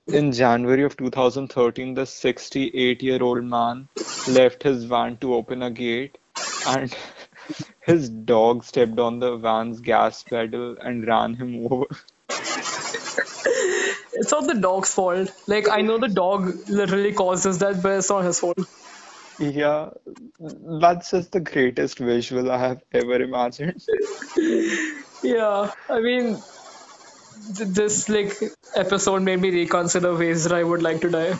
in 0.06 0.32
January 0.32 0.84
of 0.84 0.96
2013, 0.96 1.94
the 1.94 2.02
68-year-old 2.02 3.44
man 3.44 3.88
left 4.28 4.62
his 4.62 4.84
van 4.84 5.16
to 5.18 5.34
open 5.34 5.62
a 5.62 5.70
gate, 5.70 6.18
and 6.64 6.94
his 7.82 8.08
dog 8.10 8.64
stepped 8.64 8.98
on 8.98 9.18
the 9.20 9.36
van's 9.36 9.80
gas 9.80 10.22
pedal 10.24 10.76
and 10.80 11.06
ran 11.06 11.34
him 11.34 11.66
over. 11.70 11.86
It's 14.14 14.30
not 14.30 14.46
the 14.46 14.54
dog's 14.54 14.92
fault. 14.94 15.30
Like 15.46 15.68
I 15.68 15.80
know 15.82 15.98
the 15.98 16.08
dog 16.08 16.68
literally 16.68 17.12
causes 17.12 17.58
that, 17.58 17.82
but 17.82 17.98
it's 17.98 18.10
not 18.10 18.24
his 18.24 18.38
fault. 18.40 18.58
Yeah, 19.38 19.90
that's 20.38 21.10
just 21.10 21.32
the 21.32 21.40
greatest 21.40 21.98
visual 21.98 22.50
I 22.50 22.58
have 22.58 22.82
ever 22.92 23.20
imagined. 23.20 23.82
Yeah, 25.22 25.70
I 25.88 26.00
mean, 26.00 26.42
th- 27.56 27.68
this 27.78 28.08
like 28.08 28.32
episode 28.74 29.22
made 29.22 29.40
me 29.40 29.50
reconsider 29.50 30.14
ways 30.16 30.44
that 30.44 30.52
I 30.52 30.62
would 30.62 30.82
like 30.82 31.00
to 31.02 31.10
die, 31.10 31.34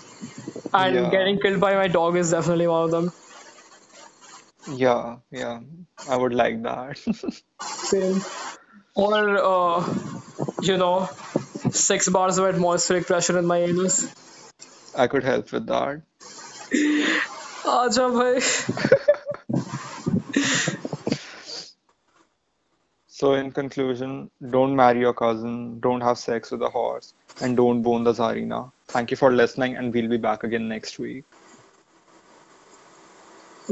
and 0.73 0.95
Yeah, 0.95 1.11
getting 1.11 1.39
killed 1.41 1.61
by 1.61 1.75
my 1.75 1.89
dog 1.89 2.17
is 2.17 2.31
definitely 2.31 2.67
one 2.69 2.85
of 2.85 2.91
them. 2.91 3.13
Yeah, 4.69 5.17
yeah, 5.31 5.61
I 6.09 6.17
would 6.17 6.35
like 6.35 6.63
that. 6.63 6.99
Same. 7.61 8.21
Or, 8.95 9.39
uh, 9.39 9.95
you 10.63 10.77
know, 10.77 11.09
six 11.71 12.09
bars 12.09 12.39
of 12.39 12.47
atmospheric 12.47 13.07
pressure 13.07 13.39
in 13.39 13.47
my 13.47 13.59
anus. 13.59 14.13
I 14.97 15.07
could 15.07 15.25
help 15.25 15.51
with 15.53 15.67
that. 15.67 16.03
Aja 17.65 18.09
bhai. 18.11 18.41
so, 23.07 23.35
in 23.35 23.51
conclusion, 23.51 24.31
don't 24.51 24.77
marry 24.77 25.01
your 25.01 25.15
cousin, 25.15 25.81
don't 25.81 26.03
have 26.03 26.19
sex 26.19 26.51
with 26.51 26.63
a 26.63 26.69
horse, 26.69 27.15
and 27.41 27.57
don't 27.57 27.83
bone 27.83 28.05
the 28.05 28.13
Zarina. 28.13 28.71
Thank 28.89 29.11
you 29.11 29.17
for 29.17 29.33
listening, 29.33 29.77
and 29.77 29.93
we'll 29.93 30.09
be 30.09 30.19
back 30.19 30.45
again 30.45 30.69
next 30.69 30.99
week. 30.99 31.25